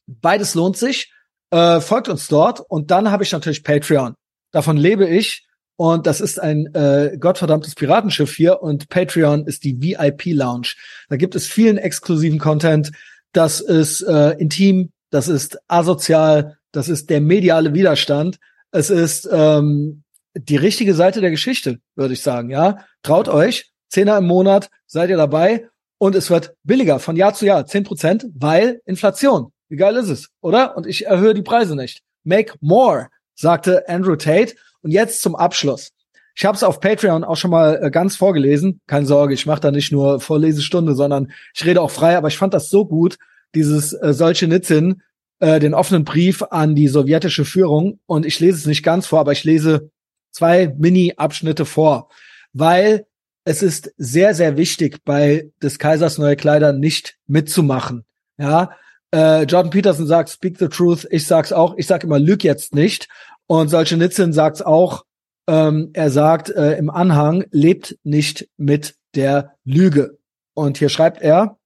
[0.06, 1.12] Beides lohnt sich.
[1.50, 2.60] Äh, folgt uns dort.
[2.60, 4.14] Und dann habe ich natürlich Patreon.
[4.50, 5.46] Davon lebe ich.
[5.76, 8.62] Und das ist ein äh, gottverdammtes Piratenschiff hier.
[8.62, 10.74] Und Patreon ist die VIP-Lounge.
[11.08, 12.90] Da gibt es vielen exklusiven Content.
[13.32, 18.38] Das ist äh, intim, das ist asozial, das ist der mediale Widerstand.
[18.72, 20.02] Es ist ähm,
[20.34, 22.84] die richtige Seite der Geschichte, würde ich sagen, ja.
[23.02, 25.68] Traut euch, Zehner im Monat, seid ihr dabei
[25.98, 29.52] und es wird billiger von Jahr zu Jahr, zehn Prozent, weil Inflation.
[29.68, 30.76] Wie geil ist es, oder?
[30.76, 32.02] Und ich erhöhe die Preise nicht.
[32.24, 34.54] Make more, sagte Andrew Tate.
[34.80, 35.90] Und jetzt zum Abschluss.
[36.36, 38.80] Ich habe es auf Patreon auch schon mal äh, ganz vorgelesen.
[38.86, 42.16] Keine Sorge, ich mache da nicht nur Vorlesestunde, sondern ich rede auch frei.
[42.16, 43.18] Aber ich fand das so gut,
[43.56, 45.02] dieses äh, solche Nitzin,
[45.40, 47.98] äh, den offenen Brief an die sowjetische Führung.
[48.06, 49.90] Und ich lese es nicht ganz vor, aber ich lese
[50.30, 52.08] zwei Mini-Abschnitte vor,
[52.52, 53.07] weil
[53.48, 58.04] es ist sehr, sehr wichtig, bei des Kaisers neue Kleider nicht mitzumachen.
[58.36, 58.72] Ja,
[59.10, 61.06] äh, Jordan Peterson sagt, speak the truth.
[61.10, 61.74] Ich sag's auch.
[61.78, 63.08] Ich sag immer, lüg jetzt nicht.
[63.46, 65.06] Und solche Nitzin sagt's auch.
[65.46, 70.18] Ähm, er sagt äh, im Anhang, lebt nicht mit der Lüge.
[70.52, 71.56] Und hier schreibt er,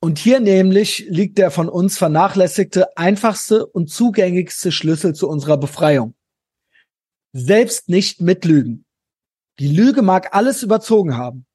[0.00, 6.14] und hier nämlich liegt der von uns vernachlässigte, einfachste und zugänglichste Schlüssel zu unserer Befreiung
[7.32, 8.86] selbst nicht mitlügen.
[9.58, 11.46] Die Lüge mag alles überzogen haben.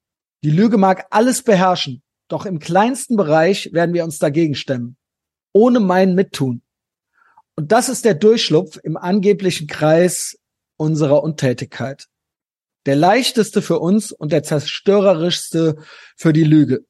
[0.44, 2.04] Die Lüge mag alles beherrschen.
[2.28, 4.98] Doch im kleinsten Bereich werden wir uns dagegen stemmen.
[5.54, 6.62] Ohne mein Mittun.
[7.56, 10.38] Und das ist der Durchschlupf im angeblichen Kreis
[10.76, 12.08] unserer Untätigkeit.
[12.86, 15.78] Der leichteste für uns und der zerstörerischste
[16.18, 16.86] für die Lüge.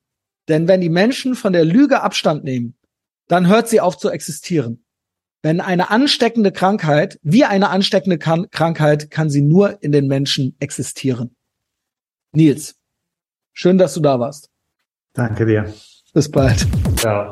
[0.47, 2.75] Denn wenn die Menschen von der Lüge Abstand nehmen,
[3.27, 4.83] dann hört sie auf zu existieren.
[5.43, 11.35] Wenn eine ansteckende Krankheit, wie eine ansteckende Krankheit, kann sie nur in den Menschen existieren.
[12.31, 12.75] Nils,
[13.51, 14.49] schön, dass du da warst.
[15.11, 15.71] Danke dir.
[16.13, 16.65] Bis bald.
[16.95, 17.29] Ciao.